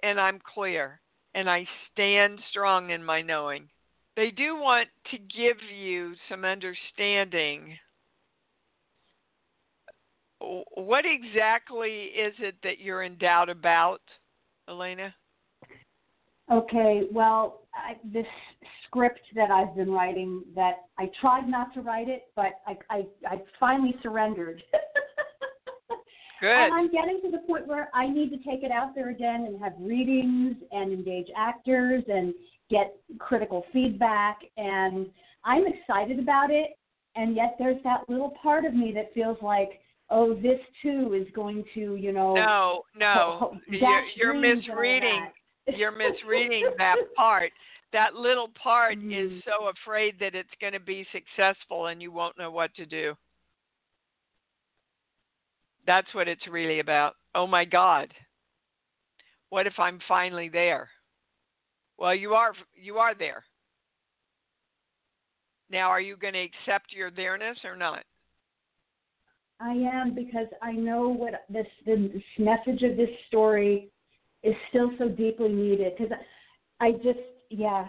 and 0.04 0.20
i'm 0.20 0.40
clear 0.54 1.00
and 1.36 1.50
i 1.50 1.66
stand 1.92 2.40
strong 2.50 2.92
in 2.92 3.04
my 3.04 3.22
knowing 3.22 3.68
they 4.16 4.32
do 4.32 4.56
want 4.56 4.88
to 5.12 5.18
give 5.18 5.58
you 5.78 6.14
some 6.30 6.44
understanding 6.44 7.78
what 10.40 11.04
exactly 11.06 12.06
is 12.06 12.34
it 12.40 12.56
that 12.64 12.80
you're 12.80 13.04
in 13.04 13.18
doubt 13.18 13.50
about, 13.50 14.02
Elena? 14.70 15.14
Okay, 16.52 17.04
well, 17.12 17.62
I, 17.74 17.96
this 18.12 18.26
script 18.86 19.20
that 19.36 19.52
I've 19.52 19.76
been 19.76 19.92
writing 19.92 20.44
that 20.56 20.86
I 20.98 21.10
tried 21.20 21.48
not 21.48 21.74
to 21.74 21.82
write 21.82 22.08
it, 22.08 22.28
but 22.36 22.62
I 22.66 22.78
I, 22.90 23.06
I 23.26 23.42
finally 23.60 23.96
surrendered. 24.02 24.64
Good. 26.40 26.50
And 26.50 26.74
I'm 26.74 26.92
getting 26.92 27.20
to 27.24 27.32
the 27.32 27.40
point 27.40 27.68
where 27.68 27.90
I 27.94 28.08
need 28.08 28.30
to 28.30 28.38
take 28.38 28.64
it 28.64 28.72
out 28.72 28.94
there 28.94 29.10
again 29.10 29.46
and 29.46 29.60
have 29.60 29.74
readings 29.80 30.56
and 30.72 30.94
engage 30.94 31.28
actors 31.36 32.04
and 32.08 32.34
get 32.70 32.96
critical 33.18 33.66
feedback. 33.74 34.40
And 34.56 35.08
I'm 35.44 35.64
excited 35.66 36.20
about 36.20 36.52
it. 36.52 36.78
And 37.16 37.36
yet 37.36 37.56
there's 37.58 37.82
that 37.84 38.02
little 38.08 38.34
part 38.42 38.66
of 38.66 38.76
me 38.76 38.92
that 38.94 39.12
feels 39.16 39.38
like, 39.42 39.82
oh, 40.12 40.36
this 40.36 40.60
too 40.84 41.20
is 41.20 41.28
going 41.34 41.66
to, 41.74 41.96
you 41.96 42.14
know. 42.14 42.36
No, 42.36 42.84
no. 42.96 43.58
you're, 43.68 44.04
you're 44.16 44.34
dreams 44.34 44.66
and 44.68 44.70
all 44.70 44.76
misreading. 44.76 45.28
You're 45.68 45.92
misreading 45.98 46.70
that 46.78 46.98
part. 47.16 47.52
That 47.94 48.16
little 48.16 48.50
part 48.50 48.98
Mhm. 48.98 49.38
is 49.38 49.44
so 49.44 49.68
afraid 49.68 50.20
that 50.20 50.36
it's 50.36 50.54
going 50.60 50.74
to 50.74 50.80
be 50.80 51.06
successful 51.12 51.88
and 51.88 52.02
you 52.02 52.12
won't 52.12 52.38
know 52.38 52.52
what 52.52 52.74
to 52.76 52.86
do. 52.86 53.18
That's 55.86 56.14
what 56.14 56.28
it's 56.28 56.46
really 56.48 56.80
about. 56.80 57.16
Oh 57.34 57.48
my 57.48 57.64
God. 57.64 58.14
What 59.50 59.68
if 59.68 59.80
I'm 59.80 60.00
finally 60.08 60.50
there? 60.50 60.90
Well, 61.98 62.14
you 62.14 62.34
are 62.36 62.54
you 62.76 62.98
are 62.98 63.16
there. 63.16 63.46
Now, 65.70 65.90
are 65.90 66.02
you 66.02 66.16
going 66.16 66.34
to 66.34 66.44
accept 66.44 66.94
your 66.94 67.12
there-ness 67.12 67.58
or 67.66 67.76
not? 67.76 68.06
I 69.60 69.72
am 69.74 70.14
because 70.14 70.48
I 70.62 70.72
know 70.74 71.10
what 71.10 71.46
this 71.50 71.68
the 71.86 72.10
this 72.14 72.24
message 72.38 72.84
of 72.84 72.96
this 72.96 73.10
story 73.28 73.90
is 74.48 74.56
still 74.70 74.92
so 74.98 75.10
deeply 75.10 75.50
needed 75.50 75.94
because 75.98 76.14
I 76.80 76.92
just 76.94 77.20
yeah 77.50 77.86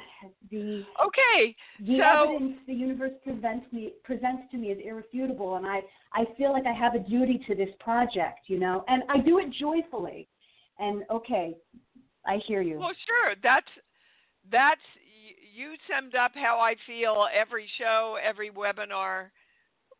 the 0.50 0.84
Okay. 1.04 1.54
the 1.80 1.98
so 1.98 2.04
evidence 2.24 2.58
the 2.66 2.74
universe 2.74 3.12
presents 3.22 3.72
me 3.72 3.92
presents 4.04 4.42
to 4.50 4.56
me 4.56 4.68
is 4.68 4.78
irrefutable 4.84 5.56
and 5.56 5.66
I 5.66 5.80
I 6.12 6.24
feel 6.36 6.52
like 6.52 6.66
I 6.66 6.72
have 6.72 6.94
a 6.94 6.98
duty 6.98 7.42
to 7.46 7.54
this 7.54 7.70
project 7.80 8.40
you 8.46 8.58
know 8.58 8.84
and 8.88 9.02
I 9.08 9.18
do 9.18 9.38
it 9.38 9.50
joyfully 9.52 10.28
and 10.78 11.04
okay 11.10 11.54
I 12.26 12.38
hear 12.46 12.62
you 12.62 12.78
Well, 12.78 12.92
sure. 13.06 13.34
That's 13.42 13.66
that's 14.50 14.80
you 15.54 15.74
summed 15.90 16.14
up 16.14 16.32
how 16.34 16.58
I 16.58 16.74
feel 16.86 17.26
every 17.34 17.68
show, 17.78 18.16
every 18.22 18.50
webinar 18.50 19.30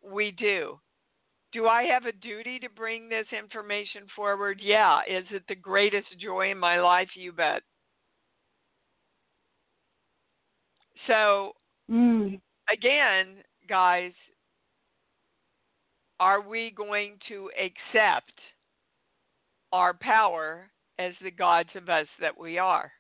we 0.03 0.31
do. 0.31 0.79
Do 1.53 1.67
I 1.67 1.85
have 1.85 2.05
a 2.05 2.13
duty 2.13 2.59
to 2.59 2.69
bring 2.69 3.09
this 3.09 3.27
information 3.37 4.03
forward? 4.15 4.61
Yeah. 4.63 5.01
Is 5.09 5.25
it 5.31 5.45
the 5.49 5.55
greatest 5.55 6.09
joy 6.21 6.51
in 6.51 6.59
my 6.59 6.81
life? 6.81 7.09
You 7.15 7.33
bet. 7.33 7.63
So, 11.07 11.53
mm. 11.91 12.39
again, 12.71 13.43
guys, 13.69 14.13
are 16.21 16.41
we 16.41 16.73
going 16.77 17.17
to 17.29 17.51
accept 17.57 18.33
our 19.73 19.95
power 19.95 20.71
as 20.99 21.13
the 21.23 21.31
gods 21.31 21.71
of 21.77 21.89
us 21.89 22.07
that 22.21 22.39
we 22.39 22.59
are? 22.59 22.91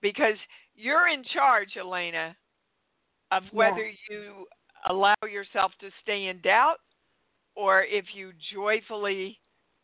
Because 0.00 0.36
you're 0.74 1.08
in 1.08 1.22
charge, 1.34 1.76
Elena, 1.78 2.34
of 3.30 3.42
whether 3.52 3.90
you 4.08 4.46
allow 4.88 5.14
yourself 5.30 5.72
to 5.80 5.88
stay 6.02 6.26
in 6.26 6.40
doubt 6.40 6.76
or 7.54 7.84
if 7.84 8.06
you 8.14 8.32
joyfully 8.52 9.38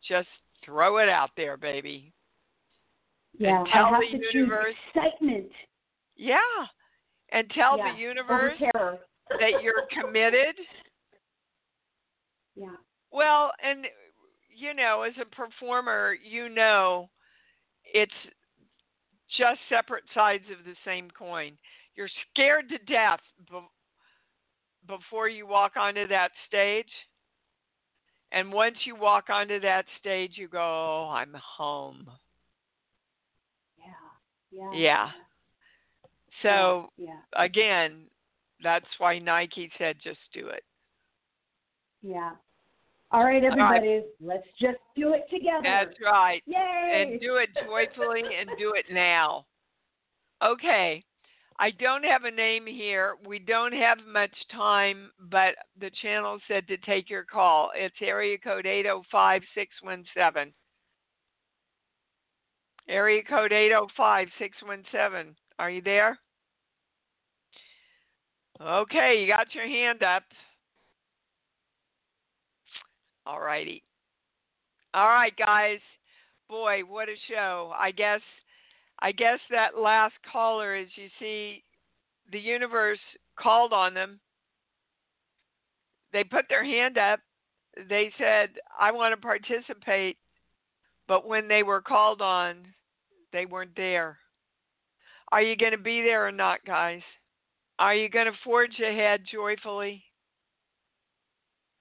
just 0.06 0.28
throw 0.64 0.98
it 0.98 1.08
out 1.08 1.30
there, 1.36 1.56
baby. 1.56 2.12
yeah 3.38 3.62
tell 3.72 3.86
I 3.86 3.90
have 3.90 4.00
the 4.00 4.18
to 4.18 4.38
universe- 4.38 4.74
excitement 4.94 5.50
Yeah. 6.16 6.38
And 7.30 7.48
tell 7.50 7.76
yeah, 7.78 7.92
the 7.92 7.98
universe 8.00 8.58
that 9.28 9.62
you're 9.62 9.86
committed. 10.02 10.56
yeah 12.56 12.76
Well, 13.12 13.52
and 13.62 13.86
you 14.56 14.74
know, 14.74 15.02
as 15.02 15.12
a 15.20 15.26
performer, 15.36 16.16
you 16.28 16.48
know 16.48 17.08
it's 17.94 18.10
just 19.38 19.60
separate 19.68 20.04
sides 20.14 20.44
of 20.50 20.64
the 20.64 20.74
same 20.84 21.08
coin. 21.16 21.56
You're 21.94 22.08
scared 22.32 22.68
to 22.70 22.78
death 22.92 23.20
before 24.88 25.28
you 25.28 25.46
walk 25.46 25.76
onto 25.76 26.08
that 26.08 26.32
stage. 26.48 26.90
And 28.32 28.52
once 28.52 28.76
you 28.84 28.96
walk 28.96 29.30
onto 29.30 29.60
that 29.60 29.84
stage, 30.00 30.32
you 30.34 30.48
go, 30.48 30.58
oh, 30.58 31.10
I'm 31.12 31.34
home. 31.56 32.10
yeah 33.78 33.92
yeah 34.50 34.72
Yeah. 34.72 35.10
So, 36.42 36.90
yeah 36.96 37.20
again, 37.36 38.02
that's 38.62 38.86
why 38.98 39.18
Nike 39.18 39.70
said 39.78 39.96
just 40.02 40.18
do 40.34 40.48
it. 40.48 40.64
yeah 42.02 42.32
all 43.10 43.24
right 43.24 43.42
All 43.42 43.50
right. 43.50 43.76
everybody 43.82 44.02
let's 44.20 44.46
just 44.60 44.76
do 44.94 45.14
it 45.14 45.24
together 45.30 45.62
That's 45.62 45.96
right. 46.04 46.42
yay 46.46 47.08
and 47.10 47.20
do 47.20 47.36
it 47.36 47.48
joyfully 47.66 48.22
and 48.38 48.50
do 48.58 48.74
it 48.74 48.84
now. 48.92 49.46
Okay. 50.44 51.02
I 51.60 51.72
don't 51.72 52.04
have 52.04 52.24
a 52.24 52.30
name 52.30 52.66
here. 52.66 53.16
We 53.26 53.40
don't 53.40 53.72
have 53.72 53.98
much 54.06 54.30
time, 54.52 55.10
but 55.30 55.54
the 55.80 55.90
channel 56.02 56.38
said 56.46 56.68
to 56.68 56.76
take 56.76 57.10
your 57.10 57.24
call. 57.24 57.70
It's 57.74 57.96
area 58.00 58.38
code 58.38 58.64
805 58.64 59.42
617. 59.54 60.52
Area 62.88 63.22
code 63.28 63.52
805 63.52 64.28
617. 64.38 65.34
Are 65.58 65.70
you 65.70 65.82
there? 65.82 66.18
Okay, 68.60 69.20
you 69.20 69.26
got 69.32 69.54
your 69.54 69.66
hand 69.66 70.02
up. 70.02 70.22
All 73.26 73.40
righty. 73.40 73.82
All 74.94 75.08
right, 75.08 75.34
guys. 75.36 75.80
Boy, 76.48 76.80
what 76.88 77.08
a 77.08 77.14
show. 77.28 77.72
I 77.76 77.90
guess 77.90 78.20
I 79.00 79.12
guess 79.12 79.38
that 79.50 79.78
last 79.78 80.14
caller 80.30 80.76
is 80.76 80.88
you 80.96 81.08
see 81.18 81.62
the 82.32 82.38
universe 82.38 82.98
called 83.38 83.72
on 83.72 83.94
them. 83.94 84.20
They 86.12 86.24
put 86.24 86.46
their 86.48 86.64
hand 86.64 86.98
up. 86.98 87.20
They 87.88 88.12
said, 88.18 88.58
"I 88.78 88.90
want 88.90 89.12
to 89.12 89.20
participate." 89.20 90.18
But 91.06 91.26
when 91.26 91.48
they 91.48 91.62
were 91.62 91.80
called 91.80 92.20
on, 92.20 92.74
they 93.32 93.46
weren't 93.46 93.76
there. 93.76 94.18
Are 95.30 95.42
you 95.42 95.56
going 95.56 95.72
to 95.72 95.78
be 95.78 96.02
there 96.02 96.26
or 96.26 96.32
not, 96.32 96.64
guys? 96.64 97.02
Are 97.78 97.94
you 97.94 98.08
going 98.08 98.26
to 98.26 98.38
forge 98.44 98.78
ahead 98.80 99.24
joyfully? 99.30 100.04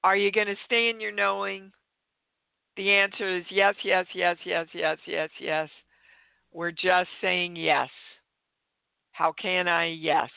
Are 0.04 0.16
you 0.16 0.32
going 0.32 0.48
to 0.48 0.56
stay 0.66 0.90
in 0.90 1.00
your 1.00 1.12
knowing? 1.12 1.72
The 2.76 2.92
answer 2.92 3.38
is 3.38 3.46
yes, 3.50 3.76
yes, 3.84 4.06
yes, 4.14 4.38
yes, 4.46 4.68
yes, 4.74 4.98
yes, 5.06 5.30
yes. 5.40 5.70
We're 6.58 6.72
just 6.72 7.10
saying 7.22 7.56
yes. 7.56 7.88
How 9.12 9.32
can 9.40 9.68
I? 9.68 9.90
Yes. 9.90 10.32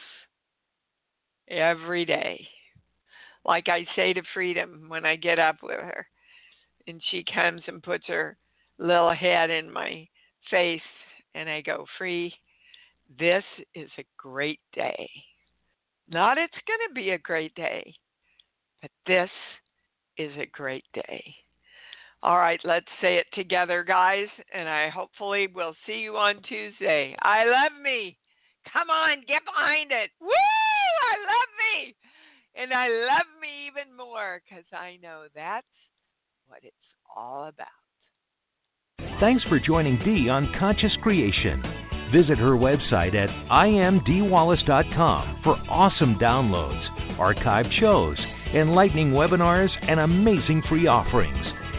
Every 1.49 2.05
day. 2.05 2.47
Like 3.47 3.71
I 3.71 3.87
say 3.97 4.13
to 4.13 4.21
Freedom 4.35 4.85
when 4.89 5.07
I 5.07 5.17
get 5.17 5.39
up 5.39 5.57
with 5.63 5.81
her, 5.81 6.07
and 6.87 7.01
she 7.11 7.25
comes 7.35 7.63
and 7.69 7.83
puts 7.83 8.05
her 8.09 8.37
little 8.77 9.15
head 9.15 9.49
in 9.49 9.73
my 9.73 10.07
face, 10.51 10.83
and 11.35 11.49
I 11.49 11.63
go, 11.63 11.87
Free, 11.97 12.35
this 13.19 13.45
is 13.75 13.89
a 13.97 14.05
great 14.19 14.61
day. 14.75 15.09
Not 16.11 16.37
it's 16.37 16.53
going 16.67 16.87
to 16.87 16.95
be 16.95 17.13
a 17.13 17.19
great 17.19 17.55
day, 17.55 17.95
but 18.83 18.91
this 19.07 19.31
is 20.19 20.33
a 20.37 20.51
great 20.53 20.85
day. 20.93 21.35
All 22.23 22.37
right, 22.37 22.61
let's 22.65 22.87
say 23.01 23.17
it 23.17 23.27
together, 23.33 23.83
guys, 23.83 24.27
and 24.53 24.69
I 24.69 24.91
hopefully 24.91 25.49
will 25.55 25.75
see 25.87 26.01
you 26.01 26.17
on 26.19 26.43
Tuesday. 26.43 27.17
I 27.23 27.45
love 27.45 27.73
me. 27.83 28.19
Come 28.71 28.91
on, 28.91 29.25
get 29.27 29.43
behind 29.47 29.91
it. 29.91 30.11
Woo! 30.21 30.29
I 30.29 31.17
love 31.19 31.49
me. 31.65 31.95
And 32.57 32.75
I 32.75 32.89
love 32.89 33.27
me 33.41 33.69
even 33.69 33.97
more 33.97 34.43
because 34.45 34.65
I 34.73 34.99
know 35.03 35.25
that's 35.35 35.67
what 36.47 36.61
it's 36.63 36.75
all 37.17 37.49
about. 37.49 37.69
Thanks 39.19 39.43
for 39.45 39.59
joining 39.59 39.99
Dee 40.05 40.29
on 40.29 40.53
Conscious 40.59 40.93
Creation. 41.03 41.63
Visit 42.13 42.39
her 42.39 42.53
website 42.53 43.15
at 43.15 43.31
iamdeewallace.com 43.51 45.41
for 45.45 45.57
awesome 45.71 46.17
downloads, 46.17 47.17
archived 47.19 47.73
shows, 47.79 48.19
enlightening 48.55 49.13
webinars, 49.13 49.71
and 49.89 50.01
amazing 50.01 50.63
free 50.69 50.87
offerings. 50.87 51.60